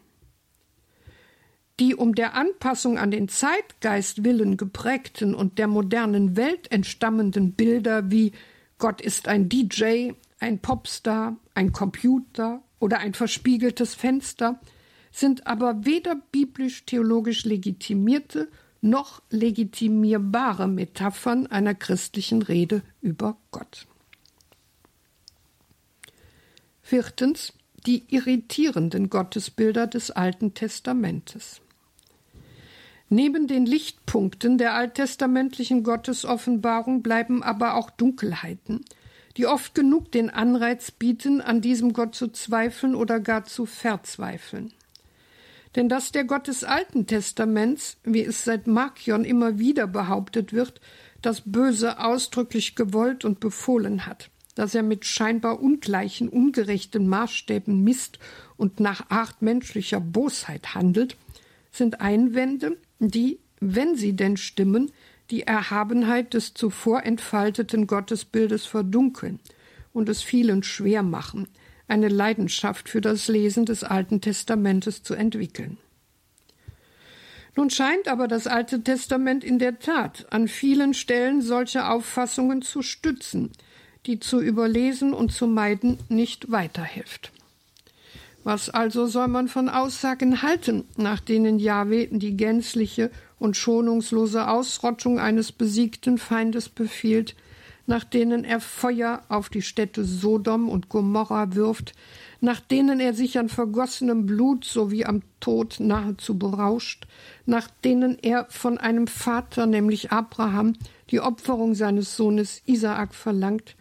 Die 1.80 1.94
um 1.94 2.14
der 2.14 2.34
Anpassung 2.34 2.98
an 2.98 3.10
den 3.10 3.28
Zeitgeist 3.28 4.24
willen 4.24 4.56
geprägten 4.56 5.34
und 5.34 5.58
der 5.58 5.68
modernen 5.68 6.36
Welt 6.36 6.70
entstammenden 6.72 7.52
Bilder 7.52 8.10
wie 8.10 8.32
Gott 8.78 9.00
ist 9.00 9.28
ein 9.28 9.48
DJ, 9.48 10.12
ein 10.40 10.58
Popstar, 10.60 11.36
ein 11.54 11.72
Computer 11.72 12.62
oder 12.80 12.98
ein 12.98 13.14
verspiegeltes 13.14 13.94
Fenster 13.94 14.60
sind 15.10 15.46
aber 15.46 15.84
weder 15.84 16.16
biblisch-theologisch 16.32 17.44
legitimierte 17.44 18.48
noch 18.80 19.22
legitimierbare 19.30 20.68
Metaphern 20.68 21.46
einer 21.46 21.74
christlichen 21.74 22.42
Rede 22.42 22.82
über 23.00 23.36
Gott. 23.50 23.86
Viertens 26.88 27.52
die 27.84 28.04
irritierenden 28.08 29.10
Gottesbilder 29.10 29.86
des 29.86 30.10
Alten 30.10 30.54
Testamentes. 30.54 31.60
Neben 33.10 33.46
den 33.46 33.66
Lichtpunkten 33.66 34.56
der 34.56 34.72
alttestamentlichen 34.72 35.82
Gottesoffenbarung 35.82 37.02
bleiben 37.02 37.42
aber 37.42 37.74
auch 37.74 37.90
Dunkelheiten, 37.90 38.86
die 39.36 39.46
oft 39.46 39.74
genug 39.74 40.12
den 40.12 40.30
Anreiz 40.30 40.90
bieten, 40.90 41.42
an 41.42 41.60
diesem 41.60 41.92
Gott 41.92 42.14
zu 42.14 42.28
zweifeln 42.28 42.94
oder 42.94 43.20
gar 43.20 43.44
zu 43.44 43.66
verzweifeln. 43.66 44.72
Denn 45.76 45.90
dass 45.90 46.10
der 46.10 46.24
Gott 46.24 46.46
des 46.46 46.64
Alten 46.64 47.06
Testaments, 47.06 47.98
wie 48.02 48.24
es 48.24 48.44
seit 48.44 48.66
Markion 48.66 49.26
immer 49.26 49.58
wieder 49.58 49.86
behauptet 49.86 50.54
wird, 50.54 50.80
das 51.20 51.42
Böse 51.44 52.02
ausdrücklich 52.02 52.76
gewollt 52.76 53.26
und 53.26 53.40
befohlen 53.40 54.06
hat, 54.06 54.30
dass 54.58 54.74
er 54.74 54.82
mit 54.82 55.04
scheinbar 55.04 55.62
ungleichen, 55.62 56.28
ungerechten 56.28 57.06
Maßstäben 57.06 57.84
misst 57.84 58.18
und 58.56 58.80
nach 58.80 59.08
Art 59.08 59.40
menschlicher 59.40 60.00
Bosheit 60.00 60.74
handelt, 60.74 61.16
sind 61.70 62.00
Einwände, 62.00 62.76
die, 62.98 63.38
wenn 63.60 63.94
sie 63.94 64.14
denn 64.14 64.36
stimmen, 64.36 64.90
die 65.30 65.44
Erhabenheit 65.44 66.34
des 66.34 66.54
zuvor 66.54 67.04
entfalteten 67.04 67.86
Gottesbildes 67.86 68.66
verdunkeln 68.66 69.38
und 69.92 70.08
es 70.08 70.22
vielen 70.22 70.64
schwer 70.64 71.04
machen, 71.04 71.46
eine 71.86 72.08
Leidenschaft 72.08 72.88
für 72.88 73.00
das 73.00 73.28
Lesen 73.28 73.64
des 73.64 73.84
Alten 73.84 74.20
Testamentes 74.20 75.04
zu 75.04 75.14
entwickeln. 75.14 75.78
Nun 77.54 77.70
scheint 77.70 78.08
aber 78.08 78.26
das 78.26 78.48
Alte 78.48 78.82
Testament 78.82 79.44
in 79.44 79.60
der 79.60 79.78
Tat 79.78 80.26
an 80.30 80.48
vielen 80.48 80.94
Stellen 80.94 81.42
solche 81.42 81.88
Auffassungen 81.88 82.62
zu 82.62 82.82
stützen, 82.82 83.52
die 84.08 84.18
zu 84.18 84.40
überlesen 84.40 85.12
und 85.12 85.32
zu 85.32 85.46
meiden 85.46 85.98
nicht 86.08 86.50
weiterhilft. 86.50 87.30
Was 88.42 88.70
also 88.70 89.06
soll 89.06 89.28
man 89.28 89.48
von 89.48 89.68
Aussagen 89.68 90.40
halten, 90.40 90.84
nach 90.96 91.20
denen 91.20 91.58
Jahwe 91.58 92.08
die 92.10 92.34
gänzliche 92.34 93.10
und 93.38 93.58
schonungslose 93.58 94.48
Ausrottung 94.48 95.20
eines 95.20 95.52
besiegten 95.52 96.16
Feindes 96.16 96.70
befiehlt, 96.70 97.36
nach 97.86 98.04
denen 98.04 98.44
er 98.44 98.60
Feuer 98.60 99.22
auf 99.28 99.50
die 99.50 99.60
Städte 99.60 100.04
Sodom 100.04 100.70
und 100.70 100.88
Gomorra 100.88 101.54
wirft, 101.54 101.92
nach 102.40 102.60
denen 102.60 103.00
er 103.00 103.12
sich 103.12 103.38
an 103.38 103.50
vergossenem 103.50 104.24
Blut 104.24 104.64
sowie 104.64 105.04
am 105.04 105.20
Tod 105.40 105.80
nahezu 105.80 106.38
berauscht, 106.38 107.06
nach 107.44 107.68
denen 107.84 108.18
er 108.22 108.46
von 108.48 108.78
einem 108.78 109.06
Vater, 109.06 109.66
nämlich 109.66 110.12
Abraham, 110.12 110.74
die 111.10 111.20
Opferung 111.20 111.74
seines 111.74 112.16
Sohnes 112.16 112.62
Isaak 112.64 113.14
verlangt, 113.14 113.74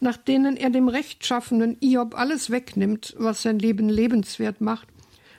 nach 0.00 0.16
denen 0.16 0.56
er 0.56 0.70
dem 0.70 0.88
rechtschaffenen 0.88 1.76
Iob 1.80 2.18
alles 2.18 2.50
wegnimmt, 2.50 3.14
was 3.18 3.42
sein 3.42 3.58
Leben 3.58 3.88
lebenswert 3.88 4.60
macht, 4.60 4.88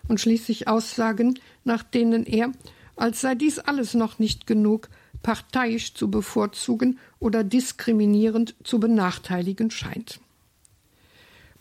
und 0.08 0.20
schließlich 0.20 0.68
Aussagen, 0.68 1.40
nach 1.64 1.84
denen 1.84 2.26
er, 2.26 2.52
als 2.96 3.22
sei 3.22 3.36
dies 3.36 3.60
alles 3.60 3.94
noch 3.94 4.20
nicht 4.20 4.48
genug, 4.48 4.90
parteiisch 5.24 5.94
zu 5.94 6.10
bevorzugen 6.10 7.00
oder 7.20 7.44
diskriminierend 7.44 8.56
zu 8.64 8.80
benachteiligen 8.80 9.72
scheint. 9.72 10.20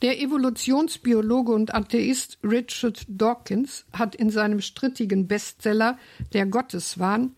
Der 0.03 0.21
Evolutionsbiologe 0.21 1.53
und 1.53 1.75
Atheist 1.75 2.39
Richard 2.43 3.05
Dawkins 3.09 3.85
hat 3.93 4.15
in 4.15 4.31
seinem 4.31 4.63
strittigen 4.63 5.29
Bestseller 5.29 5.99
Der 6.33 6.47
Gotteswahn 6.47 7.35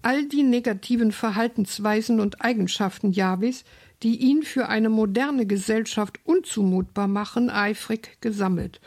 all 0.00 0.24
die 0.24 0.42
negativen 0.42 1.12
Verhaltensweisen 1.12 2.20
und 2.20 2.40
Eigenschaften 2.40 3.12
Jahwes, 3.12 3.64
die 4.02 4.16
ihn 4.16 4.42
für 4.42 4.68
eine 4.68 4.88
moderne 4.88 5.46
Gesellschaft 5.46 6.20
unzumutbar 6.24 7.08
machen, 7.08 7.50
eifrig 7.50 8.20
gesammelt 8.20 8.80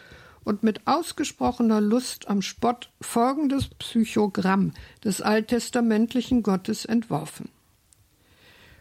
und 0.44 0.64
mit 0.64 0.88
ausgesprochener 0.88 1.82
Lust 1.82 2.28
am 2.28 2.42
Spott 2.42 2.90
folgendes 3.02 3.68
Psychogramm 3.68 4.74
des 5.04 5.22
alttestamentlichen 5.22 6.44
Gottes 6.44 6.86
entworfen. 6.86 7.50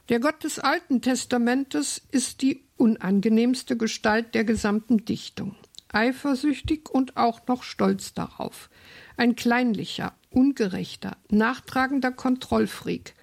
Der 0.08 0.20
Gott 0.20 0.42
des 0.44 0.58
Alten 0.58 1.02
Testamentes 1.02 2.00
ist 2.10 2.40
die 2.40 2.64
unangenehmste 2.78 3.76
Gestalt 3.76 4.34
der 4.34 4.44
gesamten 4.44 5.04
Dichtung, 5.04 5.56
eifersüchtig 5.92 6.88
und 6.88 7.18
auch 7.18 7.46
noch 7.46 7.62
stolz 7.62 8.14
darauf, 8.14 8.70
ein 9.18 9.36
kleinlicher, 9.36 10.14
ungerechter, 10.30 11.18
nachtragender 11.28 12.12
Kontrollfreak, 12.12 13.14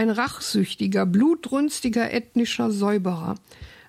ein 0.00 0.08
rachsüchtiger, 0.08 1.04
blutrünstiger 1.04 2.10
ethnischer 2.10 2.70
Säuberer, 2.70 3.34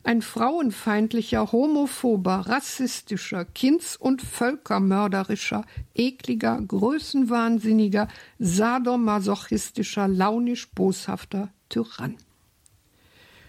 ein 0.03 0.21
frauenfeindlicher, 0.21 1.53
homophober, 1.53 2.47
rassistischer, 2.49 3.45
kinds- 3.45 3.95
und 3.95 4.21
völkermörderischer, 4.21 5.63
ekliger, 5.95 6.61
größenwahnsinniger, 6.67 8.09
sadomasochistischer, 8.39 10.09
launisch 10.09 10.69
boshafter 10.71 11.47
Tyrann. 11.69 12.17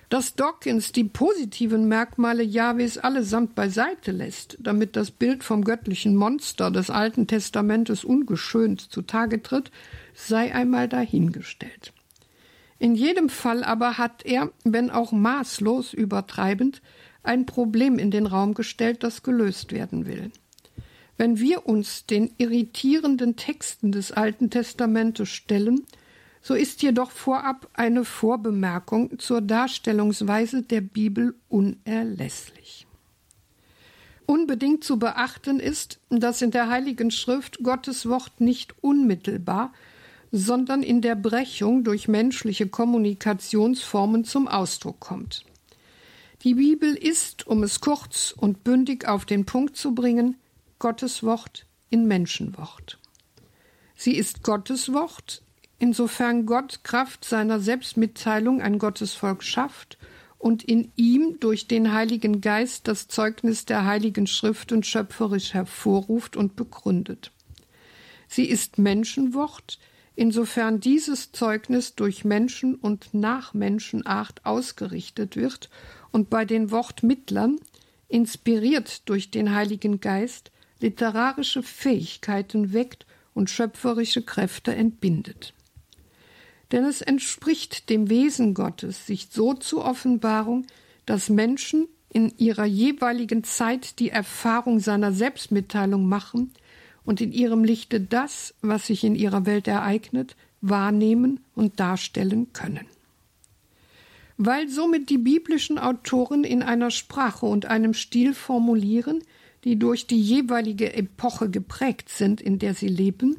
Dass 0.08 0.36
Dawkins 0.36 0.92
die 0.92 1.02
positiven 1.02 1.88
Merkmale 1.88 2.44
Jahwes 2.44 2.96
allesamt 2.96 3.56
beiseite 3.56 4.12
lässt, 4.12 4.56
damit 4.60 4.94
das 4.94 5.10
Bild 5.10 5.42
vom 5.42 5.64
göttlichen 5.64 6.14
Monster 6.14 6.70
des 6.70 6.90
Alten 6.90 7.26
Testamentes 7.26 8.04
ungeschönt 8.04 8.80
zutage 8.80 9.42
tritt, 9.42 9.72
sei 10.14 10.54
einmal 10.54 10.88
dahingestellt. 10.88 11.92
In 12.82 12.96
jedem 12.96 13.28
Fall 13.28 13.62
aber 13.62 13.96
hat 13.96 14.26
er, 14.26 14.50
wenn 14.64 14.90
auch 14.90 15.12
maßlos 15.12 15.92
übertreibend, 15.92 16.82
ein 17.22 17.46
Problem 17.46 17.96
in 17.96 18.10
den 18.10 18.26
Raum 18.26 18.54
gestellt, 18.54 19.04
das 19.04 19.22
gelöst 19.22 19.70
werden 19.70 20.04
will. 20.04 20.32
Wenn 21.16 21.38
wir 21.38 21.68
uns 21.68 22.06
den 22.06 22.32
irritierenden 22.38 23.36
Texten 23.36 23.92
des 23.92 24.10
Alten 24.10 24.50
Testamentes 24.50 25.28
stellen, 25.28 25.84
so 26.40 26.54
ist 26.54 26.82
jedoch 26.82 27.12
vorab 27.12 27.68
eine 27.74 28.04
Vorbemerkung 28.04 29.16
zur 29.20 29.42
Darstellungsweise 29.42 30.62
der 30.62 30.80
Bibel 30.80 31.36
unerlässlich. 31.48 32.88
Unbedingt 34.26 34.82
zu 34.82 34.98
beachten 34.98 35.60
ist, 35.60 36.00
dass 36.10 36.42
in 36.42 36.50
der 36.50 36.68
Heiligen 36.68 37.12
Schrift 37.12 37.62
Gottes 37.62 38.08
Wort 38.08 38.40
nicht 38.40 38.74
unmittelbar, 38.80 39.72
sondern 40.32 40.82
in 40.82 41.02
der 41.02 41.14
Brechung 41.14 41.84
durch 41.84 42.08
menschliche 42.08 42.66
Kommunikationsformen 42.66 44.24
zum 44.24 44.48
Ausdruck 44.48 44.98
kommt. 44.98 45.44
Die 46.42 46.54
Bibel 46.54 46.94
ist, 46.94 47.46
um 47.46 47.62
es 47.62 47.80
kurz 47.80 48.34
und 48.36 48.64
bündig 48.64 49.06
auf 49.06 49.26
den 49.26 49.44
Punkt 49.44 49.76
zu 49.76 49.94
bringen, 49.94 50.36
Gottes 50.78 51.22
Wort 51.22 51.66
in 51.90 52.08
Menschenwort. 52.08 52.98
Sie 53.94 54.16
ist 54.16 54.42
Gottes 54.42 54.92
Wort, 54.92 55.42
insofern 55.78 56.46
Gott 56.46 56.82
Kraft 56.82 57.24
seiner 57.24 57.60
Selbstmitteilung 57.60 58.62
ein 58.62 58.78
Gottesvolk 58.78 59.44
schafft 59.44 59.98
und 60.38 60.64
in 60.64 60.90
ihm 60.96 61.38
durch 61.38 61.68
den 61.68 61.92
Heiligen 61.92 62.40
Geist 62.40 62.88
das 62.88 63.06
Zeugnis 63.06 63.66
der 63.66 63.84
Heiligen 63.84 64.26
Schriften 64.26 64.82
schöpferisch 64.82 65.54
hervorruft 65.54 66.36
und 66.36 66.56
begründet. 66.56 67.30
Sie 68.26 68.46
ist 68.46 68.78
Menschenwort, 68.78 69.78
insofern 70.14 70.80
dieses 70.80 71.32
Zeugnis 71.32 71.94
durch 71.94 72.24
Menschen 72.24 72.74
und 72.74 73.14
nach 73.14 73.54
Menschenart 73.54 74.44
ausgerichtet 74.44 75.36
wird 75.36 75.70
und 76.10 76.30
bei 76.30 76.44
den 76.44 76.70
Wortmittlern, 76.70 77.58
inspiriert 78.08 79.08
durch 79.08 79.30
den 79.30 79.54
Heiligen 79.54 80.00
Geist, 80.00 80.52
literarische 80.80 81.62
Fähigkeiten 81.62 82.72
weckt 82.72 83.06
und 83.32 83.48
schöpferische 83.48 84.22
Kräfte 84.22 84.74
entbindet. 84.74 85.54
Denn 86.72 86.84
es 86.84 87.00
entspricht 87.00 87.88
dem 87.88 88.10
Wesen 88.10 88.54
Gottes, 88.54 89.06
sich 89.06 89.28
so 89.30 89.54
zu 89.54 89.82
Offenbarung, 89.82 90.66
dass 91.06 91.30
Menschen 91.30 91.88
in 92.10 92.34
ihrer 92.36 92.66
jeweiligen 92.66 93.44
Zeit 93.44 93.98
die 93.98 94.10
Erfahrung 94.10 94.80
seiner 94.80 95.12
Selbstmitteilung 95.12 96.06
machen 96.06 96.52
und 97.04 97.20
in 97.20 97.32
ihrem 97.32 97.64
Lichte 97.64 98.00
das, 98.00 98.54
was 98.62 98.86
sich 98.86 99.04
in 99.04 99.14
ihrer 99.14 99.46
Welt 99.46 99.68
ereignet, 99.68 100.36
wahrnehmen 100.60 101.40
und 101.54 101.80
darstellen 101.80 102.52
können. 102.52 102.86
Weil 104.36 104.68
somit 104.68 105.10
die 105.10 105.18
biblischen 105.18 105.78
Autoren 105.78 106.44
in 106.44 106.62
einer 106.62 106.90
Sprache 106.90 107.46
und 107.46 107.66
einem 107.66 107.94
Stil 107.94 108.34
formulieren, 108.34 109.22
die 109.64 109.78
durch 109.78 110.06
die 110.06 110.20
jeweilige 110.20 110.94
Epoche 110.94 111.50
geprägt 111.50 112.08
sind, 112.08 112.40
in 112.40 112.58
der 112.58 112.74
sie 112.74 112.88
leben, 112.88 113.36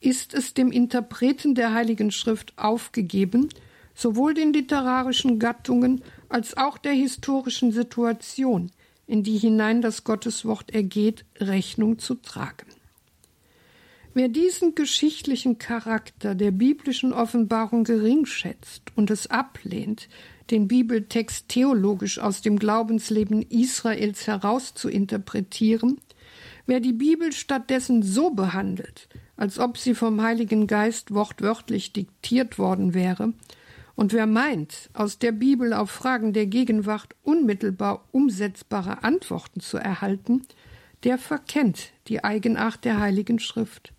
ist 0.00 0.34
es 0.34 0.54
dem 0.54 0.72
Interpreten 0.72 1.54
der 1.54 1.74
Heiligen 1.74 2.10
Schrift 2.10 2.54
aufgegeben, 2.56 3.48
sowohl 3.94 4.34
den 4.34 4.52
literarischen 4.52 5.38
Gattungen 5.38 6.02
als 6.28 6.56
auch 6.56 6.78
der 6.78 6.92
historischen 6.92 7.72
Situation, 7.72 8.70
in 9.06 9.22
die 9.22 9.38
hinein 9.38 9.82
das 9.82 10.04
Gotteswort 10.04 10.72
ergeht, 10.72 11.24
Rechnung 11.38 11.98
zu 11.98 12.14
tragen. 12.14 12.66
Wer 14.14 14.28
diesen 14.28 14.74
geschichtlichen 14.74 15.56
Charakter 15.56 16.34
der 16.34 16.50
biblischen 16.50 17.14
Offenbarung 17.14 17.84
geringschätzt 17.84 18.92
und 18.94 19.10
es 19.10 19.30
ablehnt, 19.30 20.10
den 20.50 20.68
Bibeltext 20.68 21.48
theologisch 21.48 22.18
aus 22.18 22.42
dem 22.42 22.58
Glaubensleben 22.58 23.40
Israels 23.40 24.26
heraus 24.26 24.74
zu 24.74 24.90
interpretieren, 24.90 25.98
wer 26.66 26.80
die 26.80 26.92
Bibel 26.92 27.32
stattdessen 27.32 28.02
so 28.02 28.28
behandelt, 28.28 29.08
als 29.38 29.58
ob 29.58 29.78
sie 29.78 29.94
vom 29.94 30.20
Heiligen 30.20 30.66
Geist 30.66 31.14
wortwörtlich 31.14 31.94
diktiert 31.94 32.58
worden 32.58 32.92
wäre, 32.92 33.32
und 33.94 34.12
wer 34.12 34.26
meint, 34.26 34.90
aus 34.92 35.18
der 35.18 35.32
Bibel 35.32 35.72
auf 35.72 35.90
Fragen 35.90 36.34
der 36.34 36.46
Gegenwart 36.46 37.14
unmittelbar 37.22 38.04
umsetzbare 38.12 39.04
Antworten 39.04 39.60
zu 39.60 39.78
erhalten, 39.78 40.42
der 41.04 41.16
verkennt 41.16 41.92
die 42.08 42.22
Eigenart 42.22 42.84
der 42.84 43.00
Heiligen 43.00 43.38
Schrift 43.38 43.92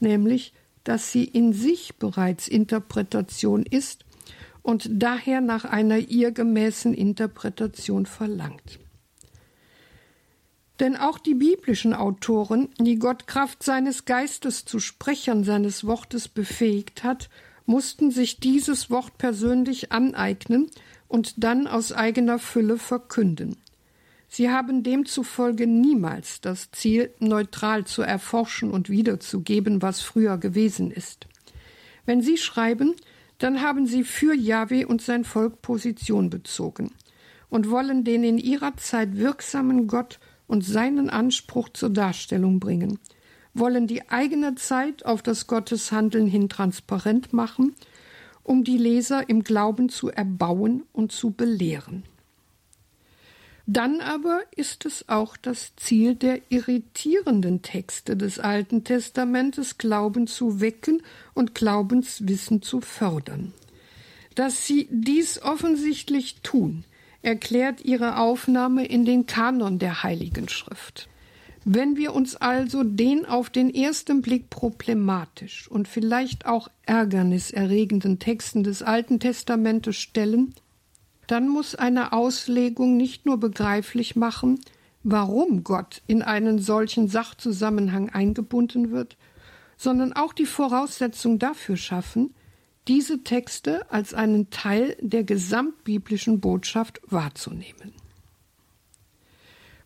nämlich 0.00 0.52
dass 0.86 1.10
sie 1.10 1.24
in 1.24 1.52
sich 1.52 1.96
bereits 1.96 2.46
Interpretation 2.46 3.64
ist 3.64 4.04
und 4.62 4.88
daher 4.88 5.40
nach 5.40 5.64
einer 5.64 5.98
ihr 5.98 6.30
gemäßen 6.30 6.94
Interpretation 6.94 8.06
verlangt. 8.06 8.78
Denn 10.78 10.96
auch 10.96 11.18
die 11.18 11.34
biblischen 11.34 11.92
Autoren, 11.92 12.68
die 12.78 13.00
Gott 13.00 13.26
Kraft 13.26 13.64
seines 13.64 14.04
Geistes 14.04 14.64
zu 14.64 14.78
Sprechern 14.78 15.42
seines 15.42 15.84
Wortes 15.86 16.28
befähigt 16.28 17.02
hat, 17.02 17.30
mussten 17.64 18.12
sich 18.12 18.38
dieses 18.38 18.88
Wort 18.88 19.18
persönlich 19.18 19.90
aneignen 19.90 20.70
und 21.08 21.42
dann 21.42 21.66
aus 21.66 21.90
eigener 21.90 22.38
Fülle 22.38 22.78
verkünden. 22.78 23.56
Sie 24.28 24.50
haben 24.50 24.82
demzufolge 24.82 25.66
niemals 25.66 26.40
das 26.40 26.70
Ziel, 26.72 27.14
neutral 27.20 27.84
zu 27.84 28.02
erforschen 28.02 28.70
und 28.70 28.90
wiederzugeben, 28.90 29.82
was 29.82 30.00
früher 30.00 30.36
gewesen 30.36 30.90
ist. 30.90 31.26
Wenn 32.04 32.22
Sie 32.22 32.36
schreiben, 32.36 32.94
dann 33.38 33.60
haben 33.62 33.86
Sie 33.86 34.04
für 34.04 34.34
Jahwe 34.34 34.86
und 34.86 35.02
sein 35.02 35.24
Volk 35.24 35.62
Position 35.62 36.30
bezogen 36.30 36.92
und 37.48 37.70
wollen 37.70 38.04
den 38.04 38.24
in 38.24 38.38
ihrer 38.38 38.76
Zeit 38.76 39.16
wirksamen 39.16 39.86
Gott 39.86 40.18
und 40.46 40.64
seinen 40.64 41.10
Anspruch 41.10 41.68
zur 41.70 41.90
Darstellung 41.90 42.60
bringen, 42.60 42.98
wollen 43.54 43.86
die 43.86 44.08
eigene 44.08 44.54
Zeit 44.54 45.04
auf 45.04 45.22
das 45.22 45.46
Gotteshandeln 45.46 46.26
hin 46.26 46.48
transparent 46.48 47.32
machen, 47.32 47.74
um 48.42 48.64
die 48.64 48.78
Leser 48.78 49.28
im 49.28 49.42
Glauben 49.42 49.88
zu 49.88 50.10
erbauen 50.10 50.84
und 50.92 51.12
zu 51.12 51.30
belehren. 51.30 52.04
Dann 53.68 54.00
aber 54.00 54.42
ist 54.54 54.86
es 54.86 55.08
auch 55.08 55.36
das 55.36 55.74
Ziel 55.74 56.14
der 56.14 56.40
irritierenden 56.50 57.62
Texte 57.62 58.16
des 58.16 58.38
Alten 58.38 58.84
Testamentes, 58.84 59.76
Glauben 59.76 60.28
zu 60.28 60.60
wecken 60.60 61.02
und 61.34 61.56
Glaubenswissen 61.56 62.62
zu 62.62 62.80
fördern. 62.80 63.52
Dass 64.36 64.66
sie 64.66 64.86
dies 64.90 65.42
offensichtlich 65.42 66.36
tun, 66.42 66.84
erklärt 67.22 67.84
ihre 67.84 68.18
Aufnahme 68.18 68.86
in 68.86 69.04
den 69.04 69.26
Kanon 69.26 69.80
der 69.80 70.04
Heiligen 70.04 70.48
Schrift. 70.48 71.08
Wenn 71.64 71.96
wir 71.96 72.14
uns 72.14 72.36
also 72.36 72.84
den 72.84 73.26
auf 73.26 73.50
den 73.50 73.74
ersten 73.74 74.22
Blick 74.22 74.48
problematisch 74.48 75.68
und 75.68 75.88
vielleicht 75.88 76.46
auch 76.46 76.68
ärgerniserregenden 76.84 78.20
Texten 78.20 78.62
des 78.62 78.82
Alten 78.82 79.18
Testamentes 79.18 79.96
stellen, 79.96 80.54
dann 81.26 81.48
muss 81.48 81.74
eine 81.74 82.12
Auslegung 82.12 82.96
nicht 82.96 83.26
nur 83.26 83.38
begreiflich 83.38 84.16
machen, 84.16 84.60
warum 85.02 85.64
Gott 85.64 86.02
in 86.06 86.22
einen 86.22 86.58
solchen 86.58 87.08
Sachzusammenhang 87.08 88.10
eingebunden 88.10 88.90
wird, 88.90 89.16
sondern 89.76 90.12
auch 90.12 90.32
die 90.32 90.46
Voraussetzung 90.46 91.38
dafür 91.38 91.76
schaffen, 91.76 92.34
diese 92.88 93.22
Texte 93.24 93.90
als 93.90 94.14
einen 94.14 94.50
Teil 94.50 94.96
der 95.00 95.24
gesamtbiblischen 95.24 96.40
Botschaft 96.40 97.00
wahrzunehmen. 97.06 97.92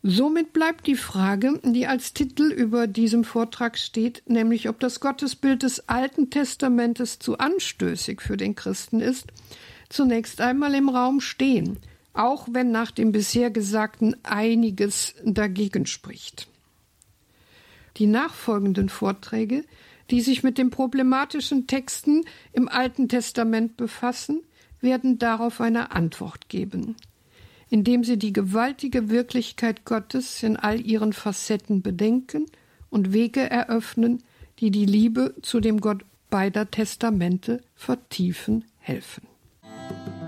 Somit 0.03 0.55
bleibt 0.55 0.87
die 0.87 0.97
Frage, 0.97 1.61
die 1.63 1.87
als 1.87 2.15
Titel 2.15 2.51
über 2.51 2.87
diesem 2.87 3.23
Vortrag 3.25 3.77
steht, 3.77 4.23
nämlich 4.27 4.71
ob 4.71 4.81
das 4.81 5.01
Gottesbild 5.01 5.63
des 5.63 5.91
Alten 5.91 6.31
Testamentes 6.31 7.19
zu 7.19 7.37
anstößig 7.37 8.23
für 8.23 8.39
den 8.39 8.55
Christen 8.55 9.01
ist 9.01 9.27
zunächst 9.91 10.41
einmal 10.41 10.75
im 10.75 10.89
Raum 10.89 11.21
stehen, 11.21 11.79
auch 12.15 12.49
wenn 12.51 12.71
nach 12.71 12.91
dem 12.91 13.13
bisher 13.13 13.51
Gesagten 13.51 14.17
einiges 14.23 15.15
dagegen 15.25 15.85
spricht. 15.85 16.49
Die 17.99 18.07
nachfolgenden 18.07 18.89
Vorträge, 18.89 19.65
die 20.11 20.23
sich 20.23 20.43
mit 20.43 20.59
den 20.59 20.71
problematischen 20.71 21.67
Texten 21.67 22.23
im 22.53 22.69
Alten 22.69 23.09
Testament 23.09 23.77
befassen, 23.77 24.41
werden 24.81 25.19
darauf 25.19 25.61
eine 25.61 25.93
Antwort 25.93 26.49
geben, 26.49 26.97
indem 27.69 28.03
sie 28.03 28.17
die 28.17 28.33
gewaltige 28.33 29.11
Wirklichkeit 29.11 29.85
Gottes 29.85 30.43
in 30.43 30.57
all 30.57 30.81
ihren 30.81 31.13
Facetten 31.13 31.83
bedenken 31.83 32.47
und 32.89 33.13
Wege 33.13 33.49
eröffnen, 33.49 34.23
die 34.59 34.71
die 34.71 34.87
Liebe 34.87 35.35
zu 35.43 35.61
dem 35.61 35.81
Gott 35.81 36.05
beider 36.31 36.71
Testamente 36.71 37.63
vertiefen 37.75 38.65
helfen. 38.79 39.30
thank 39.91 40.07
you 40.07 40.20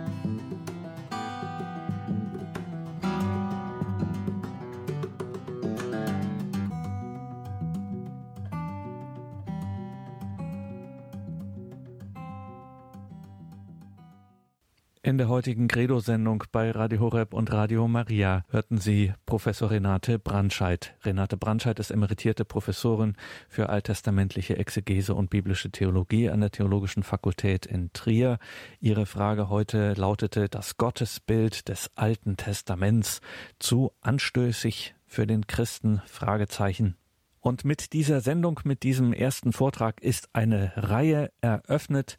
In 15.05 15.18
der 15.18 15.28
heutigen 15.28 15.66
Credo-Sendung 15.66 16.44
bei 16.53 16.70
Radio 16.70 17.00
Horeb 17.00 17.34
und 17.34 17.50
Radio 17.50 17.88
Maria 17.88 18.44
hörten 18.50 18.78
Sie 18.78 19.12
Professor 19.26 19.72
Renate 19.72 20.20
Brandscheid. 20.20 20.94
Renate 21.03 21.36
Brandscheid 21.36 21.80
ist 21.80 21.90
emeritierte 21.90 22.44
Professorin 22.44 23.16
für 23.48 23.68
alttestamentliche 23.68 24.59
Exegese 24.59 25.16
und 25.16 25.28
biblische 25.28 25.72
Theologie 25.72 26.30
an 26.30 26.38
der 26.38 26.53
Theologischen 26.53 27.03
Fakultät 27.03 27.66
in 27.66 27.92
Trier. 27.92 28.38
Ihre 28.78 29.05
Frage 29.05 29.48
heute 29.48 29.94
lautete 29.94 30.48
das 30.48 30.76
Gottesbild 30.76 31.68
des 31.68 31.90
Alten 31.96 32.36
Testaments 32.36 33.20
zu 33.59 33.90
anstößig 34.03 34.94
für 35.05 35.26
den 35.26 35.48
Christen? 35.48 36.00
Fragezeichen. 36.07 36.94
Und 37.40 37.64
mit 37.64 37.92
dieser 37.92 38.20
Sendung, 38.20 38.61
mit 38.62 38.84
diesem 38.84 39.12
ersten 39.12 39.53
Vortrag 39.53 40.00
ist 40.00 40.28
eine 40.32 40.72
Reihe 40.76 41.32
eröffnet, 41.40 42.16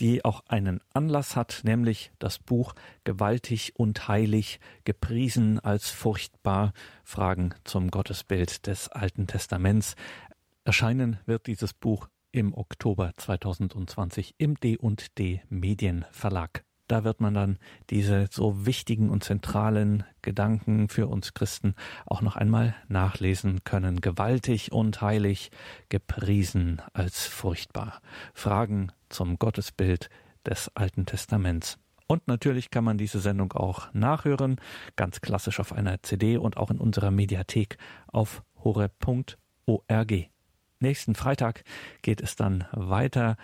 die 0.00 0.24
auch 0.24 0.42
einen 0.46 0.80
Anlass 0.92 1.36
hat, 1.36 1.60
nämlich 1.64 2.12
das 2.18 2.38
Buch 2.38 2.74
Gewaltig 3.04 3.72
und 3.76 4.08
heilig, 4.08 4.60
gepriesen 4.84 5.58
als 5.60 5.90
furchtbar, 5.90 6.72
Fragen 7.04 7.54
zum 7.64 7.90
Gottesbild 7.90 8.66
des 8.66 8.88
Alten 8.88 9.26
Testaments. 9.26 9.94
Erscheinen 10.64 11.18
wird 11.26 11.46
dieses 11.46 11.72
Buch 11.72 12.08
im 12.32 12.52
Oktober 12.52 13.12
2020 13.16 14.34
im 14.38 14.56
D&D 14.56 15.40
Medienverlag. 15.48 16.65
Da 16.88 17.02
wird 17.02 17.20
man 17.20 17.34
dann 17.34 17.58
diese 17.90 18.28
so 18.30 18.64
wichtigen 18.64 19.10
und 19.10 19.24
zentralen 19.24 20.04
Gedanken 20.22 20.88
für 20.88 21.08
uns 21.08 21.34
Christen 21.34 21.74
auch 22.06 22.22
noch 22.22 22.36
einmal 22.36 22.74
nachlesen 22.88 23.64
können. 23.64 24.00
Gewaltig 24.00 24.70
und 24.72 25.00
heilig, 25.00 25.50
gepriesen 25.88 26.80
als 26.92 27.26
furchtbar. 27.26 28.00
Fragen 28.34 28.92
zum 29.08 29.38
Gottesbild 29.38 30.10
des 30.44 30.70
Alten 30.76 31.06
Testaments. 31.06 31.78
Und 32.06 32.28
natürlich 32.28 32.70
kann 32.70 32.84
man 32.84 32.98
diese 32.98 33.18
Sendung 33.18 33.52
auch 33.52 33.92
nachhören, 33.92 34.60
ganz 34.94 35.20
klassisch 35.20 35.58
auf 35.58 35.72
einer 35.72 36.02
CD 36.02 36.36
und 36.36 36.56
auch 36.56 36.70
in 36.70 36.78
unserer 36.78 37.10
Mediathek 37.10 37.78
auf 38.06 38.44
horeb.org. 38.62 40.12
Nächsten 40.78 41.14
Freitag 41.14 41.64
geht 42.02 42.20
es 42.20 42.36
dann 42.36 42.66
weiter 42.70 43.36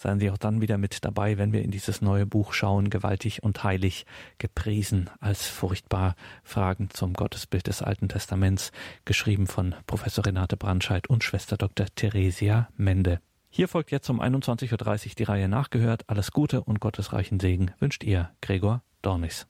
Seien 0.00 0.20
Sie 0.20 0.30
auch 0.30 0.38
dann 0.38 0.60
wieder 0.60 0.78
mit 0.78 1.04
dabei, 1.04 1.38
wenn 1.38 1.52
wir 1.52 1.62
in 1.62 1.72
dieses 1.72 2.00
neue 2.00 2.24
Buch 2.24 2.52
schauen, 2.52 2.88
gewaltig 2.88 3.42
und 3.42 3.64
heilig, 3.64 4.06
gepriesen 4.38 5.10
als 5.18 5.48
furchtbar 5.48 6.14
Fragen 6.44 6.88
zum 6.90 7.14
Gottesbild 7.14 7.66
des 7.66 7.82
Alten 7.82 8.08
Testaments, 8.08 8.70
geschrieben 9.04 9.48
von 9.48 9.74
Professor 9.88 10.24
Renate 10.24 10.56
Brandscheid 10.56 11.08
und 11.08 11.24
Schwester 11.24 11.56
Dr. 11.56 11.86
Theresia 11.96 12.68
Mende. 12.76 13.20
Hier 13.50 13.66
folgt 13.66 13.90
jetzt 13.90 14.08
um 14.08 14.20
21.30 14.20 15.06
Uhr 15.06 15.12
die 15.18 15.24
Reihe 15.24 15.48
nachgehört. 15.48 16.04
Alles 16.06 16.30
Gute 16.30 16.62
und 16.62 16.80
gottesreichen 16.80 17.40
Segen 17.40 17.72
wünscht 17.80 18.04
ihr, 18.04 18.30
Gregor 18.40 18.82
Dornis. 19.02 19.46